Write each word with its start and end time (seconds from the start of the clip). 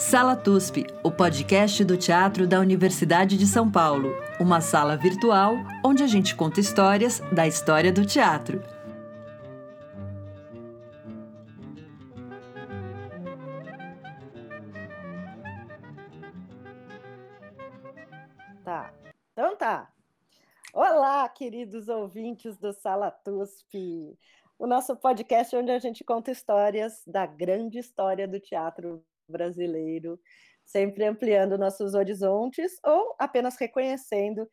Sala 0.00 0.34
TUSP, 0.34 0.86
o 1.04 1.10
podcast 1.10 1.84
do 1.84 1.94
teatro 1.94 2.48
da 2.48 2.58
Universidade 2.58 3.36
de 3.36 3.46
São 3.46 3.70
Paulo. 3.70 4.14
Uma 4.40 4.62
sala 4.62 4.96
virtual 4.96 5.56
onde 5.84 6.02
a 6.02 6.06
gente 6.06 6.34
conta 6.34 6.58
histórias 6.58 7.20
da 7.30 7.46
história 7.46 7.92
do 7.92 8.04
teatro. 8.06 8.62
Tá. 18.64 18.94
Então 19.32 19.54
tá. 19.54 19.92
Olá, 20.72 21.28
queridos 21.28 21.88
ouvintes 21.88 22.56
do 22.56 22.72
Sala 22.72 23.10
TUSP, 23.10 24.18
o 24.58 24.66
nosso 24.66 24.96
podcast 24.96 25.54
onde 25.54 25.70
a 25.70 25.78
gente 25.78 26.02
conta 26.02 26.30
histórias 26.30 27.02
da 27.06 27.26
grande 27.26 27.78
história 27.78 28.26
do 28.26 28.40
teatro 28.40 29.04
brasileiro, 29.30 30.20
sempre 30.64 31.04
ampliando 31.04 31.56
nossos 31.56 31.94
horizontes 31.94 32.78
ou 32.84 33.14
apenas 33.18 33.56
reconhecendo 33.56 34.48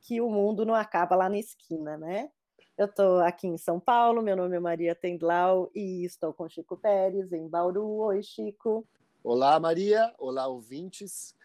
que 0.00 0.20
o 0.20 0.28
mundo 0.28 0.66
não 0.66 0.74
acaba 0.74 1.14
lá 1.14 1.28
na 1.28 1.38
esquina, 1.38 1.96
né? 1.96 2.30
Eu 2.76 2.86
estou 2.86 3.20
aqui 3.20 3.46
em 3.46 3.58
São 3.58 3.78
Paulo, 3.78 4.22
meu 4.22 4.34
nome 4.34 4.56
é 4.56 4.60
Maria 4.60 4.94
Tendlau 4.94 5.70
e 5.74 6.04
estou 6.04 6.32
com 6.32 6.48
Chico 6.48 6.76
Pérez, 6.76 7.32
em 7.32 7.46
Bauru. 7.46 7.86
Oi, 7.98 8.22
Chico. 8.22 8.86
Olá, 9.22 9.60
Maria. 9.60 10.12
Olá, 10.18 10.48
ouvintes. 10.48 11.36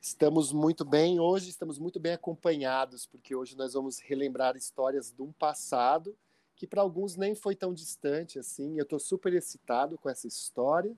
Estamos 0.00 0.52
muito 0.52 0.84
bem 0.84 1.18
hoje, 1.18 1.50
estamos 1.50 1.78
muito 1.78 1.98
bem 1.98 2.12
acompanhados, 2.12 3.06
porque 3.06 3.34
hoje 3.34 3.56
nós 3.56 3.72
vamos 3.72 3.98
relembrar 3.98 4.56
histórias 4.56 5.10
de 5.10 5.20
um 5.22 5.32
passado 5.32 6.16
que 6.54 6.66
para 6.66 6.82
alguns 6.82 7.16
nem 7.16 7.34
foi 7.34 7.56
tão 7.56 7.74
distante 7.74 8.38
assim. 8.38 8.78
Eu 8.78 8.84
estou 8.84 8.98
super 8.98 9.32
excitado 9.32 9.98
com 9.98 10.08
essa 10.08 10.26
história 10.28 10.96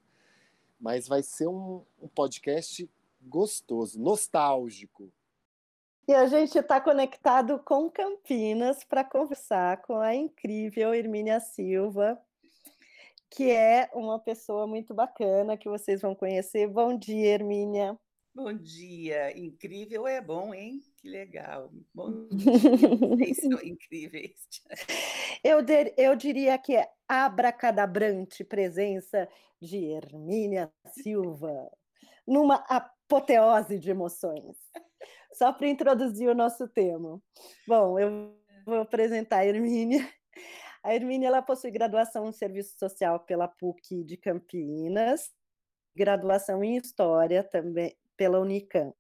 mas 0.80 1.06
vai 1.06 1.22
ser 1.22 1.46
um, 1.46 1.84
um 2.00 2.08
podcast 2.08 2.88
gostoso, 3.20 4.00
nostálgico. 4.00 5.12
E 6.08 6.14
a 6.14 6.26
gente 6.26 6.58
está 6.58 6.80
conectado 6.80 7.58
com 7.60 7.90
Campinas 7.90 8.82
para 8.82 9.04
conversar 9.04 9.82
com 9.82 10.00
a 10.00 10.14
incrível 10.14 10.94
Hermínia 10.94 11.38
Silva, 11.38 12.20
que 13.28 13.50
é 13.50 13.88
uma 13.94 14.18
pessoa 14.18 14.66
muito 14.66 14.92
bacana 14.92 15.56
que 15.56 15.68
vocês 15.68 16.00
vão 16.00 16.14
conhecer. 16.14 16.66
Bom 16.66 16.96
dia, 16.96 17.34
Hermínia. 17.34 17.96
Bom 18.34 18.52
dia, 18.52 19.38
incrível 19.38 20.06
é 20.06 20.20
bom, 20.20 20.54
hein? 20.54 20.82
Que 21.00 21.08
legal. 21.08 21.70
Bom 21.94 22.28
vocês 22.30 23.38
são 23.40 23.58
incríveis. 23.64 24.34
Eu, 25.42 25.62
de, 25.62 25.94
eu 25.96 26.14
diria 26.14 26.58
que 26.58 26.76
é 26.76 26.86
abracadabrante 27.08 28.44
presença 28.44 29.26
de 29.60 29.78
Hermínia 29.78 30.70
Silva, 30.92 31.70
numa 32.26 32.56
apoteose 32.68 33.78
de 33.78 33.90
emoções. 33.90 34.56
Só 35.32 35.52
para 35.52 35.68
introduzir 35.68 36.28
o 36.28 36.34
nosso 36.34 36.68
tema. 36.68 37.20
Bom, 37.66 37.98
eu 37.98 38.36
vou 38.66 38.80
apresentar 38.80 39.38
a 39.38 39.46
Hermínia. 39.46 40.06
A 40.82 40.94
Hermínia 40.94 41.28
ela 41.28 41.42
possui 41.42 41.70
graduação 41.70 42.28
em 42.28 42.32
Serviço 42.32 42.78
Social 42.78 43.20
pela 43.20 43.48
PUC 43.48 44.04
de 44.04 44.16
Campinas, 44.16 45.30
graduação 45.94 46.62
em 46.62 46.76
História 46.76 47.42
também 47.42 47.96
pela 48.16 48.40
Unicamp. 48.40 48.94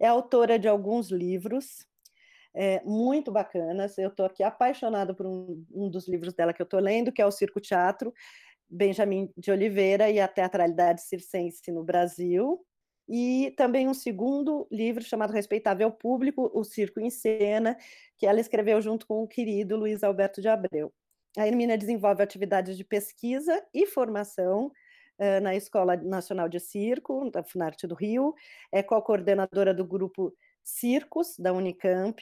É 0.00 0.06
autora 0.06 0.58
de 0.58 0.68
alguns 0.68 1.10
livros 1.10 1.86
é, 2.54 2.82
muito 2.84 3.30
bacanas. 3.30 3.96
Eu 3.98 4.08
estou 4.08 4.26
aqui 4.26 4.42
apaixonada 4.42 5.14
por 5.14 5.26
um, 5.26 5.64
um, 5.72 5.88
dos 5.88 6.08
livros 6.08 6.34
dela 6.34 6.52
que 6.52 6.60
eu 6.60 6.64
estou 6.64 6.80
lendo, 6.80 7.12
que 7.12 7.22
é 7.22 7.26
o 7.26 7.30
Circo 7.30 7.60
Teatro, 7.60 8.12
Benjamin 8.68 9.30
de 9.36 9.50
Oliveira 9.50 10.10
e 10.10 10.20
a 10.20 10.28
Teatralidade 10.28 11.02
Circense 11.02 11.70
no 11.70 11.84
Brasil, 11.84 12.64
e 13.08 13.52
também 13.56 13.88
um 13.88 13.94
segundo 13.94 14.66
livro 14.70 15.02
chamado 15.02 15.32
Respeitável 15.32 15.90
Público, 15.90 16.50
O 16.54 16.64
Circo 16.64 17.00
em 17.00 17.10
Cena, 17.10 17.76
que 18.16 18.26
ela 18.26 18.40
escreveu 18.40 18.80
junto 18.80 19.06
com 19.06 19.22
o 19.22 19.28
querido 19.28 19.76
Luiz 19.76 20.02
Alberto 20.02 20.40
de 20.40 20.48
Abreu. 20.48 20.92
A 21.36 21.46
Hermínia 21.46 21.78
desenvolve 21.78 22.22
atividades 22.22 22.76
de 22.76 22.84
pesquisa 22.84 23.62
e 23.74 23.86
formação 23.86 24.70
na 25.40 25.54
Escola 25.54 25.96
Nacional 25.96 26.48
de 26.48 26.58
Circo, 26.58 27.30
da 27.30 27.42
Funarte 27.42 27.86
do 27.86 27.94
Rio, 27.94 28.34
é 28.72 28.82
co-coordenadora 28.82 29.72
do 29.72 29.84
grupo 29.84 30.34
Circos, 30.62 31.36
da 31.38 31.52
Unicamp, 31.52 32.20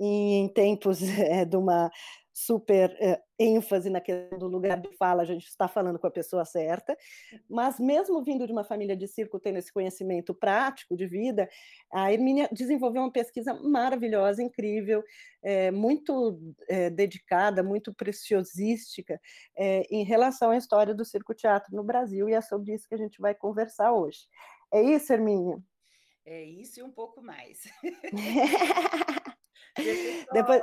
e 0.00 0.34
em 0.34 0.48
tempos 0.48 1.02
é, 1.02 1.44
de 1.46 1.56
uma 1.56 1.90
super 2.32 2.96
é, 3.00 3.20
ênfase 3.38 3.90
naquele 3.90 4.28
do 4.38 4.46
lugar 4.46 4.80
de 4.80 4.90
fala, 4.96 5.22
a 5.22 5.24
gente 5.24 5.46
está 5.46 5.68
falando 5.68 5.98
com 5.98 6.06
a 6.06 6.10
pessoa 6.10 6.44
certa, 6.44 6.96
mas 7.48 7.78
mesmo 7.78 8.22
vindo 8.22 8.46
de 8.46 8.52
uma 8.52 8.64
família 8.64 8.96
de 8.96 9.06
circo, 9.06 9.38
tendo 9.38 9.58
esse 9.58 9.72
conhecimento 9.72 10.34
prático 10.34 10.96
de 10.96 11.06
vida, 11.06 11.48
a 11.92 12.12
Hermínia 12.12 12.48
desenvolveu 12.52 13.02
uma 13.02 13.12
pesquisa 13.12 13.54
maravilhosa, 13.54 14.42
incrível, 14.42 15.02
é, 15.42 15.70
muito 15.70 16.40
é, 16.68 16.88
dedicada, 16.88 17.62
muito 17.62 17.92
preciosística 17.94 19.20
em 19.90 20.04
relação 20.04 20.50
à 20.50 20.56
história 20.56 20.94
do 20.94 21.04
circo-teatro 21.04 21.74
no 21.74 21.84
Brasil, 21.84 22.28
e 22.28 22.34
é 22.34 22.40
sobre 22.40 22.74
isso 22.74 22.88
que 22.88 22.94
a 22.94 22.98
gente 22.98 23.20
vai 23.20 23.34
conversar 23.34 23.92
hoje. 23.92 24.20
É 24.72 24.80
isso, 24.80 25.12
Hermínia? 25.12 25.62
É 26.24 26.44
isso 26.44 26.80
e 26.80 26.82
um 26.82 26.90
pouco 26.90 27.20
mais. 27.20 27.64
Deixa 29.76 29.90
eu, 29.90 30.24
só, 30.26 30.32
Depois... 30.32 30.62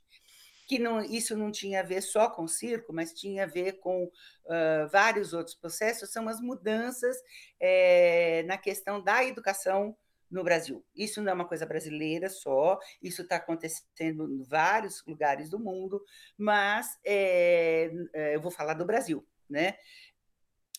que 0.67 0.79
não, 0.79 1.03
isso 1.03 1.37
não 1.37 1.51
tinha 1.51 1.81
a 1.81 1.83
ver 1.83 2.01
só 2.01 2.29
com 2.29 2.49
circo, 2.49 2.93
mas 2.93 3.13
tinha 3.13 3.45
a 3.45 3.47
ver 3.47 3.75
com 3.75 4.05
uh, 4.05 4.89
vários 4.91 5.33
outros 5.33 5.55
processos, 5.55 6.11
são 6.11 6.29
as 6.29 6.41
mudanças 6.41 7.17
é, 7.61 8.43
na 8.45 8.57
questão 8.57 9.03
da 9.03 9.25
educação 9.25 9.97
no 10.35 10.43
Brasil. 10.43 10.85
Isso 10.95 11.23
não 11.23 11.31
é 11.31 11.35
uma 11.35 11.47
coisa 11.47 11.65
brasileira 11.65 12.29
só, 12.29 12.79
isso 13.01 13.23
está 13.23 13.37
acontecendo 13.37 14.29
em 14.29 14.43
vários 14.43 15.05
lugares 15.07 15.49
do 15.49 15.61
mundo, 15.61 16.03
mas 16.37 16.99
é, 17.05 17.91
eu 18.35 18.41
vou 18.41 18.51
falar 18.51 18.75
do 18.75 18.85
Brasil, 18.85 19.25
né? 19.49 19.77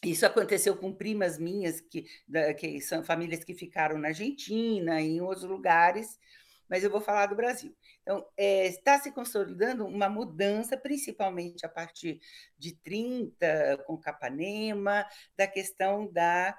Isso 0.04 0.26
aconteceu 0.26 0.76
com 0.78 0.94
primas 0.94 1.40
minhas, 1.40 1.80
que, 1.80 2.06
que 2.60 2.82
são 2.82 3.04
famílias 3.04 3.44
que 3.44 3.56
ficaram 3.56 3.98
na 3.98 4.10
Argentina, 4.10 5.02
em 5.02 5.22
outros 5.22 5.46
lugares, 5.46 6.20
mas 6.70 6.84
eu 6.84 6.92
vou 6.92 7.00
falar 7.00 7.28
do 7.28 7.36
Brasil. 7.36 7.76
Então, 8.02 8.24
é, 8.36 8.68
está 8.68 9.00
se 9.00 9.12
consolidando 9.12 9.86
uma 9.86 10.10
mudança, 10.10 10.76
principalmente 10.78 11.66
a 11.66 11.70
partir 11.70 12.20
de 12.58 12.76
30, 12.76 13.84
com 13.88 13.98
Capanema, 13.98 15.06
da 15.38 15.48
questão 15.48 16.12
da, 16.12 16.56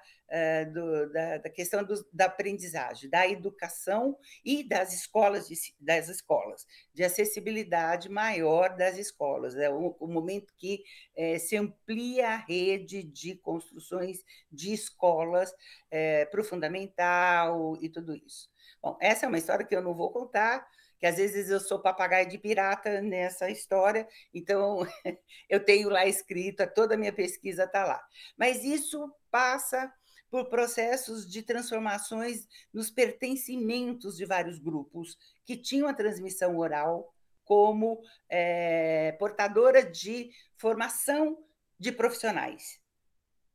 do, 0.65 1.11
da, 1.11 1.37
da, 1.37 1.49
questão 1.49 1.83
do, 1.83 2.05
da 2.11 2.25
aprendizagem, 2.25 3.09
da 3.09 3.27
educação 3.27 4.17
e 4.43 4.63
das 4.63 4.93
escolas, 4.93 5.47
de, 5.47 5.55
das 5.79 6.09
escolas, 6.09 6.65
de 6.93 7.03
acessibilidade 7.03 8.09
maior 8.09 8.75
das 8.75 8.97
escolas. 8.97 9.55
É 9.55 9.69
o, 9.69 9.95
o 9.99 10.07
momento 10.07 10.53
que 10.57 10.83
é, 11.15 11.39
se 11.39 11.55
amplia 11.55 12.29
a 12.29 12.35
rede 12.35 13.03
de 13.03 13.35
construções 13.35 14.23
de 14.51 14.73
escolas 14.73 15.53
é, 15.89 16.25
para 16.25 16.41
o 16.41 16.43
fundamental 16.43 17.77
e 17.81 17.89
tudo 17.89 18.15
isso. 18.15 18.49
Bom, 18.81 18.97
essa 19.01 19.25
é 19.25 19.29
uma 19.29 19.37
história 19.37 19.65
que 19.65 19.75
eu 19.75 19.81
não 19.81 19.93
vou 19.93 20.11
contar, 20.11 20.67
que 20.99 21.05
às 21.05 21.17
vezes 21.17 21.49
eu 21.49 21.59
sou 21.59 21.79
papagaio 21.79 22.27
de 22.27 22.37
pirata 22.37 23.01
nessa 23.01 23.49
história, 23.49 24.07
então 24.33 24.79
eu 25.49 25.63
tenho 25.63 25.89
lá 25.89 26.05
escrito, 26.05 26.67
toda 26.73 26.95
a 26.95 26.97
minha 26.97 27.13
pesquisa 27.13 27.63
está 27.63 27.85
lá. 27.85 28.03
Mas 28.37 28.63
isso 28.63 29.13
passa 29.29 29.91
por 30.29 30.49
processos 30.49 31.29
de 31.29 31.41
transformações 31.41 32.47
nos 32.73 32.89
pertencimentos 32.89 34.17
de 34.17 34.25
vários 34.25 34.59
grupos 34.59 35.17
que 35.45 35.55
tinham 35.55 35.87
a 35.87 35.93
transmissão 35.93 36.57
oral 36.57 37.13
como 37.45 38.01
é, 38.29 39.13
portadora 39.13 39.83
de 39.83 40.31
formação 40.57 41.37
de 41.79 41.91
profissionais. 41.91 42.81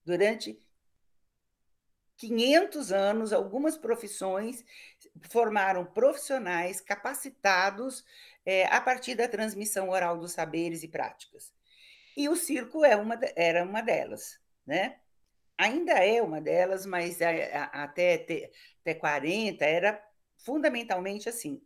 Durante 0.05 0.61
500 2.17 2.93
anos, 2.93 3.33
algumas 3.33 3.77
profissões 3.77 4.65
formaram 5.29 5.85
profissionais 5.85 6.81
capacitados 6.81 8.05
é, 8.47 8.67
a 8.67 8.81
partir 8.81 9.15
da 9.15 9.29
transmissão 9.29 9.91
oral 9.91 10.17
dos 10.19 10.33
saberes 10.33 10.83
e 10.83 10.89
práticas. 10.89 11.53
E 12.17 12.29
o 12.29 12.37
circo 12.37 12.85
é 12.85 12.97
uma, 12.97 13.19
era 13.37 13.65
uma 13.65 13.83
delas, 13.83 14.39
né? 14.67 14.99
Ainda 15.59 15.93
é 15.93 16.21
uma 16.23 16.41
delas, 16.41 16.87
mas 16.87 17.21
até, 17.23 18.51
até 18.81 18.95
40 18.95 19.65
era 19.65 20.03
fundamentalmente 20.37 21.29
assim. 21.29 21.61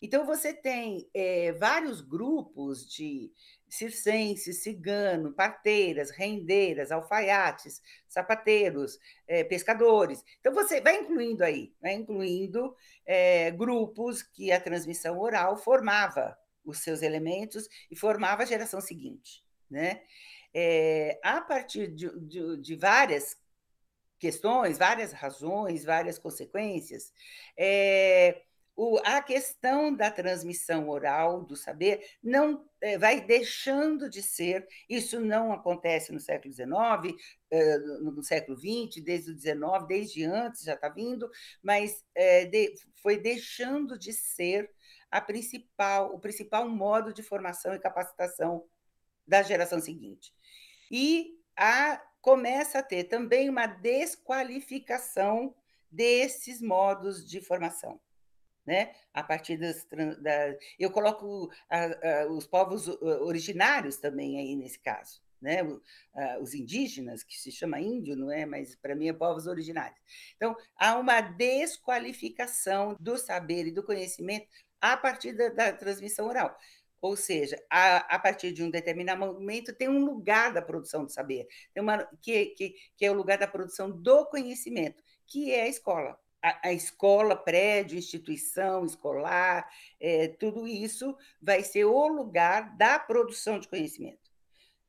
Então, 0.00 0.24
você 0.24 0.52
tem 0.52 1.08
é, 1.12 1.52
vários 1.52 2.00
grupos 2.00 2.88
de 2.88 3.32
circenses, 3.68 4.62
cigano, 4.62 5.32
parteiras, 5.32 6.10
rendeiras, 6.10 6.92
alfaiates, 6.92 7.82
sapateiros, 8.08 8.98
é, 9.26 9.42
pescadores. 9.42 10.24
Então, 10.38 10.54
você 10.54 10.80
vai 10.80 11.00
incluindo 11.00 11.42
aí, 11.42 11.74
vai 11.80 11.94
incluindo 11.94 12.74
é, 13.04 13.50
grupos 13.50 14.22
que 14.22 14.52
a 14.52 14.60
transmissão 14.60 15.18
oral 15.18 15.56
formava 15.56 16.36
os 16.64 16.78
seus 16.78 17.02
elementos 17.02 17.68
e 17.90 17.96
formava 17.96 18.44
a 18.44 18.46
geração 18.46 18.80
seguinte. 18.80 19.42
Né? 19.68 20.00
É, 20.54 21.20
a 21.22 21.40
partir 21.40 21.88
de, 21.88 22.08
de, 22.20 22.56
de 22.58 22.76
várias 22.76 23.36
questões, 24.18 24.78
várias 24.78 25.12
razões, 25.12 25.84
várias 25.84 26.18
consequências, 26.18 27.12
é, 27.56 28.42
o, 28.74 28.98
a 29.04 29.20
questão 29.20 29.94
da 29.94 30.10
transmissão 30.10 30.88
oral 30.88 31.44
do 31.44 31.56
saber 31.56 32.00
não 32.22 32.64
é, 32.80 32.96
vai 32.96 33.20
deixando 33.20 34.08
de 34.08 34.22
ser, 34.22 34.66
isso 34.88 35.20
não 35.20 35.52
acontece 35.52 36.12
no 36.12 36.20
século 36.20 36.54
XIX, 36.54 37.16
no 38.02 38.22
século 38.22 38.56
XX, 38.56 39.02
desde 39.02 39.32
o 39.32 39.38
XIX, 39.38 39.86
desde 39.88 40.24
antes 40.24 40.62
já 40.62 40.74
está 40.74 40.88
vindo, 40.88 41.28
mas 41.62 42.04
de, 42.50 42.74
foi 43.02 43.18
deixando 43.18 43.98
de 43.98 44.12
ser 44.12 44.70
a 45.10 45.20
principal, 45.20 46.14
o 46.14 46.20
principal 46.20 46.68
modo 46.68 47.12
de 47.12 47.22
formação 47.22 47.74
e 47.74 47.80
capacitação 47.80 48.64
da 49.26 49.42
geração 49.42 49.80
seguinte. 49.80 50.32
E 50.90 51.38
a, 51.56 52.02
começa 52.20 52.78
a 52.78 52.82
ter 52.82 53.04
também 53.04 53.48
uma 53.48 53.66
desqualificação 53.66 55.54
desses 55.90 56.60
modos 56.60 57.26
de 57.26 57.40
formação 57.40 58.00
né? 58.68 58.94
A 59.14 59.22
partir 59.22 59.56
das, 59.56 59.86
da, 60.20 60.54
eu 60.78 60.90
coloco 60.90 61.50
a, 61.70 61.84
a, 61.86 62.26
os 62.26 62.46
povos 62.46 62.86
originários 62.86 63.96
também 63.96 64.38
aí 64.38 64.54
nesse 64.54 64.78
caso, 64.78 65.22
né? 65.40 65.62
Os 66.42 66.52
indígenas 66.52 67.22
que 67.22 67.38
se 67.38 67.50
chama 67.50 67.80
índio, 67.80 68.14
não 68.14 68.30
é? 68.30 68.44
Mas 68.44 68.76
para 68.76 68.94
mim 68.94 69.08
é 69.08 69.12
povos 69.14 69.46
originários. 69.46 69.98
Então 70.36 70.54
há 70.76 70.98
uma 70.98 71.22
desqualificação 71.22 72.94
do 73.00 73.16
saber 73.16 73.66
e 73.66 73.72
do 73.72 73.82
conhecimento 73.82 74.46
a 74.82 74.98
partir 74.98 75.32
da, 75.32 75.48
da 75.48 75.72
transmissão 75.72 76.28
oral. 76.28 76.54
Ou 77.00 77.16
seja, 77.16 77.56
a, 77.70 78.14
a, 78.14 78.18
partir 78.18 78.52
de 78.52 78.62
um 78.62 78.70
determinado 78.70 79.20
momento, 79.20 79.72
tem 79.72 79.88
um 79.88 80.04
lugar 80.04 80.52
da 80.52 80.60
produção 80.60 81.04
do 81.04 81.12
saber, 81.12 81.46
tem 81.72 81.82
uma, 81.82 82.04
que, 82.20 82.46
que, 82.46 82.74
que 82.96 83.04
é 83.04 83.10
o 83.10 83.14
lugar 83.14 83.38
da 83.38 83.46
produção 83.46 83.90
do 83.90 84.26
conhecimento, 84.26 85.02
que 85.26 85.52
é 85.52 85.62
a 85.62 85.68
escola 85.68 86.18
a, 86.42 86.68
a, 86.68 86.72
escola, 86.72 87.36
prédio, 87.36 87.98
instituição 87.98 88.84
escolar, 88.84 89.68
é, 90.00 90.28
tudo 90.28 90.66
isso 90.66 91.16
vai 91.40 91.62
ser 91.62 91.84
o 91.84 92.06
lugar 92.08 92.76
da 92.76 92.98
produção 92.98 93.58
de 93.58 93.68
conhecimento. 93.68 94.30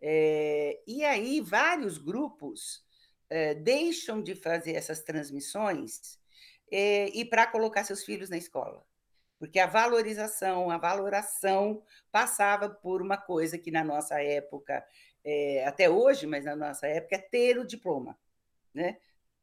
É, 0.01 0.81
e 0.87 1.03
aí, 1.03 1.41
vários 1.41 1.97
grupos 1.97 2.83
é, 3.29 3.53
deixam 3.53 4.21
de 4.21 4.35
fazer 4.35 4.73
essas 4.73 5.01
transmissões 5.01 6.19
é, 6.71 7.09
e 7.09 7.25
para 7.25 7.47
colocar 7.47 7.83
seus 7.83 8.03
filhos 8.03 8.29
na 8.29 8.37
escola. 8.37 8.85
Porque 9.39 9.57
a 9.57 9.65
valorização, 9.65 10.69
a 10.69 10.77
valoração 10.77 11.81
passava 12.11 12.69
por 12.69 13.01
uma 13.01 13.17
coisa 13.17 13.57
que 13.57 13.71
na 13.71 13.83
nossa 13.83 14.21
época, 14.21 14.85
é, 15.23 15.65
até 15.65 15.89
hoje, 15.89 16.27
mas 16.27 16.43
na 16.43 16.57
nossa 16.57 16.85
época, 16.85 17.15
é 17.15 17.19
ter 17.19 17.57
o 17.57 17.65
diploma, 17.65 18.19
né? 18.73 18.99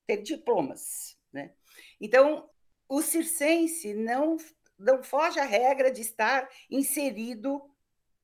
ter 0.06 0.18
diplomas. 0.18 1.18
Né? 1.32 1.52
Então, 1.98 2.48
o 2.86 3.00
circense 3.00 3.94
não, 3.94 4.36
não 4.78 5.02
foge 5.02 5.40
à 5.40 5.44
regra 5.44 5.90
de 5.90 6.02
estar 6.02 6.46
inserido 6.70 7.62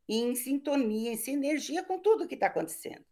em 0.07 0.35
sintonia, 0.35 1.12
em 1.12 1.17
sinergia 1.17 1.83
com 1.83 1.99
tudo 1.99 2.29
que 2.29 2.35
está 2.35 2.49
acontecendo. 2.49 3.05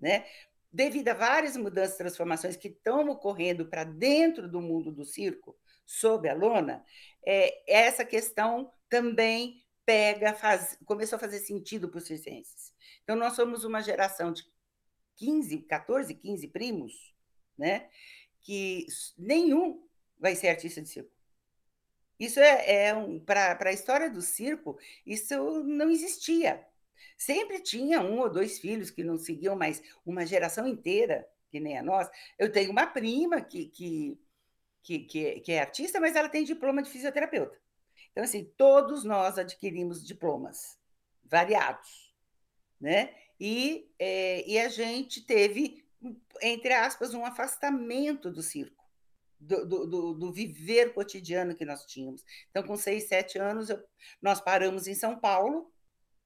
Né? 0.00 0.26
Devido 0.72 1.08
a 1.08 1.14
várias 1.14 1.56
mudanças 1.56 1.96
transformações 1.96 2.56
que 2.56 2.68
estão 2.68 3.08
ocorrendo 3.08 3.66
para 3.66 3.84
dentro 3.84 4.48
do 4.48 4.60
mundo 4.60 4.90
do 4.90 5.04
circo, 5.04 5.56
sob 5.92 6.26
a 6.26 6.34
lona, 6.34 6.82
é, 7.24 7.70
essa 7.70 8.02
questão 8.02 8.72
também 8.88 9.62
pega, 9.84 10.32
faz, 10.32 10.78
começou 10.86 11.16
a 11.16 11.20
fazer 11.20 11.38
sentido 11.38 11.88
para 11.88 11.98
os 11.98 12.06
circenses. 12.06 12.72
Então, 13.04 13.14
nós 13.14 13.34
somos 13.34 13.62
uma 13.62 13.82
geração 13.82 14.32
de 14.32 14.42
15, 15.16 15.58
14, 15.58 16.14
15 16.14 16.48
primos, 16.48 17.14
né? 17.58 17.90
que 18.40 18.86
nenhum 19.18 19.86
vai 20.18 20.34
ser 20.34 20.48
artista 20.48 20.80
de 20.80 20.88
circo. 20.88 21.12
Isso 22.18 22.40
é, 22.40 22.86
é 22.86 22.94
um, 22.94 23.20
para 23.20 23.58
a 23.68 23.72
história 23.72 24.08
do 24.08 24.22
circo, 24.22 24.78
isso 25.04 25.62
não 25.64 25.90
existia. 25.90 26.66
Sempre 27.18 27.60
tinha 27.60 28.00
um 28.00 28.20
ou 28.20 28.30
dois 28.30 28.58
filhos 28.58 28.90
que 28.90 29.04
não 29.04 29.18
seguiam 29.18 29.54
mais 29.56 29.82
uma 30.06 30.24
geração 30.24 30.66
inteira, 30.66 31.28
que 31.50 31.60
nem 31.60 31.76
a 31.76 31.82
nós. 31.82 32.08
Eu 32.38 32.50
tenho 32.50 32.70
uma 32.70 32.86
prima 32.86 33.42
que, 33.42 33.66
que, 33.66 34.18
que, 34.82 35.00
que, 35.00 35.40
que 35.40 35.52
é 35.52 35.60
artista, 35.60 36.00
mas 36.00 36.16
ela 36.16 36.28
tem 36.28 36.44
diploma 36.44 36.82
de 36.82 36.90
fisioterapeuta. 36.90 37.56
Então, 38.10 38.24
assim, 38.24 38.44
todos 38.56 39.04
nós 39.04 39.38
adquirimos 39.38 40.04
diplomas 40.06 40.78
variados, 41.24 42.14
né? 42.80 43.14
E, 43.40 43.90
é, 43.98 44.48
e 44.48 44.58
a 44.58 44.68
gente 44.68 45.22
teve 45.22 45.82
entre 46.40 46.72
aspas, 46.72 47.14
um 47.14 47.24
afastamento 47.24 48.30
do 48.30 48.42
circo, 48.42 48.84
do, 49.38 49.64
do, 49.66 50.14
do, 50.14 50.32
viver 50.32 50.92
cotidiano 50.92 51.54
que 51.54 51.64
nós 51.64 51.84
tínhamos. 51.84 52.24
Então, 52.50 52.62
com 52.62 52.76
seis, 52.76 53.08
sete 53.08 53.38
anos, 53.38 53.70
eu, 53.70 53.82
nós 54.20 54.40
paramos 54.40 54.86
em 54.86 54.94
São 54.94 55.18
Paulo, 55.18 55.72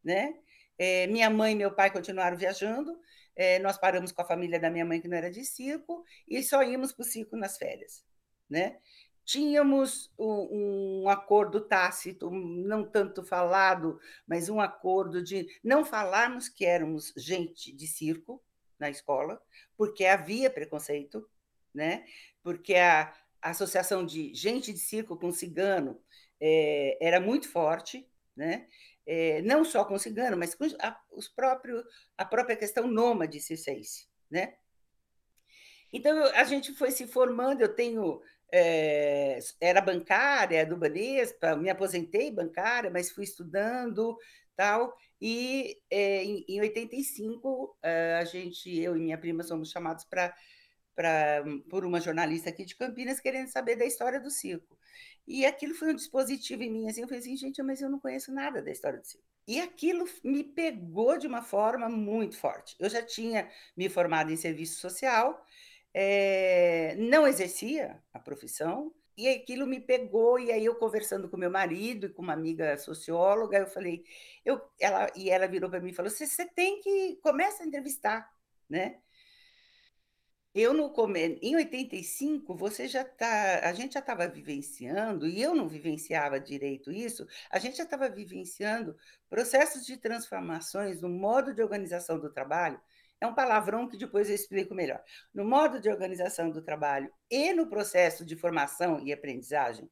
né? 0.02 0.34
É, 0.78 1.06
minha 1.06 1.30
mãe 1.30 1.52
e 1.52 1.56
meu 1.56 1.74
pai 1.74 1.90
continuaram 1.90 2.36
viajando, 2.36 2.98
é, 3.34 3.58
nós 3.58 3.78
paramos 3.78 4.12
com 4.12 4.22
a 4.22 4.26
família 4.26 4.60
da 4.60 4.70
minha 4.70 4.84
mãe, 4.84 5.00
que 5.00 5.08
não 5.08 5.16
era 5.16 5.30
de 5.30 5.44
circo, 5.44 6.04
e 6.28 6.42
só 6.42 6.62
íamos 6.62 6.92
para 6.92 7.02
o 7.02 7.06
circo 7.06 7.36
nas 7.36 7.56
férias, 7.56 8.04
né? 8.48 8.78
Tínhamos 9.24 10.12
um, 10.18 11.02
um 11.02 11.08
acordo 11.08 11.60
tácito, 11.60 12.30
não 12.30 12.84
tanto 12.84 13.24
falado, 13.24 13.98
mas 14.26 14.48
um 14.48 14.60
acordo 14.60 15.22
de 15.22 15.48
não 15.64 15.84
falarmos 15.84 16.48
que 16.48 16.64
éramos 16.64 17.12
gente 17.16 17.72
de 17.72 17.88
circo, 17.88 18.40
na 18.78 18.90
escola, 18.90 19.40
porque 19.76 20.04
havia 20.04 20.50
preconceito, 20.50 21.28
né? 21.74 22.04
Porque 22.42 22.74
a, 22.74 23.12
a 23.40 23.50
associação 23.50 24.04
de 24.04 24.32
gente 24.34 24.72
de 24.72 24.78
circo 24.78 25.16
com 25.16 25.32
cigano 25.32 26.00
é, 26.40 26.98
era 27.00 27.20
muito 27.20 27.48
forte, 27.48 28.08
né? 28.34 28.66
É, 29.06 29.40
não 29.42 29.64
só 29.64 29.84
com 29.84 29.98
cigano, 29.98 30.36
mas 30.36 30.54
com 30.54 30.64
a, 30.80 31.00
os 31.12 31.28
próprios, 31.28 31.84
a 32.16 32.24
própria 32.24 32.56
questão 32.56 32.86
nômade 32.86 33.40
circense, 33.40 34.08
né? 34.30 34.56
Então 35.92 36.24
a 36.34 36.44
gente 36.44 36.74
foi 36.74 36.90
se 36.90 37.06
formando. 37.06 37.62
Eu 37.62 37.74
tenho 37.74 38.20
é, 38.52 39.38
era 39.60 39.80
bancária 39.80 40.64
do 40.66 40.76
Banespa, 40.76 41.56
me 41.56 41.70
aposentei 41.70 42.30
bancária, 42.30 42.90
mas 42.90 43.10
fui 43.10 43.24
estudando 43.24 44.16
tal. 44.56 44.96
E 45.20 45.78
é, 45.90 46.24
em, 46.24 46.44
em 46.48 46.60
85 46.60 47.76
a 48.20 48.24
gente, 48.24 48.74
eu 48.78 48.96
e 48.96 49.00
minha 49.00 49.18
prima, 49.18 49.42
somos 49.42 49.70
chamados 49.70 50.04
para 50.04 50.34
pra, 50.96 51.44
por 51.68 51.84
uma 51.84 52.00
jornalista 52.00 52.48
aqui 52.48 52.64
de 52.64 52.74
Campinas 52.74 53.20
querendo 53.20 53.48
saber 53.48 53.76
da 53.76 53.84
história 53.84 54.18
do 54.18 54.30
circo. 54.30 54.76
E 55.28 55.44
aquilo 55.44 55.74
foi 55.74 55.92
um 55.92 55.94
dispositivo 55.94 56.62
em 56.62 56.70
mim, 56.70 56.88
assim, 56.88 57.02
eu 57.02 57.08
falei 57.08 57.20
assim, 57.20 57.36
gente, 57.36 57.62
mas 57.62 57.82
eu 57.82 57.90
não 57.90 58.00
conheço 58.00 58.32
nada 58.32 58.62
da 58.62 58.70
história 58.70 58.98
do 58.98 59.06
circo. 59.06 59.26
E 59.46 59.60
aquilo 59.60 60.04
me 60.24 60.42
pegou 60.42 61.18
de 61.18 61.26
uma 61.26 61.42
forma 61.42 61.88
muito 61.88 62.36
forte. 62.36 62.74
Eu 62.80 62.88
já 62.88 63.02
tinha 63.02 63.48
me 63.76 63.88
formado 63.88 64.32
em 64.32 64.36
serviço 64.36 64.80
social, 64.80 65.44
é, 65.98 66.94
não 66.96 67.26
exercia 67.26 67.98
a 68.12 68.18
profissão, 68.20 68.92
e 69.16 69.28
aquilo 69.28 69.66
me 69.66 69.80
pegou, 69.80 70.38
e 70.38 70.52
aí 70.52 70.62
eu 70.66 70.74
conversando 70.74 71.26
com 71.26 71.38
meu 71.38 71.50
marido 71.50 72.06
e 72.06 72.08
com 72.10 72.20
uma 72.20 72.34
amiga 72.34 72.76
socióloga, 72.76 73.58
eu 73.58 73.66
falei, 73.66 74.04
eu, 74.44 74.60
ela, 74.78 75.10
e 75.16 75.30
ela 75.30 75.46
virou 75.48 75.70
para 75.70 75.80
mim 75.80 75.90
e 75.90 75.94
falou, 75.94 76.10
você 76.10 76.44
tem 76.50 76.80
que, 76.82 77.16
começa 77.22 77.62
a 77.62 77.66
entrevistar, 77.66 78.30
né? 78.68 79.00
Eu 80.54 80.72
no 80.74 80.92
em 81.42 81.54
85 81.56 82.54
você 82.54 82.88
já 82.88 83.04
tá, 83.04 83.60
a 83.62 83.72
gente 83.74 83.94
já 83.94 84.00
estava 84.00 84.26
vivenciando 84.26 85.26
e 85.26 85.40
eu 85.42 85.54
não 85.54 85.68
vivenciava 85.68 86.40
direito 86.40 86.90
isso. 86.90 87.26
A 87.50 87.58
gente 87.58 87.76
já 87.76 87.84
estava 87.84 88.08
vivenciando 88.08 88.96
processos 89.28 89.84
de 89.84 89.98
transformações 89.98 91.00
no 91.02 91.10
modo 91.10 91.54
de 91.54 91.62
organização 91.62 92.18
do 92.18 92.32
trabalho. 92.32 92.80
É 93.20 93.26
um 93.26 93.34
palavrão 93.34 93.88
que 93.88 93.96
depois 93.96 94.28
eu 94.28 94.34
explico 94.34 94.74
melhor. 94.74 95.02
No 95.32 95.44
modo 95.44 95.80
de 95.80 95.88
organização 95.88 96.50
do 96.50 96.62
trabalho 96.62 97.10
e 97.30 97.52
no 97.54 97.68
processo 97.68 98.24
de 98.24 98.36
formação 98.36 99.00
e 99.00 99.12
aprendizagem 99.12 99.90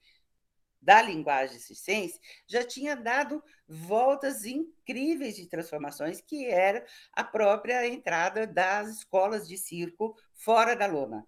da 0.85 1.01
linguagem 1.01 1.59
circense 1.59 2.21
já 2.47 2.63
tinha 2.63 2.95
dado 2.95 3.43
voltas 3.67 4.45
incríveis 4.45 5.37
de 5.37 5.47
transformações, 5.47 6.21
que 6.21 6.45
era 6.45 6.85
a 7.15 7.25
própria 7.25 7.87
entrada 7.89 8.47
das 8.47 8.89
escolas 8.89 9.49
de 9.49 9.57
circo 9.57 10.15
fora 10.35 10.77
da 10.77 10.87
lona. 10.87 11.27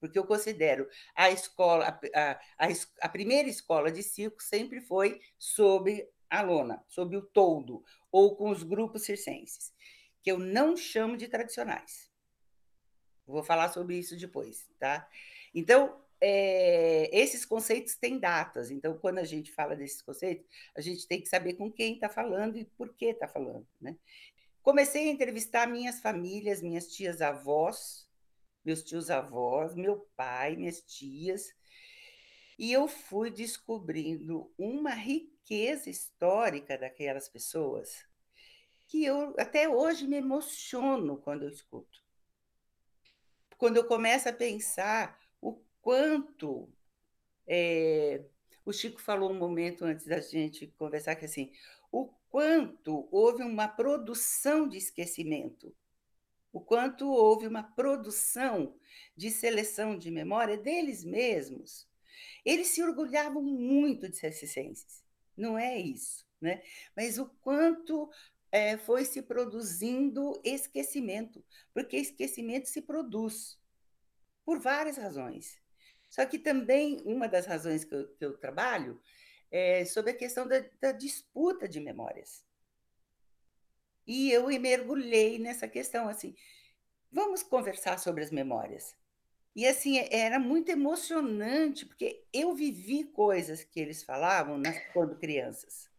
Porque 0.00 0.18
eu 0.18 0.26
considero 0.26 0.88
a 1.14 1.30
escola, 1.30 2.00
a, 2.14 2.30
a, 2.30 2.68
a 3.02 3.08
primeira 3.08 3.48
escola 3.48 3.92
de 3.92 4.02
circo 4.02 4.42
sempre 4.42 4.80
foi 4.80 5.20
sob 5.38 6.08
a 6.30 6.40
lona, 6.40 6.82
sob 6.88 7.16
o 7.16 7.22
toldo, 7.22 7.82
ou 8.10 8.36
com 8.36 8.50
os 8.50 8.62
grupos 8.62 9.04
circenses, 9.04 9.72
que 10.22 10.30
eu 10.30 10.38
não 10.38 10.76
chamo 10.76 11.16
de 11.16 11.28
tradicionais. 11.28 12.10
Vou 13.26 13.42
falar 13.42 13.68
sobre 13.68 13.98
isso 13.98 14.16
depois, 14.16 14.70
tá? 14.78 15.08
Então, 15.54 16.02
é, 16.20 17.08
esses 17.16 17.44
conceitos 17.44 17.94
têm 17.94 18.18
datas, 18.18 18.70
então, 18.70 18.98
quando 18.98 19.18
a 19.18 19.24
gente 19.24 19.52
fala 19.52 19.76
desses 19.76 20.02
conceitos, 20.02 20.46
a 20.76 20.80
gente 20.80 21.06
tem 21.06 21.20
que 21.20 21.28
saber 21.28 21.54
com 21.54 21.70
quem 21.70 21.94
está 21.94 22.08
falando 22.08 22.58
e 22.58 22.64
por 22.64 22.94
que 22.94 23.06
está 23.06 23.28
falando. 23.28 23.66
Né? 23.80 23.96
Comecei 24.62 25.08
a 25.08 25.12
entrevistar 25.12 25.68
minhas 25.68 26.00
famílias, 26.00 26.62
minhas 26.62 26.88
tias-avós, 26.88 28.08
meus 28.64 28.82
tios-avós, 28.82 29.74
meu 29.74 30.08
pai, 30.16 30.56
minhas 30.56 30.82
tias, 30.82 31.54
e 32.58 32.72
eu 32.72 32.88
fui 32.88 33.30
descobrindo 33.30 34.52
uma 34.58 34.90
riqueza 34.90 35.88
histórica 35.88 36.76
daquelas 36.76 37.28
pessoas 37.28 38.07
que 38.88 39.04
eu 39.04 39.34
até 39.38 39.68
hoje 39.68 40.08
me 40.08 40.16
emociono 40.16 41.18
quando 41.18 41.44
eu 41.44 41.50
escuto. 41.50 42.02
Quando 43.56 43.76
eu 43.76 43.84
começo 43.84 44.28
a 44.28 44.32
pensar 44.32 45.18
quanto 45.88 46.68
é, 47.46 48.22
o 48.62 48.74
Chico 48.74 49.00
falou 49.00 49.30
um 49.30 49.38
momento 49.38 49.86
antes 49.86 50.04
da 50.04 50.20
gente 50.20 50.66
conversar 50.76 51.16
que 51.16 51.24
assim, 51.24 51.50
o 51.90 52.10
quanto 52.28 53.08
houve 53.10 53.42
uma 53.42 53.66
produção 53.66 54.68
de 54.68 54.76
esquecimento, 54.76 55.74
o 56.52 56.60
quanto 56.60 57.08
houve 57.08 57.46
uma 57.46 57.62
produção 57.62 58.76
de 59.16 59.30
seleção 59.30 59.96
de 59.96 60.10
memória 60.10 60.58
deles 60.58 61.02
mesmos. 61.04 61.88
Eles 62.44 62.68
se 62.68 62.82
orgulhavam 62.82 63.42
muito 63.42 64.10
de 64.10 64.16
ser 64.18 64.32
cicenses, 64.32 65.02
não 65.34 65.56
é 65.56 65.78
isso, 65.78 66.26
né? 66.38 66.62
Mas 66.94 67.16
o 67.18 67.30
quanto 67.40 68.10
é, 68.50 68.76
foi 68.76 69.04
se 69.04 69.22
produzindo 69.22 70.40
esquecimento, 70.44 71.44
porque 71.72 71.96
esquecimento 71.96 72.68
se 72.68 72.82
produz 72.82 73.58
por 74.44 74.58
várias 74.58 74.96
razões. 74.96 75.60
Só 76.08 76.24
que 76.24 76.38
também 76.38 77.02
uma 77.04 77.28
das 77.28 77.46
razões 77.46 77.84
que 77.84 77.94
eu, 77.94 78.08
que 78.14 78.24
eu 78.24 78.38
trabalho 78.38 79.00
é 79.50 79.84
sobre 79.84 80.12
a 80.12 80.16
questão 80.16 80.46
da, 80.46 80.64
da 80.80 80.92
disputa 80.92 81.68
de 81.68 81.80
memórias. 81.80 82.44
E 84.06 84.30
eu 84.30 84.46
mergulhei 84.58 85.38
nessa 85.38 85.68
questão, 85.68 86.08
assim, 86.08 86.34
vamos 87.12 87.42
conversar 87.42 87.98
sobre 87.98 88.24
as 88.24 88.30
memórias. 88.30 88.96
E 89.54 89.66
assim, 89.66 89.98
era 90.10 90.38
muito 90.38 90.70
emocionante, 90.70 91.84
porque 91.84 92.24
eu 92.32 92.54
vivi 92.54 93.04
coisas 93.04 93.64
que 93.64 93.80
eles 93.80 94.02
falavam 94.02 94.56
nas, 94.56 94.78
quando 94.92 95.18
crianças, 95.18 95.90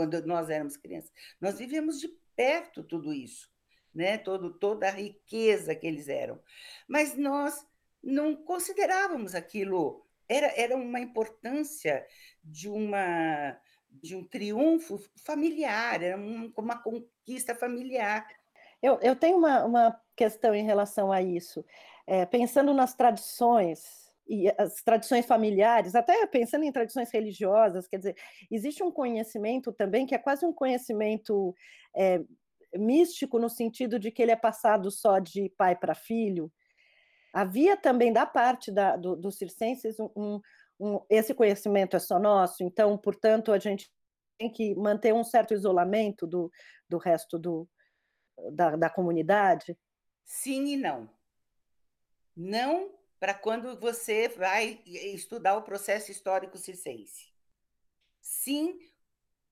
quando 0.00 0.26
nós 0.26 0.48
éramos 0.48 0.78
crianças. 0.78 1.12
Nós 1.38 1.58
vivemos 1.58 2.00
de 2.00 2.08
perto 2.34 2.82
tudo 2.82 3.12
isso, 3.12 3.50
né? 3.94 4.16
Todo, 4.16 4.54
toda 4.54 4.88
a 4.88 4.92
riqueza 4.92 5.74
que 5.74 5.86
eles 5.86 6.08
eram. 6.08 6.40
Mas 6.88 7.18
nós 7.18 7.66
não 8.02 8.34
considerávamos 8.34 9.34
aquilo. 9.34 10.06
Era, 10.26 10.46
era 10.58 10.74
uma 10.74 11.00
importância 11.00 12.06
de 12.42 12.66
uma 12.70 13.60
de 13.90 14.14
um 14.16 14.24
triunfo 14.24 14.98
familiar, 15.16 16.00
era 16.00 16.16
uma 16.16 16.80
conquista 16.80 17.54
familiar. 17.56 18.24
Eu, 18.80 19.00
eu 19.02 19.16
tenho 19.16 19.36
uma, 19.36 19.64
uma 19.64 20.00
questão 20.16 20.54
em 20.54 20.64
relação 20.64 21.12
a 21.12 21.20
isso. 21.20 21.62
É, 22.06 22.24
pensando 22.24 22.72
nas 22.72 22.94
tradições, 22.94 24.09
e 24.30 24.48
as 24.56 24.76
tradições 24.76 25.26
familiares, 25.26 25.94
até 25.94 26.24
pensando 26.26 26.64
em 26.64 26.72
tradições 26.72 27.10
religiosas, 27.12 27.88
quer 27.88 27.98
dizer, 27.98 28.16
existe 28.50 28.82
um 28.82 28.92
conhecimento 28.92 29.72
também 29.72 30.06
que 30.06 30.14
é 30.14 30.18
quase 30.18 30.46
um 30.46 30.52
conhecimento 30.52 31.54
é, 31.96 32.20
místico, 32.74 33.38
no 33.38 33.50
sentido 33.50 33.98
de 33.98 34.10
que 34.10 34.22
ele 34.22 34.30
é 34.30 34.36
passado 34.36 34.90
só 34.90 35.18
de 35.18 35.52
pai 35.58 35.74
para 35.74 35.94
filho, 35.94 36.50
Havia 37.32 37.76
também 37.76 38.12
da 38.12 38.26
parte 38.26 38.72
da, 38.72 38.96
do, 38.96 39.14
dos 39.14 39.38
circenses 39.38 39.98
um, 40.00 40.10
um, 40.16 40.40
um, 40.80 41.00
esse 41.08 41.32
conhecimento 41.32 41.94
é 41.94 41.98
só 41.98 42.18
nosso, 42.18 42.64
então, 42.64 42.98
portanto, 42.98 43.52
a 43.52 43.58
gente 43.58 43.90
tem 44.38 44.50
que 44.50 44.74
manter 44.74 45.14
um 45.14 45.22
certo 45.22 45.54
isolamento 45.54 46.26
do, 46.26 46.50
do 46.88 46.98
resto 46.98 47.38
do, 47.38 47.68
da, 48.52 48.74
da 48.74 48.90
comunidade? 48.90 49.78
Sim 50.24 50.72
e 50.72 50.76
não. 50.76 51.08
Não 52.36 52.90
para 53.20 53.34
quando 53.34 53.78
você 53.78 54.28
vai 54.28 54.82
estudar 54.86 55.56
o 55.56 55.62
processo 55.62 56.10
histórico 56.10 56.56
circense. 56.56 57.30
Sim, 58.20 58.78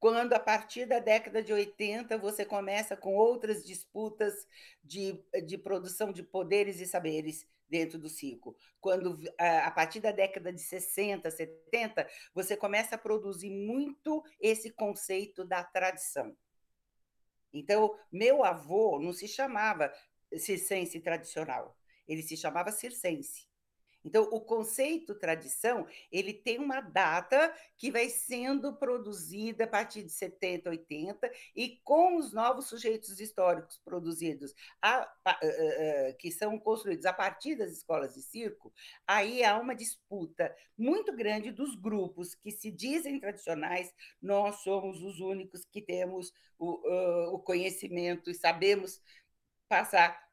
quando 0.00 0.32
a 0.32 0.40
partir 0.40 0.86
da 0.86 0.98
década 0.98 1.42
de 1.42 1.52
80 1.52 2.16
você 2.16 2.46
começa 2.46 2.96
com 2.96 3.14
outras 3.14 3.62
disputas 3.64 4.46
de, 4.82 5.22
de 5.44 5.58
produção 5.58 6.10
de 6.10 6.22
poderes 6.22 6.80
e 6.80 6.86
saberes 6.86 7.46
dentro 7.68 7.98
do 7.98 8.08
circo. 8.08 8.56
Quando, 8.80 9.18
a 9.38 9.70
partir 9.70 10.00
da 10.00 10.12
década 10.12 10.50
de 10.50 10.62
60, 10.62 11.30
70, 11.30 12.08
você 12.32 12.56
começa 12.56 12.94
a 12.94 12.98
produzir 12.98 13.50
muito 13.50 14.24
esse 14.40 14.70
conceito 14.70 15.44
da 15.44 15.62
tradição. 15.62 16.34
Então, 17.52 17.94
meu 18.10 18.44
avô 18.44 18.98
não 18.98 19.12
se 19.12 19.28
chamava 19.28 19.92
circense 20.36 21.00
tradicional, 21.00 21.76
ele 22.06 22.22
se 22.22 22.36
chamava 22.36 22.70
circense. 22.70 23.47
Então, 24.08 24.22
o 24.32 24.40
conceito 24.40 25.14
tradição, 25.14 25.86
ele 26.10 26.32
tem 26.32 26.58
uma 26.58 26.80
data 26.80 27.54
que 27.76 27.90
vai 27.90 28.08
sendo 28.08 28.72
produzida 28.72 29.64
a 29.64 29.66
partir 29.66 30.02
de 30.02 30.08
70, 30.08 30.70
80, 30.70 31.30
e 31.54 31.78
com 31.84 32.16
os 32.16 32.32
novos 32.32 32.68
sujeitos 32.68 33.20
históricos 33.20 33.78
produzidos, 33.84 34.54
a, 34.80 35.00
a, 35.26 35.30
a, 35.30 36.12
que 36.14 36.32
são 36.32 36.58
construídos 36.58 37.04
a 37.04 37.12
partir 37.12 37.54
das 37.54 37.70
escolas 37.70 38.14
de 38.14 38.22
circo, 38.22 38.72
aí 39.06 39.44
há 39.44 39.58
uma 39.58 39.74
disputa 39.74 40.56
muito 40.76 41.14
grande 41.14 41.52
dos 41.52 41.74
grupos 41.74 42.34
que 42.34 42.50
se 42.50 42.70
dizem 42.70 43.20
tradicionais, 43.20 43.92
nós 44.22 44.62
somos 44.62 45.02
os 45.02 45.20
únicos 45.20 45.66
que 45.66 45.82
temos 45.82 46.32
o, 46.58 47.34
o 47.34 47.38
conhecimento 47.40 48.30
e 48.30 48.34
sabemos 48.34 49.02
passar 49.68 50.27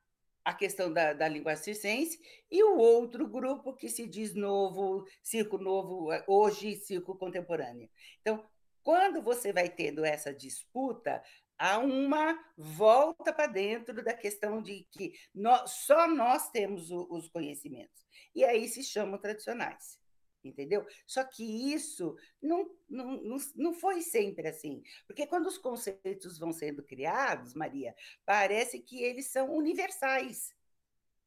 a 0.45 0.53
questão 0.53 0.93
da, 0.93 1.11
da 1.11 1.27
língua 1.27 1.55
circense, 1.55 2.19
e 2.51 2.63
o 2.63 2.77
outro 2.77 3.27
grupo 3.27 3.73
que 3.73 3.89
se 3.89 4.05
diz 4.05 4.35
novo, 4.35 5.05
circo 5.23 5.57
novo, 5.57 6.09
hoje 6.27 6.75
circo 6.75 7.17
contemporâneo. 7.17 7.89
Então, 8.21 8.45
quando 8.83 9.21
você 9.23 9.51
vai 9.51 9.67
tendo 9.67 10.05
essa 10.05 10.31
disputa, 10.31 11.21
há 11.57 11.79
uma 11.79 12.37
volta 12.55 13.33
para 13.33 13.47
dentro 13.47 14.03
da 14.03 14.13
questão 14.13 14.61
de 14.61 14.87
que 14.91 15.13
nós, 15.33 15.71
só 15.71 16.07
nós 16.07 16.51
temos 16.51 16.91
o, 16.91 17.07
os 17.09 17.27
conhecimentos. 17.27 18.05
E 18.35 18.45
aí 18.45 18.67
se 18.67 18.83
chamam 18.83 19.19
tradicionais 19.19 20.04
entendeu? 20.47 20.85
Só 21.05 21.23
que 21.23 21.43
isso 21.73 22.15
não, 22.41 22.69
não, 22.89 23.21
não, 23.21 23.37
não 23.55 23.73
foi 23.73 24.01
sempre 24.01 24.47
assim, 24.47 24.81
porque 25.07 25.27
quando 25.27 25.47
os 25.47 25.57
conceitos 25.57 26.37
vão 26.37 26.51
sendo 26.51 26.83
criados, 26.83 27.53
Maria, 27.53 27.95
parece 28.25 28.79
que 28.79 29.01
eles 29.03 29.27
são 29.27 29.53
universais 29.53 30.53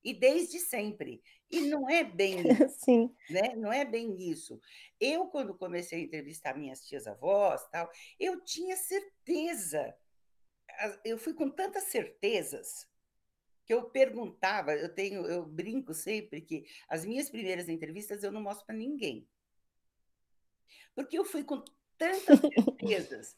e 0.04 0.14
desde 0.14 0.58
sempre. 0.58 1.22
E 1.50 1.60
não 1.62 1.88
é 1.88 2.04
bem 2.04 2.36
isso, 2.48 2.84
Sim. 2.84 3.14
né? 3.30 3.54
Não 3.56 3.72
é 3.72 3.84
bem 3.84 4.16
isso. 4.30 4.60
Eu, 5.00 5.26
quando 5.26 5.56
comecei 5.56 6.00
a 6.00 6.02
entrevistar 6.02 6.56
minhas 6.56 6.86
tias-avós, 6.86 7.66
tal, 7.70 7.90
eu 8.18 8.42
tinha 8.42 8.76
certeza, 8.76 9.94
eu 11.04 11.18
fui 11.18 11.34
com 11.34 11.50
tantas 11.50 11.84
certezas 11.84 12.86
que 13.68 13.74
eu 13.74 13.82
perguntava, 13.90 14.72
eu 14.72 14.88
tenho, 14.88 15.26
eu 15.26 15.44
brinco 15.44 15.92
sempre 15.92 16.40
que 16.40 16.64
as 16.88 17.04
minhas 17.04 17.28
primeiras 17.28 17.68
entrevistas 17.68 18.24
eu 18.24 18.32
não 18.32 18.40
mostro 18.40 18.64
para 18.64 18.74
ninguém. 18.74 19.28
Porque 20.94 21.18
eu 21.18 21.24
fui 21.26 21.44
com 21.44 21.62
tantas 21.98 22.40
certezas 22.80 23.36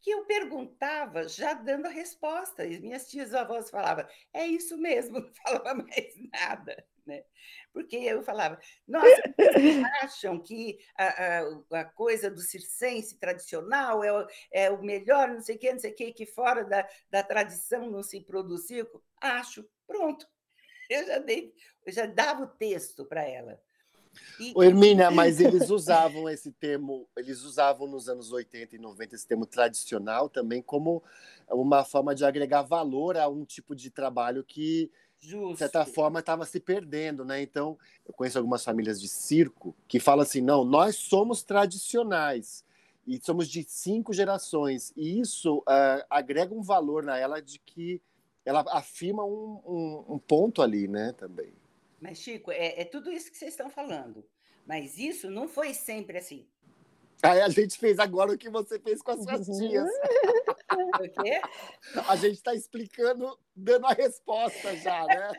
que 0.00 0.12
eu 0.12 0.24
perguntava 0.24 1.26
já 1.26 1.52
dando 1.54 1.86
a 1.86 1.90
resposta. 1.90 2.64
E 2.64 2.78
minhas 2.78 3.08
tias 3.10 3.34
avós 3.34 3.70
falavam, 3.70 4.06
é 4.32 4.46
isso 4.46 4.78
mesmo, 4.78 5.18
não 5.18 5.34
falava 5.34 5.74
mais 5.74 6.14
nada. 6.32 6.86
Né? 7.04 7.24
Porque 7.72 7.96
eu 7.96 8.22
falava, 8.22 8.60
nossa, 8.86 9.22
vocês 9.36 9.82
acham 10.02 10.40
que 10.40 10.78
a, 10.96 11.40
a, 11.40 11.80
a, 11.80 11.84
coisa 11.84 12.30
do 12.30 12.40
circense 12.40 13.18
tradicional 13.18 14.04
é 14.04 14.12
o, 14.12 14.26
é 14.52 14.70
o 14.70 14.82
melhor, 14.82 15.28
não 15.28 15.40
sei 15.40 15.56
o 15.56 15.58
que, 15.58 15.72
não 15.72 15.80
sei 15.80 15.90
o 15.90 15.94
que, 15.96 16.12
que 16.12 16.26
fora 16.26 16.64
da, 16.64 16.88
da 17.10 17.22
tradição 17.22 17.90
não 17.90 18.02
se 18.02 18.20
produz 18.20 18.66
circo? 18.66 19.02
Acho. 19.20 19.68
Pronto. 19.86 20.26
Eu 20.88 21.06
já, 21.06 21.18
dei, 21.18 21.52
eu 21.84 21.92
já 21.92 22.06
dava 22.06 22.44
o 22.44 22.48
texto 22.48 23.04
para 23.04 23.26
ela. 23.28 23.60
E... 24.38 24.52
Ô, 24.54 24.62
Hermínia, 24.62 25.10
mas 25.10 25.40
eles 25.40 25.70
usavam 25.70 26.28
esse 26.28 26.52
termo, 26.52 27.08
eles 27.16 27.42
usavam 27.42 27.86
nos 27.86 28.08
anos 28.08 28.32
80 28.32 28.76
e 28.76 28.78
90 28.78 29.14
esse 29.14 29.26
termo 29.26 29.46
tradicional 29.46 30.28
também 30.28 30.62
como 30.62 31.02
uma 31.48 31.84
forma 31.84 32.14
de 32.14 32.24
agregar 32.24 32.62
valor 32.62 33.16
a 33.16 33.28
um 33.28 33.44
tipo 33.44 33.74
de 33.74 33.90
trabalho 33.90 34.44
que, 34.44 34.90
Justo. 35.22 35.52
de 35.52 35.58
certa 35.58 35.86
forma, 35.86 36.18
estava 36.18 36.44
se 36.44 36.58
perdendo, 36.58 37.24
né? 37.24 37.40
Então, 37.40 37.78
eu 38.04 38.12
conheço 38.12 38.38
algumas 38.38 38.64
famílias 38.64 39.00
de 39.00 39.08
circo 39.08 39.74
que 39.86 40.00
falam 40.00 40.22
assim: 40.22 40.40
não, 40.40 40.64
nós 40.64 40.96
somos 40.96 41.44
tradicionais 41.44 42.64
e 43.06 43.20
somos 43.24 43.48
de 43.48 43.62
cinco 43.62 44.12
gerações, 44.12 44.92
e 44.96 45.20
isso 45.20 45.58
uh, 45.58 46.04
agrega 46.10 46.52
um 46.52 46.62
valor 46.62 47.04
na 47.04 47.16
ela 47.16 47.40
de 47.40 47.58
que 47.58 48.00
ela 48.44 48.64
afirma 48.68 49.24
um, 49.24 49.60
um, 49.64 50.14
um 50.14 50.18
ponto 50.18 50.62
ali, 50.62 50.88
né, 50.88 51.12
também. 51.12 51.52
Mas, 52.00 52.18
Chico, 52.18 52.50
é, 52.50 52.80
é, 52.80 52.84
tudo 52.84 53.12
isso 53.12 53.30
que 53.30 53.38
vocês 53.38 53.52
estão 53.52 53.70
falando. 53.70 54.24
Mas 54.66 54.98
isso 54.98 55.30
não 55.30 55.48
foi 55.48 55.72
sempre 55.72 56.18
assim. 56.18 56.46
Aí 57.22 57.40
a 57.40 57.48
gente 57.48 57.78
fez 57.78 57.98
agora 57.98 58.32
o 58.32 58.38
que 58.38 58.50
você 58.50 58.78
fez 58.80 59.00
com 59.00 59.12
as 59.12 59.22
suas 59.22 59.46
tias. 59.58 59.88
O 60.72 61.22
quê? 61.22 61.38
A 62.08 62.16
gente 62.16 62.36
está 62.36 62.54
explicando, 62.54 63.38
dando 63.54 63.86
a 63.86 63.92
resposta 63.92 64.74
já, 64.76 65.04
né? 65.04 65.32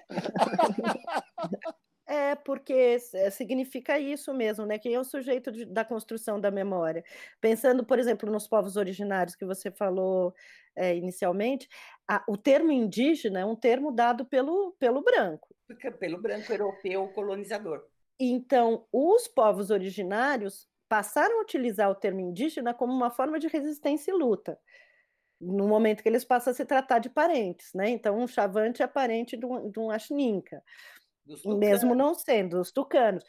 É, 2.05 2.35
porque 2.35 2.97
é, 3.13 3.29
significa 3.31 3.97
isso 3.97 4.31
mesmo, 4.31 4.65
né? 4.65 4.77
Quem 4.77 4.93
é 4.93 4.99
o 4.99 5.03
sujeito 5.03 5.51
de, 5.51 5.65
da 5.65 5.83
construção 5.83 6.39
da 6.39 6.51
memória? 6.51 7.03
Pensando, 7.41 7.83
por 7.83 7.97
exemplo, 7.97 8.31
nos 8.31 8.47
povos 8.47 8.75
originários 8.75 9.35
que 9.35 9.45
você 9.45 9.71
falou 9.71 10.35
é, 10.75 10.95
inicialmente, 10.95 11.67
a, 12.07 12.23
o 12.27 12.37
termo 12.37 12.71
indígena 12.71 13.39
é 13.39 13.45
um 13.45 13.55
termo 13.55 13.91
dado 13.91 14.23
pelo, 14.25 14.73
pelo 14.73 15.01
branco. 15.01 15.55
Pelo 15.99 16.21
branco 16.21 16.51
europeu 16.51 17.07
colonizador. 17.09 17.83
Então, 18.19 18.85
os 18.91 19.27
povos 19.27 19.71
originários 19.71 20.67
passaram 20.93 21.39
a 21.39 21.41
utilizar 21.41 21.89
o 21.89 21.95
termo 21.95 22.19
indígena 22.19 22.71
como 22.71 22.93
uma 22.93 23.09
forma 23.09 23.39
de 23.39 23.47
resistência 23.47 24.11
e 24.11 24.13
luta 24.13 24.59
no 25.41 25.67
momento 25.67 26.03
que 26.03 26.07
eles 26.07 26.23
passam 26.23 26.51
a 26.51 26.53
se 26.53 26.63
tratar 26.63 26.99
de 26.99 27.09
parentes, 27.09 27.73
né? 27.73 27.89
Então, 27.89 28.15
um 28.15 28.27
chavante 28.27 28.83
é 28.83 28.85
parente 28.85 29.35
de 29.35 29.43
um, 29.43 29.71
de 29.71 29.79
um 29.79 29.89
Ashninka, 29.89 30.63
mesmo 31.57 31.95
não 31.95 32.13
sendo 32.13 32.61
os 32.61 32.71
tucanos 32.71 33.23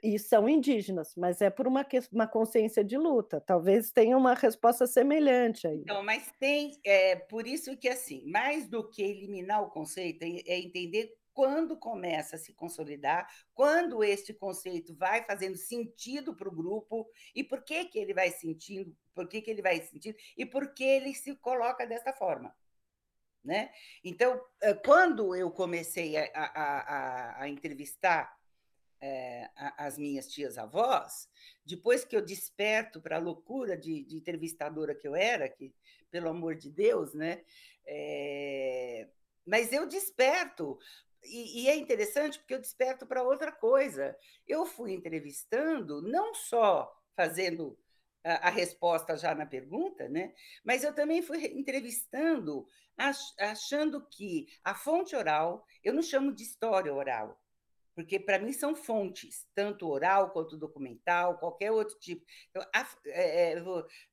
e 0.00 0.16
são 0.16 0.48
indígenas, 0.48 1.12
mas 1.16 1.40
é 1.40 1.50
por 1.50 1.66
uma, 1.66 1.84
uma 2.12 2.28
consciência 2.28 2.84
de 2.84 2.96
luta. 2.96 3.40
Talvez 3.40 3.90
tenha 3.90 4.16
uma 4.16 4.34
resposta 4.34 4.86
semelhante 4.86 5.66
aí. 5.66 5.82
Não, 5.86 6.04
mas 6.04 6.32
tem, 6.38 6.78
é 6.84 7.16
por 7.16 7.48
isso 7.48 7.76
que 7.76 7.88
assim, 7.88 8.24
mais 8.30 8.68
do 8.68 8.88
que 8.88 9.02
eliminar 9.02 9.60
o 9.60 9.70
conceito, 9.70 10.22
é, 10.22 10.40
é 10.46 10.58
entender 10.60 11.12
quando 11.32 11.76
começa 11.76 12.36
a 12.36 12.38
se 12.38 12.52
consolidar, 12.52 13.28
quando 13.54 14.04
este 14.04 14.32
conceito 14.32 14.94
vai 14.94 15.24
fazendo 15.24 15.56
sentido 15.56 16.34
para 16.34 16.48
o 16.48 16.54
grupo 16.54 17.08
e 17.34 17.42
por 17.42 17.62
que 17.62 17.84
que 17.86 17.98
ele 17.98 18.14
vai 18.14 18.30
sentindo, 18.30 18.96
por 19.14 19.28
que 19.28 19.40
que 19.40 19.50
ele 19.50 19.62
vai 19.62 19.80
sentindo 19.80 20.16
e 20.36 20.44
por 20.44 20.74
que 20.74 20.84
ele 20.84 21.14
se 21.14 21.34
coloca 21.36 21.86
desta 21.86 22.12
forma. 22.12 22.54
Né? 23.44 23.72
Então, 24.04 24.40
quando 24.84 25.34
eu 25.34 25.50
comecei 25.50 26.16
a, 26.16 26.30
a, 26.32 26.50
a, 26.54 27.42
a 27.42 27.48
entrevistar 27.48 28.32
é, 29.00 29.50
as 29.76 29.98
minhas 29.98 30.28
tias-avós, 30.28 31.28
depois 31.66 32.04
que 32.04 32.14
eu 32.14 32.24
desperto 32.24 33.00
para 33.00 33.16
a 33.16 33.20
loucura 33.20 33.76
de, 33.76 34.04
de, 34.04 34.16
entrevistadora 34.16 34.94
que 34.94 35.08
eu 35.08 35.16
era, 35.16 35.48
que, 35.48 35.74
pelo 36.08 36.28
amor 36.28 36.54
de 36.54 36.70
Deus, 36.70 37.12
né? 37.12 37.42
É, 37.84 39.08
mas 39.44 39.72
eu 39.72 39.88
desperto, 39.88 40.78
e, 41.24 41.62
e, 41.62 41.68
é 41.68 41.76
interessante 41.76 42.38
porque 42.38 42.54
eu 42.54 42.60
desperto 42.60 43.06
para 43.06 43.22
outra 43.22 43.52
coisa. 43.52 44.16
Eu 44.46 44.66
fui 44.66 44.92
entrevistando, 44.92 46.02
não 46.02 46.34
só 46.34 46.92
fazendo 47.16 47.78
a, 48.24 48.48
a, 48.48 48.50
resposta 48.50 49.16
já 49.16 49.34
na 49.34 49.46
pergunta, 49.46 50.08
né? 50.08 50.32
mas 50.64 50.84
eu 50.84 50.94
também 50.94 51.22
fui 51.22 51.44
entrevistando, 51.46 52.66
ach, 52.96 53.18
achando 53.38 54.06
que 54.08 54.46
a 54.64 54.74
fonte 54.74 55.16
oral, 55.16 55.66
eu 55.82 55.92
não 55.92 56.02
chamo 56.02 56.32
de 56.32 56.42
história 56.42 56.92
oral, 56.92 57.41
porque 57.94 58.18
para 58.18 58.38
mim 58.38 58.52
são 58.52 58.74
fontes, 58.74 59.46
tanto 59.54 59.88
oral 59.88 60.30
quanto 60.30 60.56
documental, 60.56 61.38
qualquer 61.38 61.70
outro 61.70 61.98
tipo. 61.98 62.24
Então, 62.50 62.62
a, 62.74 62.88
é, 63.06 63.52
é 63.52 63.62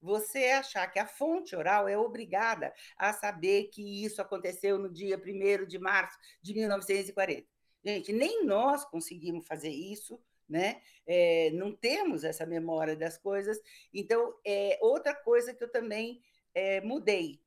você 0.02 0.46
achar 0.48 0.88
que 0.88 1.00
a 1.00 1.06
fonte 1.06 1.56
oral 1.56 1.88
é 1.88 1.98
obrigada 1.98 2.74
a 2.98 3.14
saber 3.14 3.66
que 3.66 4.04
isso 4.04 4.22
aconteceu 4.22 4.78
no 4.78 4.92
dia 4.92 5.18
1 5.18 5.66
de 5.66 5.80
março 5.80 6.18
de 6.42 6.54
1940. 6.54 7.48
Gente, 7.84 8.12
nem 8.12 8.46
nós 8.46 8.84
conseguimos 8.86 9.48
fazer 9.48 9.70
isso, 9.70 10.22
né? 10.48 10.82
É, 11.08 11.52
não 11.52 11.74
temos 11.74 12.24
essa 12.24 12.46
memória 12.46 12.96
das 12.96 13.18
coisas. 13.18 13.58
Então, 13.94 14.36
é 14.46 14.78
outra 14.82 15.16
coisa 15.16 15.54
que 15.54 15.64
eu 15.64 15.72
também 15.72 16.22
é, 16.54 16.82
mudei. 16.82 17.40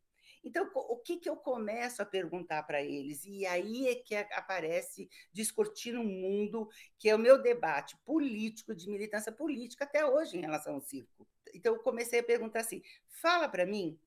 Então, 0.45 0.69
o 0.75 0.97
que, 0.99 1.19
que 1.19 1.29
eu 1.29 1.37
começo 1.37 2.03
a 2.03 2.07
perguntar 2.07 2.65
para 2.65 2.83
eles? 2.83 3.25
E 3.25 3.47
aí 3.47 3.89
é 3.89 3.95
que 3.95 4.15
aparece 4.15 5.09
discutir 5.33 5.93
no 5.93 6.03
mundo, 6.03 6.69
que 6.99 7.09
é 7.09 7.15
o 7.15 7.19
meu 7.19 7.41
debate 7.41 7.97
político, 8.05 8.75
de 8.75 8.91
militância 8.91 9.31
política 9.31 9.85
até 9.85 10.05
hoje 10.05 10.37
em 10.37 10.41
relação 10.41 10.75
ao 10.75 10.81
circo. 10.81 11.29
Então, 11.55 11.75
eu 11.75 11.83
comecei 11.83 12.19
a 12.19 12.25
perguntar 12.25 12.61
assim: 12.61 12.83
fala 13.09 13.49
para 13.49 13.65
mim, 13.65 13.99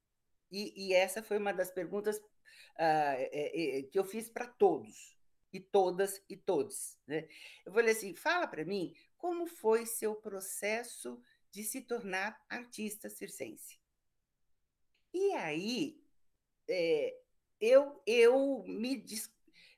e, 0.52 0.90
e, 0.90 0.94
essa 0.94 1.24
foi 1.24 1.38
uma 1.38 1.54
das 1.54 1.72
perguntas 1.72 2.18
uh, 2.18 2.22
é, 2.78 3.80
é, 3.80 3.84
que 3.84 3.98
eu 3.98 4.04
fiz 4.04 4.30
para 4.30 4.46
todos, 4.46 5.18
e 5.54 5.60
todas 5.60 6.22
e 6.30 6.36
todos. 6.36 6.98
Né? 7.08 7.28
Eu 7.66 7.72
falei 7.72 7.94
assim: 7.94 8.14
fala 8.14 8.46
para 8.46 8.66
mim 8.66 8.94
como 9.18 9.48
foi 9.48 9.86
seu 9.86 10.16
processo 10.16 11.20
de 11.50 11.64
se 11.64 11.82
tornar 11.82 12.38
artista 12.50 13.10
circense. 13.10 13.80
E 15.14 15.32
aí 15.32 16.05
é, 16.70 17.16
eu, 17.60 18.02
eu, 18.06 18.64
me, 18.68 19.04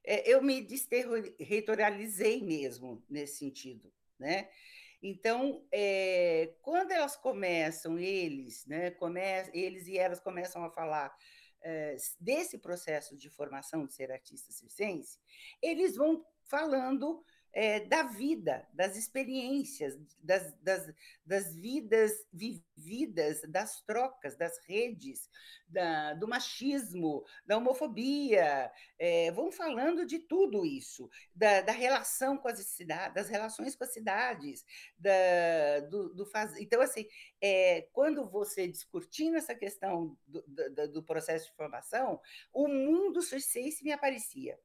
é, 0.04 0.30
eu 0.32 0.42
me 0.42 0.62
desterritorializei 0.62 2.42
mesmo 2.42 3.04
nesse 3.10 3.38
sentido, 3.38 3.92
né? 4.20 4.50
Então, 5.02 5.64
é, 5.72 6.56
quando 6.62 6.92
elas 6.92 7.16
começam, 7.16 8.00
eles, 8.00 8.66
né, 8.66 8.92
come, 8.92 9.22
eles 9.54 9.88
e 9.88 9.98
elas 9.98 10.20
começam 10.20 10.64
a 10.64 10.72
falar 10.72 11.16
é, 11.62 11.96
desse 12.20 12.58
processo 12.58 13.16
de 13.16 13.30
formação 13.30 13.86
de 13.86 13.94
ser 13.94 14.12
artista 14.12 14.52
circense, 14.52 15.20
eles 15.62 15.96
vão 15.96 16.26
falando 16.44 17.24
é, 17.58 17.80
da 17.80 18.04
vida, 18.04 18.68
das 18.72 18.96
experiências, 18.96 19.98
das, 20.22 20.54
das, 20.62 20.94
das 21.26 21.56
vidas 21.56 22.14
vividas, 22.32 23.42
das 23.50 23.82
trocas, 23.82 24.38
das 24.38 24.60
redes, 24.68 25.28
da, 25.68 26.14
do 26.14 26.28
machismo, 26.28 27.26
da 27.48 27.58
homofobia. 27.58 28.72
É, 29.00 29.34
falando 29.52 30.06
de 30.06 30.20
tudo 30.20 30.64
isso, 30.64 31.10
da, 31.34 31.62
da, 31.62 31.72
relação 31.72 32.38
com 32.38 32.48
as 32.48 32.60
cidades, 32.60 33.16
das 33.16 33.28
relações 33.28 33.76
com 33.76 33.86
as 33.86 33.92
cidades, 33.92 34.64
da, 34.96 35.80
do, 35.90 36.14
do 36.14 36.28
faz... 36.28 36.56
Então, 36.58 36.80
assim, 36.80 37.08
é, 37.42 37.88
quando 37.92 38.30
você 38.30 38.68
discutindo 38.68 39.36
essa 39.36 39.56
questão 39.56 40.16
do, 40.28 40.44
do, 40.48 40.92
do 40.92 41.04
processo 41.04 41.48
de 41.48 41.56
formação, 41.56 42.22
o 42.54 42.68
mundo 42.68 43.20
circense 43.24 43.84
me 43.84 43.92
aparecia. 43.92 44.60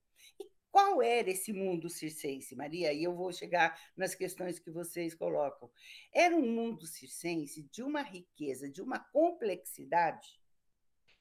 Qual 0.72 1.02
era 1.02 1.30
esse 1.30 1.52
mundo 1.52 1.90
circense, 1.90 2.56
Maria? 2.56 2.94
E 2.94 3.04
eu 3.04 3.14
vou 3.14 3.30
chegar 3.30 3.78
nas 3.94 4.14
questões 4.14 4.58
que 4.58 4.70
vocês 4.70 5.14
colocam. 5.14 5.70
Era 6.10 6.34
um 6.34 6.50
mundo 6.50 6.86
circense 6.86 7.64
de 7.64 7.82
uma 7.82 8.00
riqueza, 8.00 8.70
de 8.70 8.80
uma 8.80 8.98
complexidade, 8.98 10.40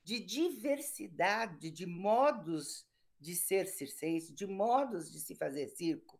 de 0.06 0.22
diversidade 0.22 1.70
de 1.70 1.86
modos 1.86 2.88
de 3.20 3.36
ser 3.36 3.68
circense, 3.68 4.34
de 4.34 4.48
modos 4.48 5.12
de 5.12 5.20
se 5.20 5.36
fazer 5.36 5.68
circo, 5.68 6.18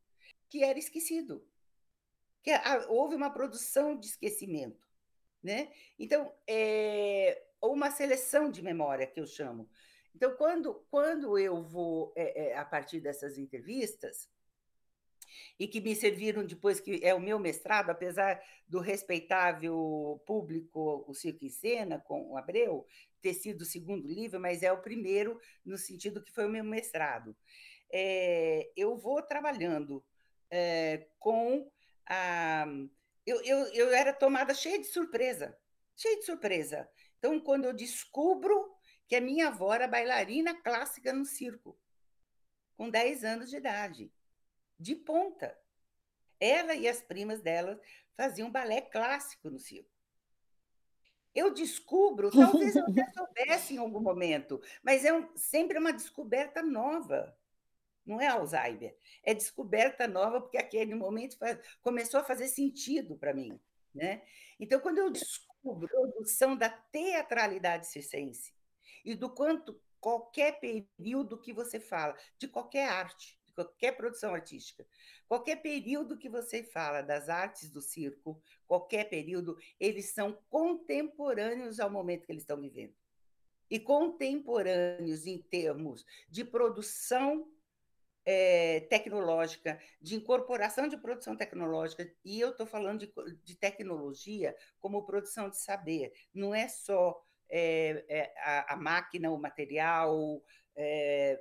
que 0.50 0.62
era 0.62 0.78
esquecido. 0.78 1.48
Que 2.44 2.52
houve 2.89 3.15
uma 3.15 3.30
produção 3.30 3.98
de 3.98 4.08
esquecimento. 4.08 4.86
Né? 5.41 5.72
Então, 5.98 6.36
é, 6.46 7.41
ou 7.62 7.74
uma 7.74 7.91
seleção 7.91 8.52
de 8.52 8.62
memória, 8.62 9.08
que 9.08 9.22
eu 9.22 9.26
chamo. 9.26 9.70
Então, 10.15 10.36
quando, 10.36 10.86
quando 10.89 11.38
eu 11.38 11.63
vou, 11.63 12.13
é, 12.15 12.50
é, 12.50 12.58
a 12.58 12.65
partir 12.65 13.00
dessas 13.00 13.38
entrevistas, 13.38 14.30
e 15.60 15.67
que 15.67 15.80
me 15.80 15.95
serviram 15.95 16.45
depois, 16.45 16.80
que 16.80 17.00
é 17.04 17.13
o 17.13 17.19
meu 17.19 17.39
mestrado, 17.39 17.89
apesar 17.89 18.41
do 18.67 18.80
respeitável 18.80 20.21
público, 20.26 21.06
o 21.08 21.13
Circo 21.13 21.45
em 21.45 21.50
Cena, 21.50 22.00
com 22.00 22.32
o 22.32 22.38
Abreu, 22.38 22.86
ter 23.21 23.34
sido 23.34 23.62
o 23.62 23.65
segundo 23.65 24.08
livro, 24.08 24.39
mas 24.39 24.63
é 24.63 24.71
o 24.71 24.82
primeiro, 24.82 25.39
no 25.63 25.78
sentido 25.78 26.24
que 26.24 26.32
foi 26.32 26.45
o 26.45 26.50
meu 26.50 26.63
mestrado. 26.63 27.36
É, 27.91 28.71
eu 28.76 28.97
vou 28.97 29.21
trabalhando 29.21 30.04
é, 30.50 31.08
com 31.19 31.69
a. 32.08 32.65
Eu, 33.26 33.41
eu, 33.43 33.60
eu 33.74 33.93
era 33.93 34.12
tomada 34.12 34.54
cheia 34.54 34.80
de 34.80 34.88
surpresa, 34.88 35.56
cheia 35.95 36.17
de 36.17 36.26
surpresa. 36.26 36.89
Então, 37.19 37.39
quando 37.39 37.65
eu 37.65 37.74
descubro 37.74 38.70
que 39.12 39.15
a 39.17 39.19
minha 39.19 39.50
avó 39.50 39.74
era 39.74 39.89
bailarina 39.89 40.56
clássica 40.56 41.12
no 41.12 41.26
circo, 41.26 41.78
com 42.78 42.89
10 42.89 43.26
anos 43.26 43.50
de 43.50 43.58
idade, 43.58 44.10
de 44.80 44.95
ponta. 44.95 45.54
Ela 46.39 46.76
e 46.76 46.88
as 46.88 47.02
primas 47.02 47.41
dela 47.41 47.78
faziam 48.15 48.50
balé 48.50 48.80
clássico 48.80 49.50
no 49.50 49.60
circo. 49.60 49.91
Eu 51.36 51.54
descubro, 51.54 52.32
talvez 52.32 52.74
eu 52.74 52.86
já 52.93 53.06
soubesse 53.12 53.74
em 53.74 53.80
algum 53.80 54.00
momento, 54.00 54.62
mas 54.82 55.04
é 55.04 55.12
um, 55.12 55.30
sempre 55.36 55.78
uma 55.78 55.91
descoberta 55.91 56.63
nova. 56.63 57.38
Não 58.06 58.21
é 58.21 58.28
Alzheimer, 58.28 58.95
é 59.24 59.34
descoberta 59.34 60.08
nova, 60.08 60.39
porque 60.39 60.58
aquele 60.58 60.95
momento 60.95 61.38
faz, 61.38 61.60
começou 61.82 62.21
a 62.21 62.24
fazer 62.24 62.47
sentido 62.47 63.17
para 63.17 63.34
mim. 63.34 63.60
Né? 63.93 64.21
Então, 64.58 64.80
quando 64.80 65.00
eu 65.00 65.10
descubro 65.12 65.86
a 65.86 65.89
produção 65.89 66.56
da 66.56 66.69
teatralidade 66.69 67.88
circense, 67.88 68.54
e 69.03 69.15
do 69.15 69.29
quanto 69.29 69.79
qualquer 69.99 70.59
período 70.59 71.39
que 71.39 71.53
você 71.53 71.79
fala, 71.79 72.17
de 72.37 72.47
qualquer 72.47 72.89
arte, 72.89 73.39
de 73.45 73.53
qualquer 73.53 73.95
produção 73.95 74.33
artística, 74.33 74.85
qualquer 75.27 75.57
período 75.57 76.17
que 76.17 76.27
você 76.27 76.63
fala 76.63 77.01
das 77.01 77.29
artes 77.29 77.69
do 77.69 77.81
circo, 77.81 78.41
qualquer 78.65 79.09
período, 79.09 79.57
eles 79.79 80.07
são 80.07 80.37
contemporâneos 80.49 81.79
ao 81.79 81.89
momento 81.89 82.25
que 82.25 82.31
eles 82.31 82.43
estão 82.43 82.59
vivendo. 82.59 82.93
E 83.69 83.79
contemporâneos 83.79 85.25
em 85.25 85.37
termos 85.37 86.05
de 86.29 86.43
produção 86.43 87.47
é, 88.25 88.81
tecnológica, 88.81 89.79
de 90.01 90.15
incorporação 90.15 90.87
de 90.87 90.97
produção 90.97 91.35
tecnológica, 91.35 92.11
e 92.23 92.39
eu 92.39 92.49
estou 92.49 92.65
falando 92.65 92.99
de, 92.99 93.13
de, 93.43 93.55
tecnologia 93.55 94.55
como 94.79 95.05
produção 95.05 95.49
de 95.49 95.57
saber, 95.57 96.13
não 96.33 96.53
é 96.53 96.67
só 96.67 97.25
é, 97.51 98.33
a, 98.37 98.73
a, 98.73 98.77
máquina, 98.77 99.29
o 99.29 99.37
material, 99.37 100.41
é, 100.75 101.39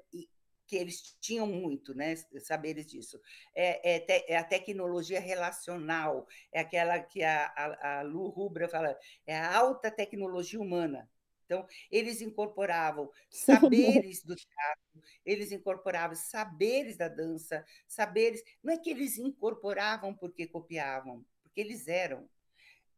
que 0.71 0.77
eles 0.77 1.17
tinham 1.21 1.49
muito, 1.49 1.93
né, 1.95 2.15
saberes 2.39 2.87
disso. 2.87 3.21
É, 3.53 3.97
é, 3.97 3.99
te, 3.99 4.25
é, 4.29 4.37
a 4.37 4.45
tecnologia 4.45 5.19
relacional, 5.19 6.29
é 6.53 6.61
aquela 6.61 7.01
que 7.01 7.25
a, 7.25 7.47
a, 7.47 7.99
a 7.99 8.03
Lu 8.03 8.29
Rubra 8.29 8.69
fala, 8.69 8.97
é 9.27 9.37
a 9.37 9.57
alta 9.57 9.91
tecnologia 9.91 10.61
humana. 10.61 11.11
Então, 11.45 11.67
eles 11.91 12.21
incorporavam 12.21 13.11
saberes 13.29 14.23
do 14.23 14.37
teatro, 14.37 15.03
eles 15.27 15.51
incorporavam 15.51 16.15
saberes 16.15 16.97
da 16.97 17.09
dança, 17.09 17.65
saberes. 17.89 18.41
Não 18.63 18.73
é 18.73 18.79
que 18.79 18.91
eles 18.91 19.19
incorporavam 19.19 20.15
porque 20.15 20.47
copiavam, 20.47 21.27
porque 21.43 21.61
eles 21.61 21.89
eram 21.89 22.29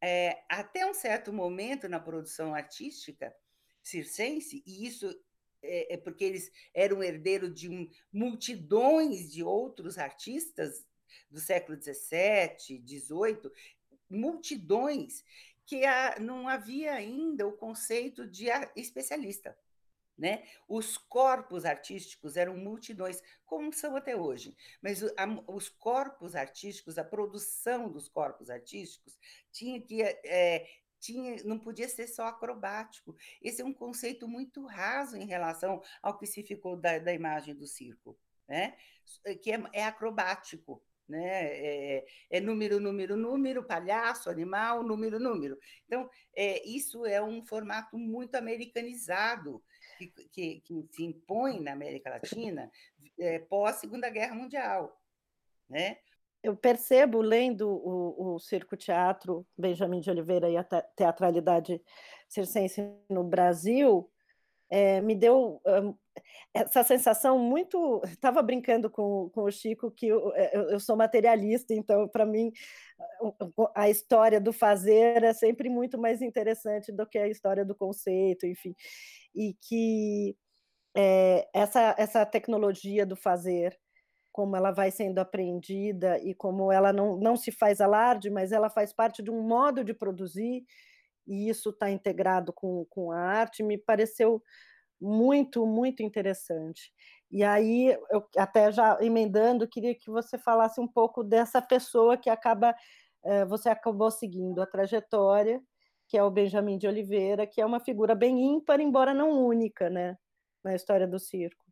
é, 0.03 0.43
até 0.49 0.85
um 0.85 0.93
certo 0.93 1.33
momento 1.33 1.89
na 1.89 2.01
produção 2.01 2.55
artística 2.55 3.33
circense, 3.81 4.63
e 4.67 4.87
isso 4.87 5.09
é, 5.63 5.95
é 5.95 5.97
porque 5.97 6.25
eles 6.25 6.51
eram 6.75 7.03
herdeiros 7.03 7.55
de 7.55 7.89
multidões 8.13 9.33
de 9.33 9.45
outros 9.45 9.99
artistas 9.99 10.85
do 11.31 11.39
século 11.39 11.81
XVII, 11.81 12.83
XVIII, 12.85 13.51
multidões 14.11 15.25
que 15.65 15.85
a, 15.85 16.19
não 16.19 16.49
havia 16.49 16.93
ainda 16.93 17.47
o 17.47 17.53
conceito 17.53 18.27
de 18.27 18.47
especialista. 18.75 19.57
Né? 20.17 20.45
Os 20.69 20.99
corpos 20.99 21.65
artísticos 21.65 22.37
eram 22.37 22.57
multidões, 22.57 23.23
como 23.47 23.73
são 23.73 23.97
até 23.97 24.15
hoje, 24.15 24.55
mas 24.83 25.03
os 25.49 25.69
corpos 25.71 26.37
artísticos, 26.37 26.99
a 26.99 27.05
produção 27.05 27.91
dos 27.91 28.09
corpos 28.09 28.51
artísticos, 28.51 29.19
tinha 29.51 29.81
que 29.81 30.03
é, 30.03 30.69
tinha, 31.03 31.43
não 31.45 31.59
podia 31.59 31.89
ser 31.89 32.07
só 32.07 32.27
acrobático. 32.27 33.17
Esse 33.43 33.61
é 33.61 33.65
um 33.65 33.75
conceito 33.75 34.29
muito 34.29 34.65
raso 34.65 35.17
em 35.17 35.27
relação 35.27 35.83
ao 36.01 36.17
que 36.17 36.27
se 36.27 36.43
ficou 36.45 36.77
da, 36.77 36.99
da 36.99 37.13
imagem 37.13 37.55
do 37.55 37.67
circo, 37.67 38.17
né? 38.49 38.77
que 39.43 39.51
é, 39.51 39.63
é 39.73 39.85
acrobático. 39.85 40.81
Né? 41.09 41.27
É, 41.27 42.07
é, 42.31 42.41
número, 42.41 42.79
número, 42.79 43.17
número, 43.17 43.65
palhaço, 43.65 44.31
animal, 44.31 44.85
número, 44.85 45.19
número. 45.19 45.59
Então, 45.85 46.09
é, 46.35 46.67
isso 46.67 47.05
é 47.05 47.21
um 47.21 47.45
formato 47.45 47.99
muito 47.99 48.37
americanizado 48.37 49.63
que, 50.09 50.29
que, 50.29 50.61
que 50.61 50.89
se 50.91 51.05
impõe 51.05 51.61
na 51.61 51.73
América 51.73 52.11
Latina 52.11 52.71
é, 53.19 53.39
pós 53.39 53.77
Segunda 53.77 54.11
Guerra 54.11 54.35
Mundial, 54.35 55.01
né? 55.69 55.99
Eu 56.43 56.57
percebo, 56.57 57.21
lendo 57.21 57.69
o, 57.69 58.35
o 58.35 58.39
Circo 58.41 58.77
Teatro, 58.77 59.47
Benjamin 59.57 60.01
de 60.01 60.11
Oliveira 60.11 60.51
e 60.51 60.57
a 60.57 60.65
teatralidade 60.65 61.81
circense 62.29 62.83
no 63.09 63.23
Brasil, 63.23 64.11
é, 64.73 65.01
me 65.03 65.15
deu 65.15 65.61
um, 65.67 65.95
essa 66.55 66.83
sensação 66.83 67.39
muito. 67.39 68.01
Estava 68.07 68.43
brincando 68.43 68.89
com, 68.89 69.29
com 69.31 69.43
o 69.43 69.51
Chico 69.51 69.91
que 69.91 70.09
eu, 70.09 70.33
eu, 70.53 70.71
eu 70.71 70.81
sou 70.81 70.97
materialista, 70.97 71.75
então, 71.75 72.09
para 72.09 72.25
mim, 72.25 72.51
a 73.75 73.91
história 73.91 74.41
do 74.41 74.53
fazer 74.53 75.23
é 75.23 75.33
sempre 75.35 75.69
muito 75.69 75.99
mais 75.99 76.23
interessante 76.23 76.91
do 76.91 77.07
que 77.07 77.19
a 77.19 77.29
história 77.29 77.65
do 77.65 77.75
conceito, 77.75 78.47
enfim 78.47 78.75
e 79.35 79.55
que 79.55 80.37
é, 80.95 81.49
essa, 81.55 81.95
essa 81.99 82.27
tecnologia 82.27 83.07
do 83.07 83.17
fazer, 83.17 83.79
como 84.31 84.57
ela 84.57 84.71
vai 84.71 84.91
sendo 84.91 85.19
apreendida 85.19 86.19
e 86.19 86.35
como 86.35 86.71
ela 86.73 86.93
não, 86.93 87.17
não 87.17 87.37
se 87.37 87.51
faz 87.51 87.81
alarde, 87.81 88.31
mas 88.31 88.53
ela 88.53 88.71
faz 88.71 88.93
parte 88.93 89.23
de 89.23 89.31
um 89.31 89.43
modo 89.43 89.85
de 89.85 89.95
produzir, 89.95 90.65
e 91.27 91.49
isso 91.49 91.71
está 91.71 91.91
integrado 91.91 92.53
com, 92.53 92.85
com 92.91 93.13
a 93.13 93.19
arte, 93.19 93.63
me 93.63 93.79
pareceu 93.79 94.43
muito, 95.01 95.67
muito 95.67 96.03
interessante. 96.03 96.93
E 97.31 97.43
aí, 97.43 97.97
eu 98.11 98.25
até 98.37 98.71
já 98.71 98.99
emendando, 99.01 99.69
queria 99.69 99.95
que 99.95 100.11
você 100.11 100.39
falasse 100.39 100.81
um 100.81 100.89
pouco 100.89 101.25
dessa 101.25 101.61
pessoa 101.61 102.17
que 102.17 102.31
acaba, 102.31 102.75
você 103.49 103.69
acabou 103.69 104.11
seguindo 104.11 104.61
a 104.61 104.67
trajetória 104.67 105.61
que 106.13 106.19
é 106.19 106.23
o 106.23 106.31
Benjamin 106.31 106.77
de 106.77 106.87
Oliveira, 106.87 107.47
que 107.47 107.59
é 107.59 107.65
uma 107.65 107.81
figura 107.81 108.15
bem 108.15 108.39
ímpar, 108.39 108.81
embora 108.81 109.15
não 109.15 109.47
única, 109.47 109.89
né, 109.89 110.19
na 110.63 110.75
história 110.75 111.09
do 111.09 111.19
circo. 111.19 111.65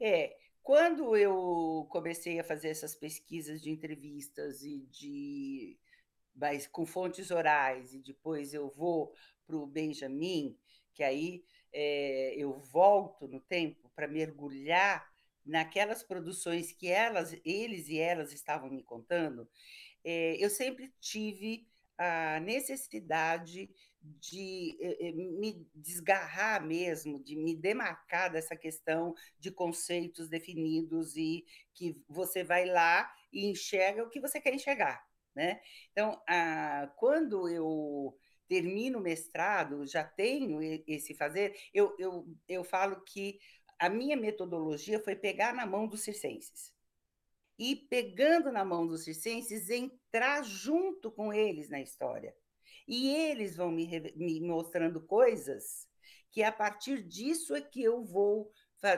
É, 0.00 0.36
quando 0.62 1.16
eu 1.16 1.84
comecei 1.90 2.38
a 2.38 2.44
fazer 2.44 2.68
essas 2.68 2.94
pesquisas 2.94 3.60
de 3.60 3.72
entrevistas 3.72 4.62
e 4.62 4.86
de 4.92 5.76
mas 6.38 6.66
com 6.66 6.86
fontes 6.86 7.30
orais 7.30 7.92
e 7.92 8.00
depois 8.00 8.54
eu 8.54 8.68
vou 8.70 9.12
para 9.46 9.56
o 9.56 9.66
Benjamin, 9.66 10.56
que 10.94 11.02
aí 11.02 11.44
é, 11.72 12.34
eu 12.36 12.58
volto 12.58 13.26
no 13.26 13.40
tempo 13.40 13.90
para 13.94 14.08
mergulhar 14.08 15.06
naquelas 15.44 16.02
produções 16.02 16.72
que 16.72 16.88
elas, 16.88 17.34
eles 17.44 17.88
e 17.88 17.98
elas 17.98 18.32
estavam 18.32 18.70
me 18.70 18.82
contando, 18.82 19.48
é, 20.04 20.36
eu 20.42 20.50
sempre 20.50 20.92
tive 21.00 21.66
a 21.96 22.38
necessidade 22.40 23.68
de 24.00 24.76
eh, 24.80 25.12
me 25.12 25.66
desgarrar 25.74 26.64
mesmo, 26.64 27.22
de 27.22 27.36
me 27.36 27.56
demarcar 27.56 28.30
dessa 28.30 28.56
questão 28.56 29.14
de 29.38 29.50
conceitos 29.50 30.28
definidos 30.28 31.16
e 31.16 31.44
que 31.74 32.00
você 32.08 32.44
vai 32.44 32.64
lá 32.64 33.12
e 33.32 33.50
enxerga 33.50 34.04
o 34.04 34.08
que 34.08 34.20
você 34.20 34.40
quer 34.40 34.54
enxergar. 34.54 35.07
Né? 35.38 35.60
Então, 35.92 36.20
a, 36.28 36.92
quando 36.96 37.48
eu 37.48 38.18
termino 38.48 38.98
o 38.98 39.00
mestrado, 39.00 39.86
já 39.86 40.02
tenho 40.02 40.60
esse 40.84 41.14
fazer, 41.14 41.54
eu, 41.72 41.94
eu, 41.96 42.26
eu 42.48 42.64
falo 42.64 43.04
que 43.04 43.38
a 43.78 43.88
minha 43.88 44.16
metodologia 44.16 44.98
foi 44.98 45.14
pegar 45.14 45.54
na 45.54 45.64
mão 45.64 45.86
dos 45.86 46.02
circenses. 46.02 46.72
E 47.56 47.76
pegando 47.76 48.50
na 48.50 48.64
mão 48.64 48.84
dos 48.84 49.04
circenses, 49.04 49.70
entrar 49.70 50.42
junto 50.42 51.08
com 51.12 51.32
eles 51.32 51.70
na 51.70 51.80
história. 51.80 52.34
E 52.88 53.14
eles 53.14 53.54
vão 53.54 53.70
me, 53.70 53.86
me 54.16 54.40
mostrando 54.40 55.00
coisas 55.06 55.86
que 56.32 56.42
a 56.42 56.50
partir 56.50 57.06
disso 57.06 57.54
é 57.54 57.60
que 57.60 57.80
eu 57.80 58.02
vou 58.02 58.50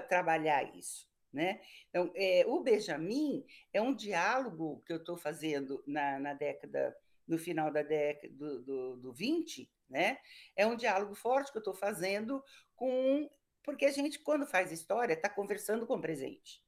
trabalhar 0.09 0.74
isso. 0.74 1.07
Né? 1.32 1.60
Então, 1.88 2.10
é, 2.16 2.44
o 2.46 2.60
Benjamin 2.60 3.44
é 3.72 3.80
um 3.80 3.94
diálogo 3.94 4.82
que 4.84 4.92
eu 4.92 4.96
estou 4.96 5.16
fazendo 5.16 5.82
na, 5.86 6.18
na, 6.18 6.34
década, 6.34 6.96
no 7.26 7.38
final 7.38 7.70
da 7.70 7.82
década 7.82 8.34
do, 8.34 8.62
do, 8.62 8.96
do 8.96 9.12
20, 9.12 9.70
né? 9.88 10.18
É 10.56 10.66
um 10.66 10.76
diálogo 10.76 11.14
forte 11.14 11.52
que 11.52 11.58
eu 11.58 11.60
estou 11.60 11.74
fazendo 11.74 12.42
com. 12.74 13.30
Porque 13.62 13.84
a 13.84 13.92
gente, 13.92 14.18
quando 14.18 14.46
faz 14.46 14.72
história, 14.72 15.14
está 15.14 15.28
conversando 15.28 15.86
com 15.86 15.94
o 15.94 16.00
presente. 16.00 16.64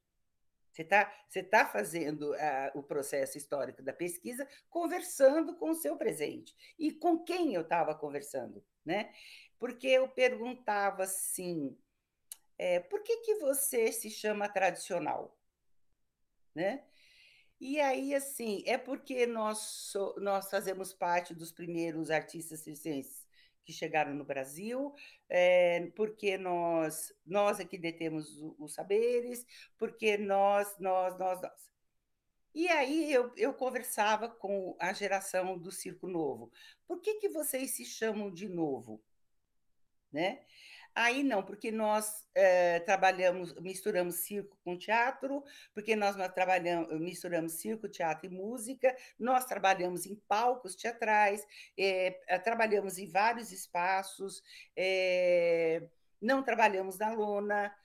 Você 0.71 0.81
está 0.81 1.13
você 1.29 1.43
tá 1.43 1.65
fazendo 1.65 2.31
uh, 2.31 2.71
o 2.73 2.81
processo 2.81 3.37
histórico 3.37 3.83
da 3.83 3.93
pesquisa 3.93 4.47
conversando 4.69 5.55
com 5.55 5.69
o 5.71 5.75
seu 5.75 5.95
presente. 5.97 6.55
E 6.79 6.91
com 6.91 7.23
quem 7.23 7.53
eu 7.53 7.61
estava 7.61 7.93
conversando? 7.93 8.63
Né? 8.83 9.11
Porque 9.59 9.87
eu 9.87 10.07
perguntava 10.09 11.03
assim: 11.03 11.77
é, 12.57 12.79
por 12.79 13.03
que, 13.03 13.17
que 13.17 13.35
você 13.35 13.91
se 13.91 14.09
chama 14.09 14.49
tradicional? 14.49 15.37
Né? 16.55 16.83
E 17.59 17.79
aí, 17.79 18.13
assim, 18.13 18.63
é 18.65 18.77
porque 18.77 19.25
nós, 19.25 19.93
nós 20.17 20.49
fazemos 20.49 20.93
parte 20.93 21.33
dos 21.33 21.51
primeiros 21.51 22.11
artistas 22.11 22.59
circenses 22.59 23.25
que 23.63 23.71
chegaram 23.71 24.13
no 24.13 24.25
Brasil, 24.25 24.93
é, 25.29 25.89
porque 25.95 26.37
nós, 26.37 27.13
nós 27.25 27.59
aqui 27.59 27.77
detemos 27.77 28.37
os 28.59 28.73
saberes, 28.73 29.45
porque 29.77 30.17
nós, 30.17 30.77
nós, 30.79 31.17
nós, 31.17 31.41
nós. 31.41 31.71
E 32.53 32.67
aí 32.67 33.11
eu, 33.11 33.31
eu 33.35 33.53
conversava 33.53 34.29
com 34.29 34.75
a 34.79 34.93
geração 34.93 35.57
do 35.57 35.71
Circo 35.71 36.07
Novo. 36.07 36.51
Por 36.85 37.01
que, 37.01 37.15
que 37.15 37.29
vocês 37.29 37.71
se 37.71 37.85
chamam 37.85 38.31
de 38.31 38.47
novo? 38.47 39.01
Né? 40.11 40.45
Aí 40.95 41.23
não, 41.23 41.41
porque 41.41 41.71
nós 41.71 42.23
é, 42.35 42.79
trabalhamos, 42.81 43.53
misturamos 43.55 44.15
circo 44.15 44.55
com 44.63 44.77
teatro, 44.77 45.43
porque 45.73 45.95
nós, 45.95 46.15
nós 46.15 46.31
trabalhamos, 46.31 46.99
misturamos 46.99 47.53
circo, 47.53 47.89
teatro 47.89 48.27
e 48.27 48.29
música, 48.29 48.95
nós 49.17 49.45
trabalhamos 49.45 50.05
em 50.05 50.15
palcos 50.27 50.75
teatrais, 50.75 51.43
é, 51.75 52.11
trabalhamos 52.43 52.99
em 52.99 53.07
vários 53.07 53.51
espaços, 53.51 54.43
é, 54.75 55.81
não 56.21 56.43
trabalhamos 56.43 56.99
na 56.99 57.11
lona, 57.11 57.75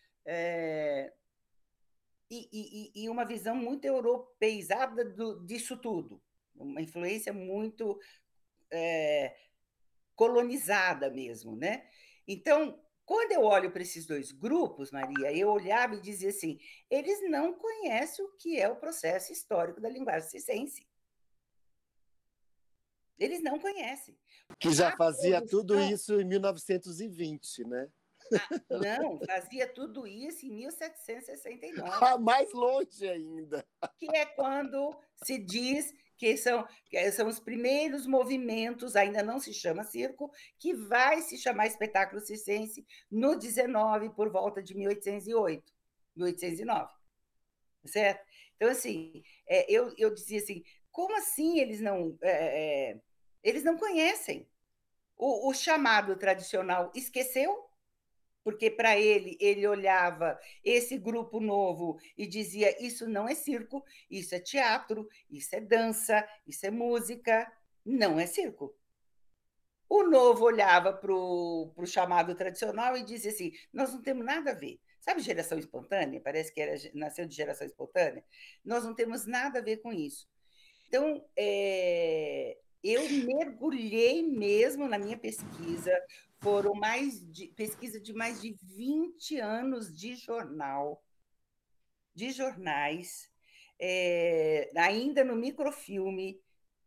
e, 2.31 2.47
e, 2.53 3.05
e, 3.05 3.09
uma 3.09 3.25
visão 3.25 3.55
muito 3.55 3.87
europeizada 3.87 5.03
do, 5.03 5.43
disso 5.47 5.79
tudo, 5.79 6.21
uma 6.55 6.83
influência 6.83 7.33
muito 7.33 7.99
colonizada 10.15 11.09
mesmo, 11.09 11.57
né? 11.57 11.89
Então, 12.27 12.79
quando 13.09 13.33
eu 13.33 13.43
olho 13.43 13.71
para 13.71 13.81
esses 13.81 14.05
dois 14.05 14.31
grupos, 14.31 14.91
Maria, 14.91 15.35
eu 15.35 15.49
olhava 15.49 15.95
e 15.95 16.01
dizia 16.01 16.29
assim: 16.29 16.59
eles 16.91 17.19
não 17.31 17.55
conhecem 17.55 18.23
o 18.23 18.29
que 18.37 18.61
é 18.61 18.69
o 18.69 18.77
processo 18.77 19.33
histórico 19.33 19.81
da 19.81 19.89
linguagem 19.89 20.29
circense. 20.29 20.87
Eles 23.19 23.43
não 23.43 23.59
conhecem. 23.59 24.15
Que 24.61 24.71
já 24.71 24.95
fazia 24.95 25.39
produção... 25.39 25.61
tudo 25.61 25.81
isso 25.81 26.21
em 26.21 26.25
1920, 26.27 27.65
né? 27.65 27.89
Ah, 28.71 28.99
não, 29.01 29.19
fazia 29.25 29.67
tudo 29.67 30.07
isso 30.07 30.45
em 30.45 30.51
1769. 30.51 31.91
Ah, 31.91 32.19
mais 32.19 32.53
longe 32.53 33.09
ainda. 33.09 33.67
Que 33.97 34.15
é 34.15 34.27
quando 34.27 34.95
se 35.25 35.39
diz 35.39 35.95
que 36.19 36.37
são, 36.37 36.67
que 36.91 37.11
são 37.13 37.29
os 37.29 37.39
primeiros 37.39 38.07
movimentos, 38.07 38.97
ainda 38.97 39.23
não 39.23 39.39
se 39.39 39.55
chama 39.55 39.85
circo, 39.85 40.31
que 40.59 40.75
vai 40.75 41.23
se 41.23 41.39
chamar 41.39 41.69
espetáculo 41.69 42.21
circense 42.21 42.85
no 43.11 43.39
19, 43.39 44.11
por 44.11 44.31
volta 44.31 44.61
de 44.61 44.77
1808, 44.77 45.73
1809. 46.17 46.93
Certo? 47.87 48.27
Então, 48.57 48.69
assim, 48.69 49.23
é, 49.47 49.73
eu, 49.73 49.95
eu 49.97 50.13
dizia 50.13 50.41
assim, 50.41 50.65
como 50.91 51.17
assim 51.17 51.61
eles 51.61 51.81
não, 51.81 52.19
é, 52.21 52.91
é, 52.91 53.01
eles 53.43 53.63
não 53.63 53.79
conhecem? 53.79 54.49
O, 55.17 55.49
o 55.49 55.55
chamado 55.55 56.17
tradicional 56.17 56.91
esqueceu 56.95 57.68
porque 58.49 58.71
para 58.71 58.99
ele, 58.99 59.37
ele 59.39 59.67
olhava 59.67 60.41
esse 60.65 60.97
grupo 60.97 61.39
novo 61.39 62.01
e 62.17 62.27
dizia: 62.27 62.83
Isso 62.83 63.07
não 63.07 63.29
é 63.29 63.35
circo, 63.35 63.85
isso 64.11 64.35
é 64.35 64.41
teatro, 64.41 65.07
isso 65.31 65.55
é 65.55 65.61
dança, 65.61 66.27
isso 66.47 66.65
é 66.65 66.71
música, 66.71 67.47
não 67.85 68.19
é 68.19 68.25
circo. 68.25 68.75
O 69.87 70.03
novo 70.05 70.47
olhava 70.47 70.95
para 70.95 71.13
o 71.13 71.75
chamado 71.85 72.35
tradicional 72.35 72.97
e 72.97 73.05
dizia 73.05 73.31
assim: 73.31 73.53
Nós 73.71 73.93
não 73.93 74.01
temos 74.01 74.25
nada 74.25 74.53
a 74.53 74.55
ver. 74.55 74.81
Sabe 74.99 75.21
geração 75.21 75.59
espontânea? 75.59 76.19
Parece 76.19 76.51
que 76.51 76.63
era, 76.63 76.75
nasceu 76.95 77.27
de 77.27 77.37
geração 77.37 77.67
espontânea. 77.67 78.25
Nós 78.65 78.83
não 78.83 78.95
temos 78.95 79.27
nada 79.27 79.59
a 79.59 79.63
ver 79.63 79.77
com 79.83 79.93
isso. 79.93 80.27
Então, 80.87 81.23
é, 81.37 82.57
eu 82.83 83.03
mergulhei 83.27 84.23
mesmo 84.23 84.89
na 84.89 84.99
minha 84.99 85.19
pesquisa, 85.19 85.93
foram 86.41 86.75
mais 86.75 87.21
de 87.33 87.49
pesquisa 87.49 88.01
de 88.01 88.13
mais 88.13 88.41
de 88.41 88.57
20 88.63 89.39
anos 89.39 89.95
de 89.95 90.15
jornal, 90.15 91.03
de 92.15 92.31
jornais, 92.31 93.31
é, 93.79 94.71
ainda 94.77 95.25
no 95.25 95.37
microfilme. 95.37 96.41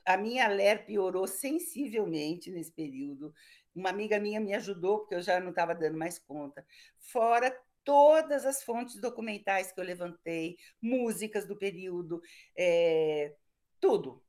A 0.06 0.18
minha 0.18 0.48
ler 0.48 0.86
piorou 0.86 1.28
sensivelmente 1.28 2.50
nesse 2.50 2.72
período. 2.72 3.34
Uma 3.76 3.90
amiga 3.90 4.20
minha 4.20 4.40
me 4.40 4.54
ajudou, 4.56 5.00
porque 5.00 5.16
eu 5.16 5.22
já 5.22 5.40
não 5.40 5.52
estava 5.52 5.76
dando 5.76 5.98
mais 5.98 6.18
conta. 6.18 6.66
Fora 6.98 7.56
todas 7.84 8.46
as 8.46 8.64
fontes 8.64 9.00
documentais 9.00 9.72
que 9.72 9.80
eu 9.80 9.84
levantei, 9.84 10.58
músicas 10.82 11.46
do 11.46 11.58
período, 11.58 12.22
é, 12.56 13.36
tudo, 13.80 14.24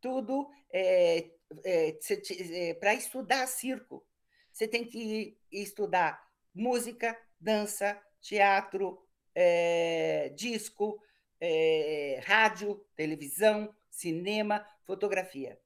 tudo 0.00 0.48
é, 0.70 1.30
é, 1.64 1.98
é 2.52 2.74
para 2.74 2.94
estudar 2.94 3.46
circo 3.46 4.07
você 4.58 4.66
tem 4.66 4.84
que 4.84 5.38
estudar 5.52 6.20
música, 6.52 7.16
dança, 7.40 7.96
teatro, 8.20 9.00
é, 9.32 10.30
disco, 10.30 11.00
é, 11.40 12.20
rádio, 12.24 12.84
televisão, 12.96 13.72
cinema, 13.88 14.66
fotografia. 14.82 15.60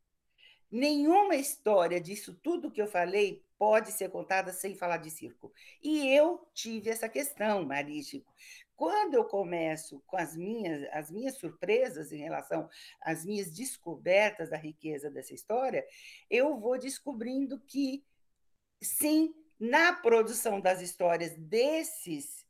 Nenhuma 0.70 1.36
história 1.36 1.98
disso 1.98 2.38
tudo 2.42 2.70
que 2.70 2.82
eu 2.82 2.86
falei 2.86 3.42
pode 3.56 3.92
ser 3.92 4.10
contada 4.10 4.52
sem 4.52 4.74
falar 4.74 4.98
de 4.98 5.10
circo. 5.10 5.50
E 5.82 6.14
eu 6.14 6.46
tive 6.52 6.90
essa 6.90 7.08
questão, 7.08 7.64
Marístico. 7.64 8.30
Quando 8.76 9.14
eu 9.14 9.24
começo 9.24 10.02
com 10.06 10.18
as 10.18 10.36
minhas, 10.36 10.86
as 10.92 11.10
minhas 11.10 11.38
surpresas 11.38 12.12
em 12.12 12.18
relação 12.18 12.68
às 13.00 13.24
minhas 13.24 13.50
descobertas 13.50 14.50
da 14.50 14.58
riqueza 14.58 15.10
dessa 15.10 15.32
história, 15.32 15.82
eu 16.28 16.60
vou 16.60 16.78
descobrindo 16.78 17.58
que 17.58 18.04
sim, 18.82 19.34
na 19.58 19.92
produção 19.92 20.60
das 20.60 20.80
histórias 20.80 21.36
desses 21.36 22.42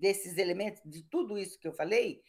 desses 0.00 0.38
elementos, 0.38 0.80
de 0.84 1.02
tudo 1.04 1.36
isso 1.36 1.58
que 1.58 1.68
eu 1.68 1.74
falei, 1.74 2.22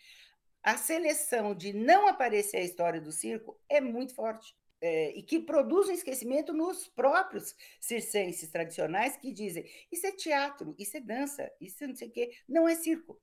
a 0.62 0.78
seleção 0.78 1.56
de 1.56 1.74
não 1.74 2.08
aparecer 2.08 2.58
a 2.58 2.64
história 2.64 3.00
do 3.00 3.12
circo 3.12 3.58
é 3.70 3.80
muito 3.80 4.14
forte. 4.14 4.56
É, 4.84 5.12
e 5.16 5.22
que 5.22 5.40
produz 5.40 5.88
um 5.88 5.94
esquecimento 5.94 6.54
nos 6.54 6.88
próprios 6.88 7.56
circenses 7.80 8.50
tradicionais 8.50 9.16
que 9.16 9.32
dizem 9.32 9.64
isso 9.92 10.08
é 10.08 10.12
teatro, 10.12 10.76
isso 10.78 10.98
é 10.98 11.00
dança, 11.00 11.52
isso 11.62 11.88
não 11.88 11.96
sei 11.96 12.08
o 12.08 12.12
quê, 12.12 12.32
não 12.50 12.68
é 12.68 12.76
circo. 12.76 13.22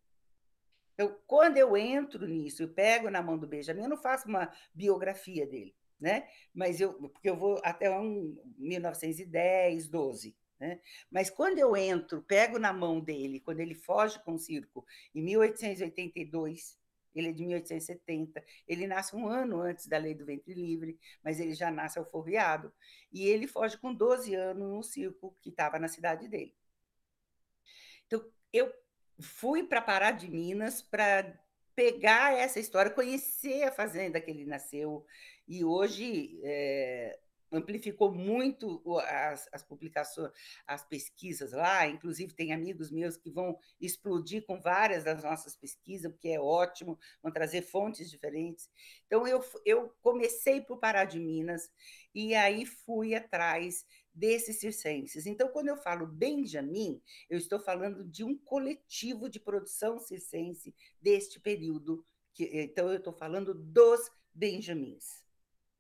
Eu, 0.96 1.20
quando 1.26 1.56
eu 1.56 1.76
entro 1.76 2.26
nisso, 2.26 2.62
eu 2.62 2.72
pego 2.72 3.10
na 3.10 3.20
mão 3.20 3.36
do 3.36 3.46
Benjamin, 3.46 3.82
eu 3.82 3.88
não 3.88 3.96
faço 3.96 4.28
uma 4.28 4.52
biografia 4.72 5.46
dele 5.46 5.74
né? 6.00 6.28
Mas 6.54 6.80
eu, 6.80 6.94
porque 6.94 7.28
eu 7.28 7.36
vou 7.36 7.60
até 7.64 7.90
um 7.90 8.36
1910, 8.58 9.88
12, 9.88 10.36
Né? 10.58 10.80
Mas 11.10 11.30
quando 11.30 11.58
eu 11.58 11.76
entro, 11.76 12.22
pego 12.22 12.58
na 12.58 12.72
mão 12.72 13.00
dele, 13.00 13.40
quando 13.40 13.60
ele 13.60 13.74
foge 13.74 14.22
com 14.24 14.34
o 14.34 14.38
circo, 14.38 14.84
em 15.14 15.22
1882, 15.22 16.78
ele 17.14 17.28
é 17.28 17.32
de 17.32 17.44
1870, 17.44 18.44
ele 18.66 18.86
nasce 18.86 19.16
um 19.16 19.26
ano 19.26 19.60
antes 19.60 19.86
da 19.86 19.98
lei 19.98 20.14
do 20.14 20.24
ventre 20.24 20.54
livre, 20.54 20.98
mas 21.22 21.40
ele 21.40 21.54
já 21.54 21.70
nasce 21.70 21.98
alforriado, 21.98 22.72
e 23.12 23.26
ele 23.26 23.46
foge 23.46 23.76
com 23.78 23.92
12 23.92 24.34
anos 24.34 24.68
no 24.68 24.82
circo 24.82 25.36
que 25.40 25.50
estava 25.50 25.78
na 25.78 25.88
cidade 25.88 26.28
dele. 26.28 26.54
Então, 28.06 28.24
eu 28.52 28.72
fui 29.20 29.64
para 29.64 29.82
Pará 29.82 30.10
de 30.10 30.30
Minas 30.30 30.80
para 30.80 31.38
pegar 31.74 32.36
essa 32.36 32.58
história, 32.58 32.90
conhecer 32.90 33.62
a 33.64 33.72
fazenda 33.72 34.20
que 34.20 34.30
ele 34.30 34.44
nasceu, 34.44 35.06
e 35.48 35.64
hoje 35.64 36.38
é, 36.42 37.18
amplificou 37.50 38.12
muito 38.12 38.82
as, 39.00 39.48
as, 39.52 39.62
publicações, 39.62 40.30
as 40.66 40.84
pesquisas 40.84 41.52
lá. 41.52 41.86
Inclusive, 41.86 42.34
tem 42.34 42.52
amigos 42.52 42.90
meus 42.90 43.16
que 43.16 43.30
vão 43.30 43.58
explodir 43.80 44.44
com 44.44 44.60
várias 44.60 45.04
das 45.04 45.22
nossas 45.22 45.56
pesquisas, 45.56 46.12
porque 46.12 46.28
é 46.28 46.40
ótimo, 46.40 46.98
vão 47.22 47.32
trazer 47.32 47.62
fontes 47.62 48.10
diferentes. 48.10 48.70
Então, 49.06 49.26
eu, 49.26 49.42
eu 49.64 49.92
comecei 50.02 50.60
por 50.60 50.78
Pará 50.78 51.04
de 51.04 51.18
Minas 51.18 51.70
e 52.14 52.34
aí 52.34 52.66
fui 52.66 53.14
atrás 53.14 53.86
desses 54.12 54.58
circenses. 54.58 55.26
Então, 55.26 55.48
quando 55.48 55.68
eu 55.68 55.76
falo 55.76 56.06
Benjamin, 56.06 57.00
eu 57.30 57.38
estou 57.38 57.60
falando 57.60 58.04
de 58.04 58.24
um 58.24 58.36
coletivo 58.36 59.28
de 59.28 59.38
produção 59.38 59.98
circense 59.98 60.74
deste 61.00 61.40
período. 61.40 62.04
Que, 62.34 62.44
então, 62.52 62.88
eu 62.90 62.98
estou 62.98 63.12
falando 63.12 63.54
dos 63.54 64.10
Benjamins. 64.34 65.27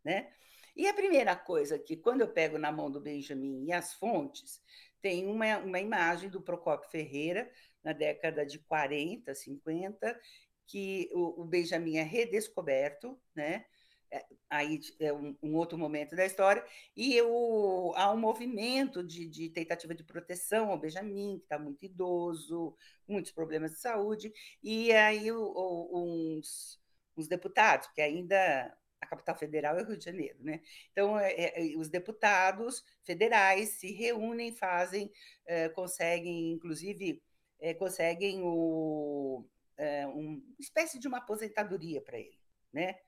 Né? 0.04 0.30
E 0.76 0.86
a 0.86 0.94
primeira 0.94 1.34
coisa 1.34 1.78
que, 1.78 1.96
quando 1.96 2.20
eu 2.20 2.28
pego 2.28 2.56
na 2.56 2.70
mão 2.70 2.90
do 2.90 3.00
Benjamin 3.00 3.64
e 3.64 3.72
as 3.72 3.94
fontes, 3.94 4.62
tem 5.00 5.26
uma, 5.26 5.58
uma 5.58 5.80
imagem 5.80 6.28
do 6.28 6.40
Procopio 6.40 6.90
Ferreira, 6.90 7.50
na 7.82 7.92
década 7.92 8.44
de 8.44 8.58
40, 8.60 9.34
50, 9.34 10.20
que 10.66 11.08
o, 11.12 11.42
o 11.42 11.44
Benjamin 11.44 11.96
é 11.96 12.02
redescoberto, 12.02 13.18
né? 13.34 13.64
É, 14.10 14.24
aí 14.48 14.80
é 15.00 15.12
um, 15.12 15.36
um, 15.42 15.54
outro 15.56 15.76
momento 15.76 16.16
da 16.16 16.24
história, 16.24 16.64
e 16.96 17.18
há 17.18 18.10
um 18.12 18.16
movimento 18.16 19.02
de, 19.02 19.26
de 19.26 19.50
tentativa 19.50 19.94
de 19.94 20.02
proteção 20.02 20.70
ao 20.70 20.78
Benjamin, 20.78 21.38
que 21.38 21.44
está 21.44 21.58
muito 21.58 21.84
idoso, 21.84 22.74
muitos 23.06 23.32
problemas 23.32 23.72
de 23.72 23.80
saúde, 23.80 24.32
e 24.62 24.92
aí 24.92 25.30
o, 25.30 25.42
o, 25.42 26.38
uns, 26.38 26.80
uns 27.16 27.28
deputados, 27.28 27.88
que 27.88 28.00
ainda 28.00 28.74
a 29.00 29.06
capital 29.06 29.36
federal 29.36 29.78
é 29.78 29.82
o 29.82 29.86
Rio 29.86 29.96
de 29.96 30.04
Janeiro, 30.04 30.38
né? 30.40 30.60
Então, 30.92 31.18
é, 31.18 31.32
é, 31.32 31.76
os 31.76 31.88
deputados 31.88 32.84
federais 33.02 33.70
se 33.70 33.92
reúnem, 33.92 34.52
fazem, 34.52 35.10
é, 35.46 35.68
conseguem, 35.68 36.52
inclusive, 36.52 37.22
é, 37.60 37.74
conseguem 37.74 38.40
o, 38.42 39.44
é, 39.76 40.06
uma 40.06 40.42
espécie 40.58 40.98
de 40.98 41.08
uma 41.08 41.18
aposentadoria 41.18 42.00
para 42.00 42.18
ele, 42.18 42.38
né? 42.72 42.98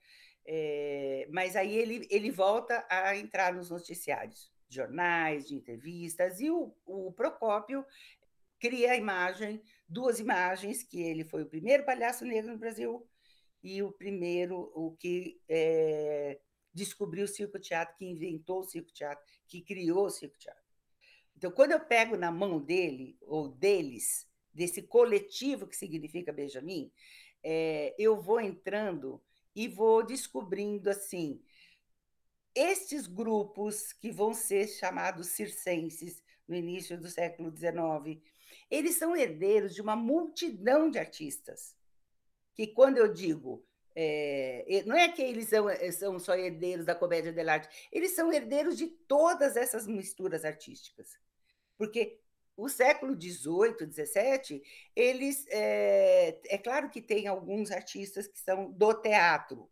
É, 0.45 1.27
mas 1.29 1.55
aí 1.55 1.77
ele, 1.77 2.07
ele 2.09 2.31
volta 2.31 2.85
a 2.89 3.15
entrar 3.15 3.53
nos 3.53 3.69
noticiários, 3.69 4.51
de 4.67 4.77
jornais, 4.77 5.47
de 5.47 5.55
entrevistas, 5.55 6.39
e 6.39 6.49
o, 6.49 6.73
o 6.85 7.11
Procópio 7.11 7.85
cria 8.59 8.91
a 8.91 8.97
imagem, 8.97 9.61
duas 9.87 10.19
imagens, 10.19 10.83
que 10.83 11.01
ele 11.01 11.23
foi 11.23 11.43
o 11.43 11.49
primeiro 11.49 11.83
palhaço 11.83 12.23
negro 12.23 12.51
no 12.51 12.57
Brasil, 12.57 13.05
e 13.63 13.81
o 13.83 13.91
primeiro, 13.91 14.71
o 14.75 14.95
que 14.97 15.39
é, 15.47 16.39
descobriu 16.73 17.25
o 17.25 17.27
circo-teatro, 17.27 17.95
que 17.97 18.05
inventou 18.05 18.59
o 18.59 18.63
circo-teatro, 18.63 19.23
que 19.47 19.61
criou 19.61 20.05
o 20.05 20.09
circo-teatro. 20.09 20.61
Então, 21.35 21.51
quando 21.51 21.71
eu 21.71 21.79
pego 21.79 22.15
na 22.15 22.31
mão 22.31 22.59
dele, 22.59 23.17
ou 23.21 23.47
deles, 23.47 24.27
desse 24.53 24.81
coletivo 24.81 25.67
que 25.67 25.75
significa 25.75 26.33
Benjamin, 26.33 26.91
é, 27.43 27.95
eu 27.97 28.21
vou 28.21 28.39
entrando 28.39 29.21
e 29.55 29.67
vou 29.67 30.03
descobrindo 30.03 30.89
assim 30.89 31.41
estes 32.53 33.07
grupos 33.07 33.93
que 33.93 34.11
vão 34.11 34.33
ser 34.33 34.67
chamados 34.67 35.27
circenses 35.27 36.21
no 36.47 36.55
início 36.55 36.99
do 36.99 37.09
século 37.09 37.49
XIX, 37.55 38.21
eles 38.69 38.95
são 38.95 39.15
herdeiros 39.15 39.73
de 39.73 39.81
uma 39.81 39.95
multidão 39.95 40.89
de 40.89 40.99
artistas 40.99 41.75
que 42.53 42.67
quando 42.67 42.97
eu 42.97 43.11
digo 43.11 43.65
é, 43.95 44.83
não 44.85 44.95
é 44.95 45.09
que 45.09 45.21
eles 45.21 45.49
são, 45.49 45.69
eh, 45.69 45.91
são 45.91 46.17
só 46.17 46.35
herdeiros 46.35 46.85
da 46.85 46.95
comédia 46.95 47.33
dell'arte, 47.33 47.89
eles 47.91 48.11
são 48.15 48.31
herdeiros 48.31 48.77
de 48.77 48.87
todas 48.87 49.57
essas 49.57 49.85
misturas 49.85 50.45
artísticas. 50.45 51.19
Porque 51.77 52.19
o 52.55 52.69
século 52.69 53.19
XVIII, 53.19 53.91
XVII, 53.91 54.63
eles. 54.95 55.45
É, 55.49 56.39
é 56.45 56.57
claro 56.57 56.89
que 56.89 57.01
tem 57.01 57.27
alguns 57.27 57.71
artistas 57.71 58.27
que 58.27 58.39
são 58.39 58.71
do 58.71 58.93
teatro, 58.93 59.69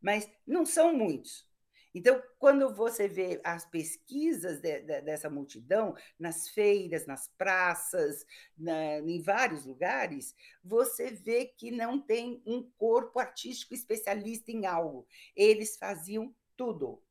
mas 0.00 0.28
não 0.46 0.66
são 0.66 0.94
muitos. 0.94 1.46
Então, 1.94 2.22
quando 2.38 2.74
você 2.74 3.06
vê 3.06 3.40
as 3.44 3.66
pesquisas 3.66 4.60
de, 4.60 4.80
de, 4.80 5.02
dessa 5.02 5.28
multidão, 5.28 5.94
nas 6.18 6.48
feiras, 6.48 7.06
nas 7.06 7.28
praças, 7.28 8.24
na, 8.56 8.98
em 9.00 9.20
vários 9.20 9.66
lugares, 9.66 10.34
você 10.64 11.10
vê 11.10 11.46
que 11.46 11.70
não 11.70 12.00
tem 12.00 12.42
um 12.46 12.62
corpo 12.78 13.18
artístico 13.18 13.74
especialista 13.74 14.50
em 14.50 14.64
algo. 14.64 15.06
Eles 15.36 15.76
faziam 15.76 16.34
tudo. 16.56 17.02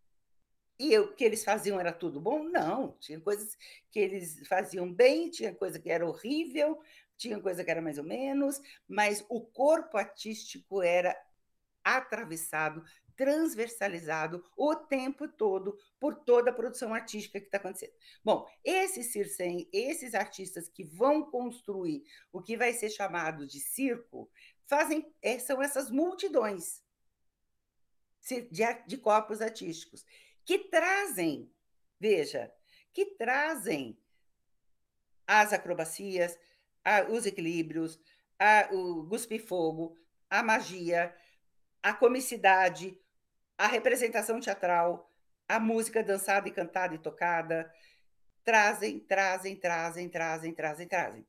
E 0.79 0.97
o 0.97 1.13
que 1.13 1.23
eles 1.23 1.43
faziam 1.43 1.79
era 1.79 1.93
tudo 1.93 2.19
bom? 2.19 2.43
Não. 2.43 2.97
Tinha 2.99 3.19
coisas 3.19 3.55
que 3.91 3.99
eles 3.99 4.47
faziam 4.47 4.91
bem, 4.91 5.29
tinha 5.29 5.53
coisa 5.53 5.77
que 5.77 5.91
era 5.91 6.07
horrível, 6.07 6.81
tinha 7.15 7.39
coisa 7.39 7.63
que 7.63 7.69
era 7.69 7.83
mais 7.83 7.99
ou 7.99 8.03
menos, 8.03 8.59
mas 8.87 9.23
o 9.29 9.41
corpo 9.41 9.95
artístico 9.95 10.81
era 10.81 11.15
atravessado 11.83 12.83
transversalizado 13.15 14.43
o 14.55 14.75
tempo 14.75 15.27
todo 15.27 15.77
por 15.99 16.15
toda 16.15 16.51
a 16.51 16.53
produção 16.53 16.93
artística 16.93 17.39
que 17.39 17.45
está 17.45 17.57
acontecendo. 17.57 17.93
Bom, 18.23 18.47
esses 18.63 19.11
circem, 19.11 19.69
esses 19.71 20.13
artistas 20.13 20.67
que 20.67 20.83
vão 20.83 21.29
construir 21.29 22.03
o 22.31 22.41
que 22.41 22.57
vai 22.57 22.73
ser 22.73 22.89
chamado 22.89 23.45
de 23.45 23.59
circo, 23.59 24.29
fazem 24.65 25.13
é, 25.21 25.37
são 25.37 25.61
essas 25.61 25.89
multidões 25.89 26.83
de, 28.21 28.47
de 28.87 28.97
corpos 28.97 29.41
artísticos 29.41 30.05
que 30.45 30.59
trazem, 30.59 31.51
veja, 31.99 32.51
que 32.93 33.05
trazem 33.05 33.97
as 35.25 35.53
acrobacias, 35.53 36.37
os 37.09 37.25
equilíbrios, 37.25 37.99
o 38.71 39.03
guspe-fogo, 39.03 39.97
a 40.29 40.41
magia, 40.41 41.15
a 41.81 41.93
comicidade, 41.93 42.99
a 43.57 43.67
representação 43.67 44.39
teatral, 44.39 45.11
a 45.47 45.59
música 45.59 46.03
dançada 46.03 46.47
e 46.47 46.51
cantada 46.51 46.95
e 46.95 46.99
tocada, 46.99 47.73
trazem, 48.43 48.99
trazem, 48.99 49.55
trazem, 49.55 50.09
trazem, 50.09 50.53
trazem, 50.53 50.87
trazem. 50.87 51.27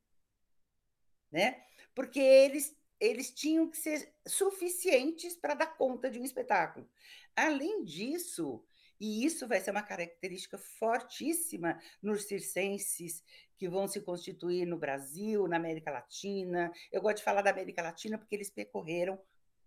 Né? 1.31 1.63
Porque 1.95 2.21
eles, 2.21 2.77
eles 3.01 3.31
tinham 3.31 3.69
que 3.69 3.77
ser 3.77 4.13
suficientes 4.27 5.35
para 5.35 5.55
dar 5.55 5.77
conta 5.77 6.11
de 6.11 6.19
um 6.19 6.25
espetáculo. 6.25 6.89
Além 7.35 7.85
disso, 7.85 8.65
e 9.01 9.25
isso 9.25 9.49
vai 9.49 9.61
ser 9.61 9.73
uma 9.73 9.83
característica 9.83 10.57
fortíssima 10.57 11.81
nos 12.01 12.25
circenses 12.25 13.25
que 13.57 13.69
vão 13.69 13.89
se 13.89 14.01
constituir 14.01 14.67
no 14.67 14.79
Brasil, 14.79 15.49
na 15.49 15.57
América 15.57 15.91
Latina. 15.91 16.73
Eu 16.91 17.03
gosto 17.03 17.17
de 17.17 17.25
falar 17.25 17.43
da 17.43 17.51
América 17.51 17.83
Latina 17.83 18.17
porque 18.17 18.35
eles 18.35 18.51
percorreram 18.51 19.21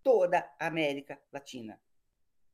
toda 0.06 0.48
a 0.56 0.68
América 0.68 1.20
Latina. 1.32 1.82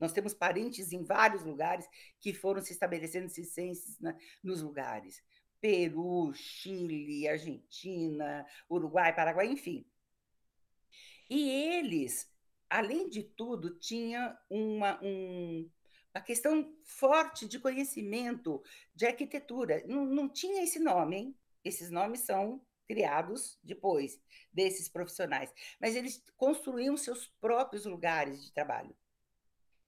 Nós 0.00 0.10
temos 0.10 0.32
parentes 0.32 0.90
em 0.90 1.04
vários 1.04 1.44
lugares 1.44 1.86
que 2.18 2.32
foram 2.32 2.62
se 2.62 2.72
estabelecendo 2.72 3.28
circenses 3.28 4.00
né, 4.00 4.16
nos 4.42 4.62
lugares. 4.62 5.22
Peru, 5.60 6.32
Chile, 6.32 7.28
Argentina, 7.28 8.46
Uruguai, 8.70 9.14
Paraguai, 9.14 9.48
enfim. 9.48 9.84
E 11.28 11.50
eles, 11.50 12.26
além 12.70 13.10
de 13.10 13.22
tudo, 13.22 13.78
tinham 13.78 14.34
uma, 14.48 14.98
um, 15.04 15.70
uma 16.14 16.22
questão 16.22 16.74
forte 16.84 17.46
de 17.46 17.60
conhecimento 17.60 18.62
de 18.94 19.04
arquitetura. 19.04 19.84
Não, 19.86 20.06
não 20.06 20.26
tinha 20.26 20.64
esse 20.64 20.78
nome, 20.78 21.16
hein? 21.16 21.36
Esses 21.62 21.90
nomes 21.90 22.20
são 22.20 22.64
criados 22.86 23.58
depois 23.62 24.20
desses 24.52 24.88
profissionais, 24.88 25.52
mas 25.80 25.96
eles 25.96 26.22
construíam 26.36 26.96
seus 26.96 27.26
próprios 27.40 27.84
lugares 27.84 28.42
de 28.42 28.52
trabalho 28.52 28.94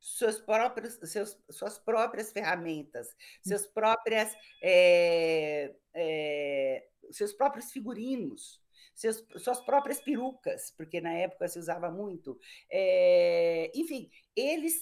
suas 0.05 0.39
próprias, 0.39 0.99
seus, 1.05 1.39
suas 1.49 1.79
próprias 1.79 2.31
ferramentas, 2.31 3.09
seus 3.43 3.67
próprias, 3.67 4.37
é, 4.63 5.75
é, 5.95 6.87
seus 7.11 7.33
próprios 7.33 7.73
figurinos, 7.73 8.61
seus, 8.95 9.25
suas 9.39 9.63
próprias 9.63 10.03
perucas, 10.03 10.71
porque 10.77 11.01
na 11.01 11.15
época 11.15 11.49
se 11.49 11.59
usava 11.59 11.91
muito. 11.91 12.39
É, 12.71 13.73
enfim, 13.75 14.11
eles, 14.37 14.79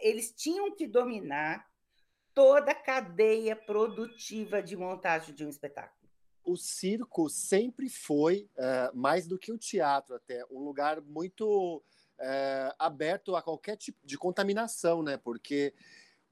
eles 0.00 0.32
tinham 0.32 0.74
que 0.74 0.86
dominar 0.86 1.68
toda 2.32 2.72
a 2.72 2.74
cadeia 2.74 3.54
produtiva 3.54 4.62
de 4.62 4.78
montagem 4.78 5.34
de 5.34 5.44
um 5.44 5.50
espetáculo. 5.50 5.95
O 6.46 6.56
circo 6.56 7.28
sempre 7.28 7.88
foi, 7.88 8.48
uh, 8.56 8.96
mais 8.96 9.26
do 9.26 9.36
que 9.36 9.50
o 9.50 9.58
teatro, 9.58 10.14
até, 10.14 10.46
um 10.48 10.60
lugar 10.60 11.00
muito 11.00 11.82
uh, 12.18 12.74
aberto 12.78 13.34
a 13.34 13.42
qualquer 13.42 13.76
tipo 13.76 13.98
de 14.06 14.16
contaminação, 14.16 15.02
né? 15.02 15.16
Porque 15.16 15.74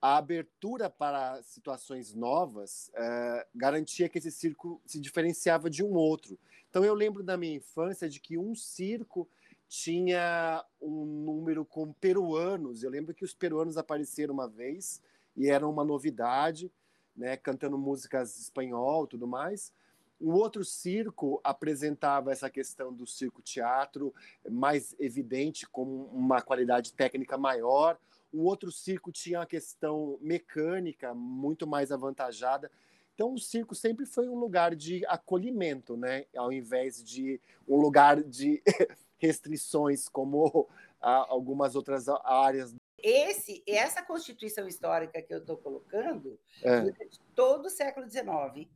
a 0.00 0.16
abertura 0.16 0.88
para 0.88 1.42
situações 1.42 2.14
novas 2.14 2.90
uh, 2.90 3.44
garantia 3.54 4.08
que 4.08 4.18
esse 4.18 4.30
circo 4.30 4.80
se 4.86 5.00
diferenciava 5.00 5.68
de 5.68 5.82
um 5.82 5.94
outro. 5.94 6.38
Então 6.70 6.84
eu 6.84 6.94
lembro 6.94 7.22
da 7.22 7.36
minha 7.36 7.56
infância 7.56 8.08
de 8.08 8.20
que 8.20 8.38
um 8.38 8.54
circo 8.54 9.28
tinha 9.68 10.64
um 10.80 11.04
número 11.04 11.64
com 11.64 11.92
peruanos. 11.92 12.82
Eu 12.82 12.90
lembro 12.90 13.14
que 13.14 13.24
os 13.24 13.34
peruanos 13.34 13.76
apareceram 13.76 14.34
uma 14.34 14.48
vez 14.48 15.02
e 15.36 15.48
eram 15.48 15.70
uma 15.70 15.84
novidade, 15.84 16.70
né, 17.16 17.36
cantando 17.36 17.76
músicas 17.76 18.38
espanhol, 18.38 19.06
tudo 19.06 19.26
mais. 19.26 19.72
Um 20.20 20.32
outro 20.32 20.64
circo 20.64 21.40
apresentava 21.42 22.32
essa 22.32 22.48
questão 22.48 22.92
do 22.92 23.06
circo 23.06 23.42
teatro 23.42 24.14
mais 24.48 24.94
evidente, 24.98 25.68
com 25.68 25.84
uma 26.12 26.40
qualidade 26.40 26.92
técnica 26.92 27.36
maior. 27.36 27.98
Um 28.32 28.42
outro 28.42 28.70
circo 28.72 29.12
tinha 29.12 29.40
uma 29.40 29.46
questão 29.46 30.18
mecânica 30.20 31.14
muito 31.14 31.66
mais 31.66 31.92
avantajada. 31.92 32.70
Então, 33.14 33.32
o 33.32 33.38
circo 33.38 33.74
sempre 33.74 34.06
foi 34.06 34.28
um 34.28 34.34
lugar 34.34 34.74
de 34.74 35.06
acolhimento, 35.06 35.96
né? 35.96 36.26
Ao 36.36 36.52
invés 36.52 37.02
de 37.02 37.40
um 37.66 37.76
lugar 37.76 38.22
de 38.22 38.60
restrições, 39.18 40.08
como 40.08 40.68
algumas 41.00 41.76
outras 41.76 42.08
áreas. 42.08 42.74
Esse, 42.98 43.62
essa 43.68 44.02
constituição 44.02 44.66
histórica 44.66 45.20
que 45.20 45.32
eu 45.32 45.38
estou 45.38 45.56
colocando, 45.56 46.38
é. 46.62 46.80
durante 46.80 47.20
todo 47.34 47.66
o 47.66 47.70
século 47.70 48.10
XIX, 48.10 48.66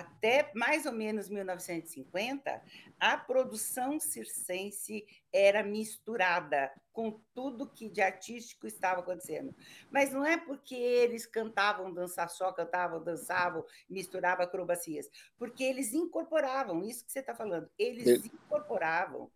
até 0.00 0.50
mais 0.54 0.86
ou 0.86 0.92
menos 0.92 1.28
1950, 1.28 2.62
a 2.98 3.16
produção 3.16 3.98
circense 3.98 5.04
era 5.32 5.62
misturada 5.62 6.72
com 6.92 7.20
tudo 7.34 7.68
que 7.68 7.88
de 7.88 8.00
artístico 8.00 8.66
estava 8.66 9.00
acontecendo. 9.00 9.54
Mas 9.90 10.12
não 10.12 10.24
é 10.24 10.36
porque 10.36 10.74
eles 10.74 11.26
cantavam, 11.26 11.92
dançar 11.92 12.28
só, 12.28 12.52
cantavam, 12.52 13.02
dançavam, 13.02 13.64
misturavam 13.88 14.44
acrobacias, 14.44 15.08
porque 15.38 15.64
eles 15.64 15.92
incorporavam, 15.92 16.82
isso 16.82 17.04
que 17.04 17.12
você 17.12 17.20
está 17.20 17.34
falando, 17.34 17.68
eles 17.78 18.24
incorporavam, 18.24 19.30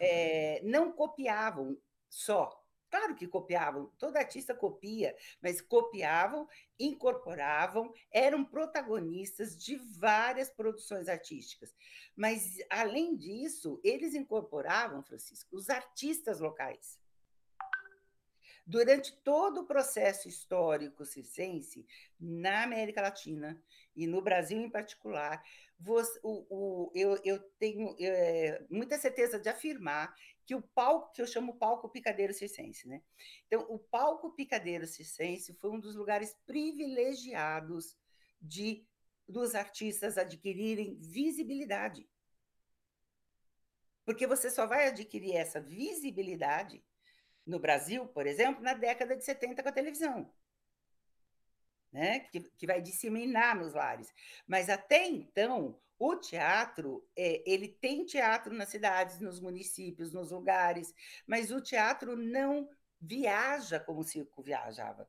é, 0.00 0.60
não 0.64 0.92
copiavam 0.92 1.76
só, 2.08 2.57
Claro 2.90 3.14
que 3.14 3.26
copiavam, 3.26 3.92
todo 3.98 4.16
artista 4.16 4.54
copia, 4.54 5.14
mas 5.42 5.60
copiavam, 5.60 6.48
incorporavam, 6.78 7.92
eram 8.10 8.44
protagonistas 8.44 9.56
de 9.56 9.76
várias 9.76 10.48
produções 10.48 11.06
artísticas. 11.06 11.74
Mas, 12.16 12.56
além 12.70 13.14
disso, 13.14 13.78
eles 13.84 14.14
incorporavam, 14.14 15.02
Francisco, 15.02 15.54
os 15.54 15.68
artistas 15.68 16.40
locais. 16.40 16.98
Durante 18.66 19.16
todo 19.22 19.62
o 19.62 19.66
processo 19.66 20.28
histórico 20.28 21.04
circense, 21.04 21.86
na 22.20 22.64
América 22.64 23.00
Latina 23.00 23.62
e 23.96 24.06
no 24.06 24.20
Brasil 24.20 24.60
em 24.60 24.68
particular, 24.68 25.42
você, 25.78 26.18
o, 26.22 26.44
o, 26.50 26.92
eu, 26.94 27.18
eu, 27.24 27.38
tenho 27.58 27.96
é, 27.98 28.62
muita 28.68 28.98
certeza 28.98 29.38
de 29.38 29.48
afirmar 29.48 30.14
que 30.48 30.54
o 30.54 30.62
palco, 30.62 31.12
que 31.12 31.20
eu 31.20 31.26
chamo 31.26 31.58
palco 31.58 31.90
picadeiro 31.90 32.32
circense, 32.32 32.88
né? 32.88 33.02
Então, 33.46 33.66
o 33.68 33.78
palco 33.78 34.30
picadeiro 34.34 34.86
circense 34.86 35.52
foi 35.52 35.70
um 35.70 35.78
dos 35.78 35.94
lugares 35.94 36.34
privilegiados 36.46 37.94
de 38.40 38.88
dos 39.28 39.54
artistas 39.54 40.16
adquirirem 40.16 40.98
visibilidade. 41.02 42.08
Porque 44.06 44.26
você 44.26 44.50
só 44.50 44.66
vai 44.66 44.88
adquirir 44.88 45.36
essa 45.36 45.60
visibilidade 45.60 46.82
no 47.44 47.60
Brasil, 47.60 48.06
por 48.06 48.26
exemplo, 48.26 48.62
na 48.62 48.72
década 48.72 49.14
de 49.14 49.26
70 49.26 49.62
com 49.62 49.68
a 49.68 49.72
televisão. 49.72 50.32
Né? 51.92 52.20
Que, 52.20 52.40
que 52.40 52.66
vai 52.66 52.82
disseminar 52.82 53.56
nos 53.56 53.72
lares. 53.72 54.12
Mas 54.46 54.68
até 54.68 55.06
então, 55.06 55.80
o 55.98 56.14
teatro, 56.16 57.04
é, 57.16 57.42
ele 57.50 57.68
tem 57.68 58.04
teatro 58.04 58.54
nas 58.54 58.68
cidades, 58.68 59.18
nos 59.18 59.40
municípios, 59.40 60.12
nos 60.12 60.30
lugares, 60.30 60.94
mas 61.26 61.50
o 61.50 61.60
teatro 61.60 62.16
não 62.16 62.68
viaja 63.00 63.80
como 63.80 64.00
o 64.00 64.04
circo 64.04 64.42
viajava. 64.42 65.08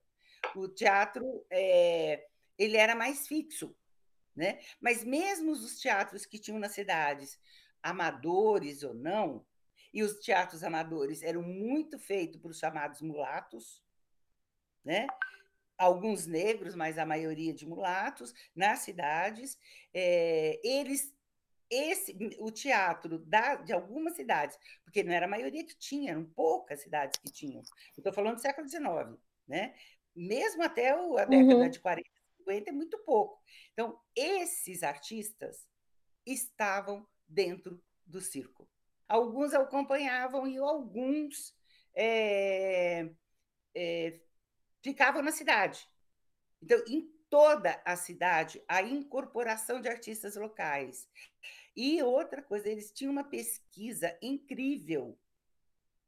O 0.55 0.67
teatro, 0.67 1.45
é, 1.51 2.27
ele 2.57 2.77
era 2.77 2.95
mais 2.95 3.27
fixo, 3.27 3.75
né? 4.36 4.59
Mas 4.80 5.03
mesmo 5.03 5.51
os 5.51 5.80
teatros 5.80 6.25
que 6.25 6.39
tinham 6.39 6.59
nas 6.59 6.71
cidades, 6.71 7.39
amadores 7.84 8.84
ou 8.84 8.93
não, 8.93 9.45
e 9.93 10.03
os 10.03 10.19
teatros 10.19 10.63
amadores 10.63 11.21
eram 11.23 11.41
muito 11.41 11.99
feitos 11.99 12.39
para 12.39 12.51
os 12.51 12.59
chamados 12.59 13.01
mulatos, 13.01 13.84
né? 14.84 15.07
Alguns 15.80 16.27
negros, 16.27 16.75
mas 16.75 16.97
a 16.97 17.05
maioria 17.05 17.53
de 17.53 17.65
mulatos, 17.65 18.34
nas 18.53 18.80
cidades. 18.80 19.57
É, 19.93 20.59
eles 20.63 21.11
esse, 21.69 22.17
o 22.39 22.51
teatro 22.51 23.19
da, 23.19 23.55
de 23.55 23.71
algumas 23.71 24.15
cidades, 24.15 24.57
porque 24.84 25.03
não 25.03 25.13
era 25.13 25.27
a 25.27 25.30
maioria 25.30 25.63
que 25.63 25.77
tinha, 25.77 26.11
eram 26.11 26.25
poucas 26.25 26.82
cidades 26.82 27.19
que 27.19 27.32
tinham. 27.32 27.61
Estou 27.95 28.11
falando 28.11 28.36
do 28.36 28.41
século 28.41 28.67
XIX, 28.67 29.17
né? 29.47 29.75
Mesmo 30.15 30.63
até 30.63 30.95
o, 30.99 31.17
a 31.17 31.25
década 31.25 31.55
uhum. 31.55 31.69
de 31.69 31.80
40, 31.80 32.09
50 32.38 32.69
é 32.69 32.73
muito 32.73 32.97
pouco. 32.99 33.39
Então, 33.71 33.99
esses 34.15 34.82
artistas 34.82 35.67
estavam 36.25 37.07
dentro 37.27 37.82
do 38.05 38.19
circo. 38.19 38.67
Alguns 39.07 39.53
acompanhavam 39.53 40.47
e 40.47 40.57
alguns 40.57 41.53
é, 41.93 43.09
é, 43.75 44.19
ficavam 44.82 45.21
na 45.21 45.32
cidade. 45.32 45.88
Então, 46.61 46.82
em 46.88 47.01
toda 47.30 47.82
a 47.86 47.95
cidade, 47.95 48.61
a 48.67 48.82
incorporação 48.82 49.80
de 49.80 49.88
artistas 49.88 50.36
locais. 50.36 51.07
E 51.75 52.01
outra 52.01 52.41
coisa, 52.41 52.67
eles 52.67 52.91
tinham 52.91 53.11
uma 53.11 53.23
pesquisa 53.23 54.17
incrível, 54.21 55.17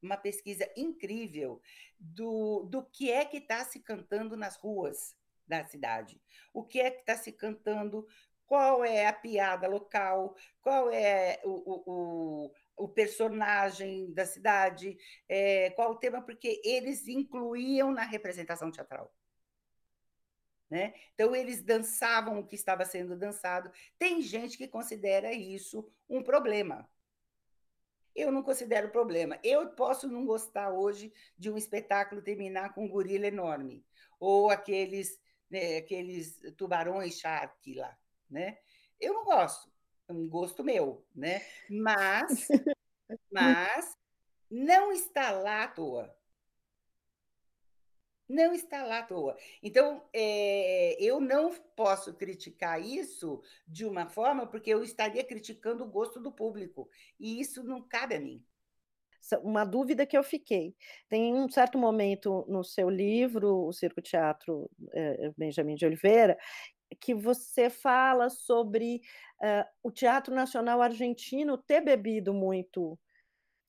uma 0.02 0.18
pesquisa 0.18 0.70
incrível 0.76 1.62
do, 2.00 2.64
do 2.64 2.84
que 2.84 3.12
é 3.12 3.24
que 3.24 3.38
está 3.38 3.64
se 3.64 3.80
cantando 3.80 4.36
nas 4.36 4.58
ruas 4.58 5.16
da 5.48 5.64
cidade, 5.66 6.20
o 6.54 6.64
que 6.64 6.80
é 6.80 6.90
que 6.90 7.02
está 7.02 7.16
se 7.16 7.32
cantando, 7.32 8.08
qual 8.46 8.84
é 8.84 9.06
a 9.06 9.14
piada 9.14 9.68
local, 9.68 10.36
qual 10.62 10.92
é 10.92 11.40
o, 11.44 11.50
o, 11.50 11.84
o 12.46 12.52
personagem 12.88 14.12
da 14.14 14.26
cidade, 14.26 14.98
é, 15.28 15.70
qual 15.72 15.92
o 15.92 15.96
tema, 15.96 16.22
porque 16.22 16.62
eles 16.64 17.08
incluíam 17.08 17.92
na 17.92 18.04
representação 18.04 18.72
teatral. 18.72 19.14
Né? 20.70 20.94
Então, 21.14 21.36
eles 21.36 21.62
dançavam 21.62 22.40
o 22.40 22.48
que 22.48 22.56
estava 22.56 22.86
sendo 22.86 23.18
dançado. 23.18 23.70
Tem 24.00 24.22
gente 24.22 24.58
que 24.58 24.68
considera 24.68 25.34
isso 25.34 25.92
um 26.10 26.24
problema. 26.24 26.90
Eu 28.16 28.32
não 28.32 28.42
considero 28.42 28.90
problema. 28.90 29.38
Eu 29.44 29.70
posso 29.72 30.08
não 30.08 30.26
gostar 30.26 30.72
hoje 30.72 31.14
de 31.38 31.50
um 31.50 31.58
espetáculo 31.58 32.22
terminar 32.22 32.74
com 32.74 32.86
um 32.86 32.90
gorila 32.90 33.28
enorme, 33.28 33.86
ou 34.20 34.50
aqueles, 34.50 35.20
né, 35.50 35.78
aqueles 35.78 36.40
tubarões 36.58 37.20
shark 37.20 37.74
lá. 37.74 37.98
Né? 38.30 38.58
Eu 39.00 39.14
não 39.14 39.26
gosto 39.26 39.71
um 40.12 40.28
gosto 40.28 40.64
meu, 40.64 41.06
né? 41.16 41.42
Mas, 41.70 42.48
mas 43.32 43.98
não 44.50 44.92
está 44.92 45.32
lá 45.32 45.64
à 45.64 45.68
toa. 45.68 46.16
Não 48.28 48.54
está 48.54 48.84
lá 48.84 49.00
à 49.00 49.04
toa. 49.04 49.36
Então, 49.62 50.08
é, 50.14 50.96
eu 51.04 51.20
não 51.20 51.54
posso 51.76 52.14
criticar 52.14 52.82
isso 52.82 53.42
de 53.68 53.86
uma 53.86 54.08
forma, 54.08 54.48
porque 54.48 54.70
eu 54.70 54.84
estaria 54.84 55.24
criticando 55.24 55.84
o 55.84 55.90
gosto 55.90 56.20
do 56.20 56.32
público. 56.32 56.90
E 57.20 57.42
isso 57.42 57.62
não 57.62 57.82
cabe 57.82 58.16
a 58.16 58.20
mim. 58.22 58.42
Uma 59.44 59.66
dúvida 59.66 60.06
que 60.06 60.18
eu 60.18 60.24
fiquei. 60.24 60.76
Tem 61.10 61.34
um 61.34 61.50
certo 61.50 61.78
momento 61.78 62.46
no 62.48 62.64
seu 62.64 62.90
livro, 62.90 63.66
O 63.68 63.74
Circo 63.74 64.02
Teatro 64.02 64.70
é, 64.94 65.32
Benjamin 65.38 65.76
de 65.76 65.86
Oliveira, 65.86 66.38
que 67.00 67.14
você 67.14 67.70
fala 67.70 68.30
sobre 68.30 69.02
uh, 69.42 69.66
o 69.84 69.92
Teatro 69.92 70.34
Nacional 70.34 70.82
Argentino 70.82 71.58
ter 71.58 71.82
bebido 71.82 72.34
muito 72.34 72.98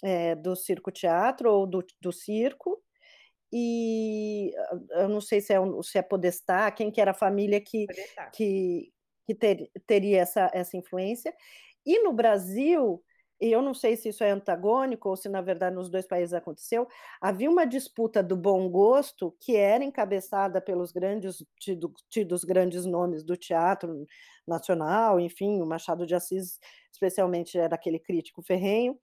é, 0.03 0.35
do 0.35 0.55
circo-teatro 0.55 1.51
ou 1.51 1.67
do, 1.67 1.85
do 2.01 2.13
circo, 2.13 2.83
e 3.53 4.51
eu 4.93 5.09
não 5.09 5.21
sei 5.21 5.41
se 5.41 5.53
é, 5.53 5.59
se 5.83 5.99
é 5.99 6.03
Podestá, 6.03 6.71
quem 6.71 6.91
que 6.91 7.01
era 7.01 7.11
a 7.11 7.15
família 7.15 7.61
que, 7.61 7.87
que, 8.33 8.91
que 9.27 9.35
ter, 9.35 9.71
teria 9.87 10.23
essa, 10.23 10.51
essa 10.55 10.77
influência. 10.77 11.35
E 11.85 12.03
no 12.03 12.15
Brasil, 12.15 13.05
e 13.43 13.51
eu 13.51 13.61
não 13.61 13.75
sei 13.75 13.97
se 13.97 14.09
isso 14.11 14.23
é 14.23 14.31
antagônico 14.31 15.09
ou 15.09 15.17
se 15.17 15.29
na 15.29 15.41
verdade 15.41 15.75
nos 15.75 15.91
dois 15.91 16.07
países 16.07 16.33
aconteceu, 16.33 16.87
havia 17.21 17.51
uma 17.51 17.67
disputa 17.67 18.23
do 18.23 18.37
bom 18.37 18.69
gosto 18.71 19.37
que 19.41 19.57
era 19.57 19.83
encabeçada 19.83 20.61
pelos 20.61 20.93
grandes 20.93 21.45
tido, 21.59 21.93
tidos 22.09 22.45
grandes 22.45 22.87
nomes 22.87 23.25
do 23.25 23.37
teatro 23.37 24.07
nacional, 24.47 25.19
enfim, 25.19 25.61
o 25.61 25.67
Machado 25.67 26.07
de 26.07 26.15
Assis 26.15 26.61
especialmente 26.93 27.59
era 27.59 27.75
aquele 27.75 27.99
crítico 27.99 28.43
ferrenho, 28.43 28.97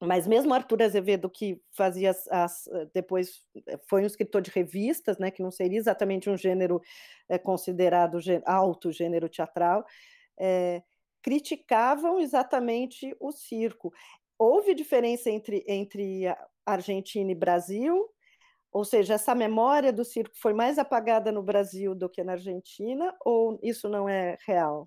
mas 0.00 0.26
mesmo 0.26 0.54
Arthur 0.54 0.82
Azevedo, 0.82 1.28
que 1.28 1.60
fazia 1.70 2.10
as, 2.10 2.26
as, 2.28 2.64
depois 2.94 3.42
foi 3.88 4.02
um 4.02 4.06
escritor 4.06 4.40
de 4.40 4.50
revistas, 4.50 5.18
né, 5.18 5.30
que 5.30 5.42
não 5.42 5.50
seria 5.50 5.78
exatamente 5.78 6.30
um 6.30 6.36
gênero 6.38 6.80
é, 7.28 7.38
considerado 7.38 8.18
alto 8.46 8.90
gênero 8.90 9.28
teatral, 9.28 9.84
é, 10.40 10.82
criticavam 11.24 12.20
exatamente 12.20 13.16
o 13.18 13.32
circo. 13.32 13.90
Houve 14.38 14.74
diferença 14.74 15.30
entre, 15.30 15.64
entre 15.66 16.24
Argentina 16.66 17.32
e 17.32 17.34
Brasil, 17.34 18.06
ou 18.70 18.84
seja, 18.84 19.14
essa 19.14 19.34
memória 19.34 19.90
do 19.90 20.04
circo 20.04 20.34
foi 20.36 20.52
mais 20.52 20.78
apagada 20.78 21.32
no 21.32 21.42
Brasil 21.42 21.94
do 21.94 22.10
que 22.10 22.22
na 22.22 22.32
Argentina, 22.32 23.16
ou 23.24 23.58
isso 23.62 23.88
não 23.88 24.06
é 24.06 24.36
real? 24.46 24.86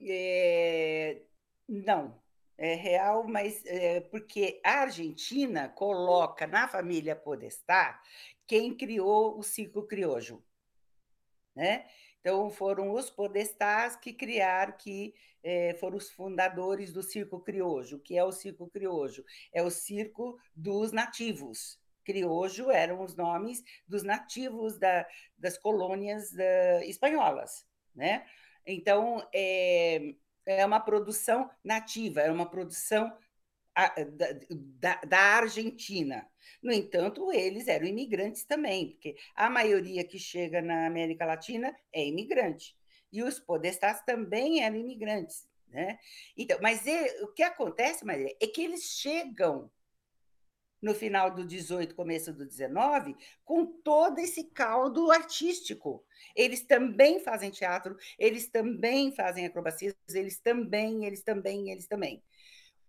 É, 0.00 1.22
não, 1.68 2.20
é 2.58 2.74
real, 2.74 3.28
mas 3.28 3.64
é, 3.66 4.00
porque 4.00 4.60
a 4.64 4.80
Argentina 4.80 5.68
coloca 5.68 6.48
na 6.48 6.66
família 6.66 7.14
Podestá 7.14 8.02
quem 8.44 8.76
criou 8.76 9.38
o 9.38 9.42
ciclo 9.44 9.86
criojo, 9.86 10.42
né? 11.54 11.86
Então 12.20 12.50
foram 12.50 12.92
os 12.92 13.10
podestás 13.10 13.96
que 13.96 14.12
criaram, 14.12 14.74
que 14.76 15.14
é, 15.42 15.74
foram 15.74 15.96
os 15.96 16.10
fundadores 16.10 16.92
do 16.92 17.02
circo 17.02 17.40
criojo. 17.40 17.96
O 17.96 18.00
que 18.00 18.16
é 18.16 18.24
o 18.24 18.32
circo 18.32 18.68
criojo? 18.68 19.24
É 19.52 19.62
o 19.62 19.70
circo 19.70 20.38
dos 20.54 20.92
nativos. 20.92 21.80
Criojo 22.04 22.70
eram 22.70 23.02
os 23.02 23.16
nomes 23.16 23.62
dos 23.86 24.02
nativos 24.02 24.78
da, 24.78 25.06
das 25.38 25.56
colônias 25.56 26.32
da, 26.32 26.84
espanholas, 26.84 27.66
né? 27.94 28.26
Então 28.66 29.26
é, 29.34 30.14
é 30.44 30.66
uma 30.66 30.80
produção 30.80 31.50
nativa, 31.64 32.20
é 32.20 32.30
uma 32.30 32.48
produção 32.48 33.10
da, 34.78 35.00
da, 35.06 35.18
Argentina. 35.18 36.26
No 36.62 36.72
entanto, 36.72 37.32
eles 37.32 37.68
eram 37.68 37.86
imigrantes 37.86 38.44
também, 38.44 38.90
porque 38.90 39.16
a 39.34 39.48
maioria 39.48 40.04
que 40.04 40.18
chega 40.18 40.60
na 40.60 40.86
América 40.86 41.24
Latina 41.24 41.74
é 41.92 42.06
imigrante. 42.06 42.76
E 43.12 43.22
os 43.22 43.38
podestás 43.40 44.02
também 44.04 44.62
eram 44.62 44.76
imigrantes. 44.76 45.48
Né? 45.68 45.98
Então, 46.36 46.58
mas 46.60 46.84
o 47.22 47.28
que 47.28 47.42
acontece, 47.42 48.04
Maria, 48.04 48.34
é 48.40 48.46
que 48.46 48.62
eles 48.62 48.82
chegam 48.82 49.70
no 50.80 50.94
final 50.94 51.30
do 51.30 51.44
18, 51.44 51.94
começo 51.94 52.32
do 52.32 52.46
19, 52.46 53.14
com 53.44 53.66
todo 53.66 54.18
esse 54.18 54.44
caldo 54.44 55.10
artístico. 55.10 56.04
Eles 56.34 56.62
também 56.62 57.20
fazem 57.20 57.50
teatro, 57.50 57.96
eles 58.18 58.48
também 58.48 59.12
fazem 59.12 59.44
acrobacias, 59.44 59.94
eles 60.14 60.38
também, 60.40 61.04
eles 61.04 61.22
também, 61.22 61.70
eles 61.70 61.86
também. 61.86 62.22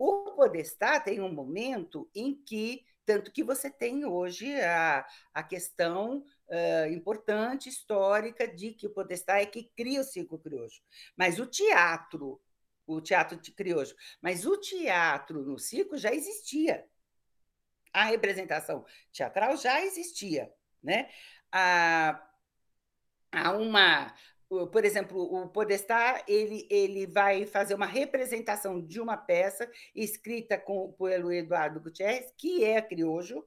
O 0.03 0.31
Podestá 0.31 0.99
tem 0.99 1.21
um 1.21 1.31
momento 1.31 2.09
em 2.15 2.33
que, 2.33 2.83
tanto 3.05 3.31
que 3.31 3.43
você 3.43 3.69
tem 3.69 4.03
hoje 4.03 4.59
a, 4.59 5.05
a 5.31 5.43
questão 5.43 6.25
uh, 6.47 6.91
importante, 6.91 7.69
histórica, 7.69 8.47
de 8.47 8.73
que 8.73 8.87
o 8.87 8.89
Podestá 8.89 9.39
é 9.39 9.45
que 9.45 9.69
cria 9.77 10.01
o 10.01 10.03
circo 10.03 10.39
criojo. 10.39 10.81
Mas 11.15 11.37
o 11.37 11.45
teatro, 11.45 12.41
o 12.87 12.99
teatro 12.99 13.39
de 13.39 13.51
criojo, 13.51 13.95
mas 14.19 14.43
o 14.43 14.57
teatro 14.57 15.43
no 15.43 15.59
circo 15.59 15.95
já 15.95 16.11
existia 16.11 16.83
a 17.93 18.05
representação 18.05 18.83
teatral 19.11 19.55
já 19.55 19.85
existia, 19.85 20.51
né? 20.81 21.09
Há, 21.51 22.27
há 23.31 23.51
uma, 23.51 24.15
por 24.71 24.83
exemplo, 24.83 25.21
o 25.21 25.47
Podestá 25.47 26.23
ele, 26.27 26.67
ele 26.69 27.07
vai 27.07 27.45
fazer 27.45 27.73
uma 27.73 27.85
representação 27.85 28.81
de 28.81 28.99
uma 28.99 29.15
peça 29.15 29.69
escrita 29.95 30.57
com, 30.57 30.91
pelo 30.91 31.31
Eduardo 31.31 31.79
Gutierrez, 31.79 32.33
que 32.37 32.65
é 32.65 32.81
criojo, 32.81 33.45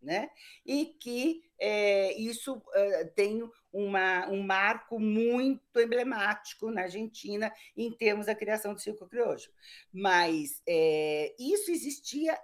né? 0.00 0.30
e 0.64 0.86
que 0.86 1.44
é, 1.58 2.14
isso 2.14 2.54
uh, 2.54 3.10
tem 3.14 3.46
uma, 3.70 4.28
um 4.30 4.42
marco 4.42 4.98
muito 4.98 5.78
emblemático 5.78 6.70
na 6.70 6.82
Argentina 6.82 7.52
em 7.76 7.92
termos 7.92 8.24
da 8.24 8.34
criação 8.34 8.72
do 8.72 8.80
circo 8.80 9.06
criojo. 9.06 9.50
Mas 9.92 10.62
é, 10.66 11.34
isso 11.38 11.70
existia 11.70 12.40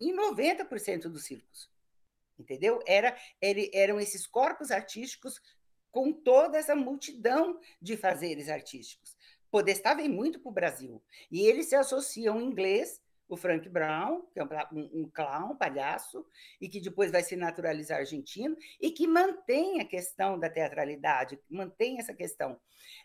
em 0.00 0.12
90% 0.12 1.02
dos 1.02 1.24
circos. 1.24 1.70
Entendeu? 2.36 2.80
Era, 2.84 3.16
eram 3.72 4.00
esses 4.00 4.26
corpos 4.26 4.72
artísticos 4.72 5.40
com 5.92 6.12
toda 6.12 6.58
essa 6.58 6.74
multidão 6.74 7.60
de 7.80 7.96
fazeres 7.96 8.48
artísticos. 8.48 9.16
Podestá 9.50 9.92
vem 9.92 10.08
muito 10.08 10.40
para 10.40 10.48
o 10.48 10.54
Brasil. 10.54 11.02
E 11.30 11.42
eles 11.42 11.66
se 11.66 11.76
associam 11.76 12.40
em 12.40 12.46
inglês, 12.46 13.00
o 13.28 13.36
Frank 13.36 13.68
Brown, 13.68 14.22
que 14.32 14.40
é 14.40 14.44
um, 14.44 15.02
um 15.02 15.10
clown, 15.10 15.52
um 15.52 15.56
palhaço, 15.56 16.26
e 16.60 16.68
que 16.68 16.80
depois 16.80 17.10
vai 17.10 17.22
se 17.22 17.36
naturalizar 17.36 17.98
argentino, 17.98 18.56
e 18.80 18.90
que 18.90 19.06
mantém 19.06 19.80
a 19.80 19.84
questão 19.84 20.38
da 20.38 20.50
teatralidade, 20.50 21.38
mantém 21.48 21.98
essa 21.98 22.14
questão. 22.14 22.58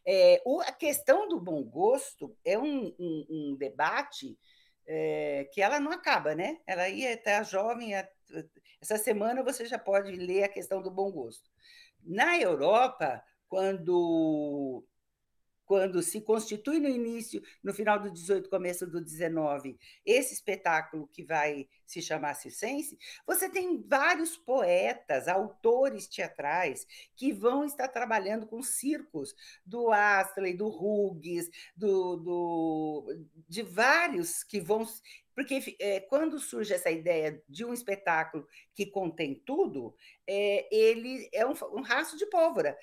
É, 0.06 0.42
o, 0.46 0.62
a 0.62 0.72
questão 0.72 1.28
do 1.28 1.40
bom 1.40 1.64
gosto 1.64 2.36
é 2.44 2.58
um, 2.58 2.94
um, 2.98 3.26
um 3.30 3.56
debate 3.58 4.38
é, 4.88 5.50
que 5.52 5.62
ela 5.62 5.80
não 5.80 5.92
acaba, 5.92 6.34
né? 6.34 6.60
Ela 6.66 6.88
ia 6.88 7.14
estar 7.14 7.44
jovem. 7.44 7.94
Essa 8.82 8.98
semana 8.98 9.44
você 9.44 9.66
já 9.66 9.78
pode 9.78 10.12
ler 10.14 10.44
a 10.44 10.50
questão 10.50 10.82
do 10.82 10.90
bom 10.90 11.12
gosto. 11.12 11.50
Na 12.08 12.40
Europa, 12.40 13.22
quando 13.48 14.84
quando 15.68 16.02
se 16.02 16.22
constitui 16.22 16.80
no 16.80 16.88
início, 16.88 17.44
no 17.62 17.74
final 17.74 18.00
do 18.00 18.10
18, 18.10 18.50
começo 18.50 18.88
do 18.88 19.02
19, 19.02 19.78
esse 20.06 20.34
espetáculo 20.34 21.10
que 21.10 21.26
vai 21.26 21.68
se 21.86 22.02
chamar 22.02 22.36
Circense, 22.36 22.98
você 23.28 23.50
tem 23.50 23.84
vários 23.86 24.38
poetas, 24.38 25.28
autores 25.28 26.08
teatrais 26.08 26.88
que 27.18 27.34
vão 27.34 27.66
estar 27.66 27.90
trabalhando 27.90 28.48
com 28.48 28.64
circos, 28.64 29.36
do 29.66 29.92
Astley, 29.92 30.56
do 30.56 30.68
Hughes, 30.70 31.50
do, 31.76 32.16
do, 32.16 33.26
de 33.48 33.62
vários 33.62 34.46
que 34.46 34.62
vão 34.62 34.88
porque 35.38 35.78
é, 35.80 36.00
quando 36.00 36.40
surge 36.40 36.74
essa 36.74 36.90
ideia 36.90 37.40
de 37.48 37.64
um 37.64 37.72
espetáculo 37.72 38.48
que 38.74 38.88
contém 38.88 39.36
tudo, 39.46 39.96
é, 40.26 40.68
ele 40.76 41.30
é 41.32 41.46
um, 41.46 41.54
um 41.74 41.82
rastro 41.82 42.18
de 42.18 42.26
pólvora 42.26 42.76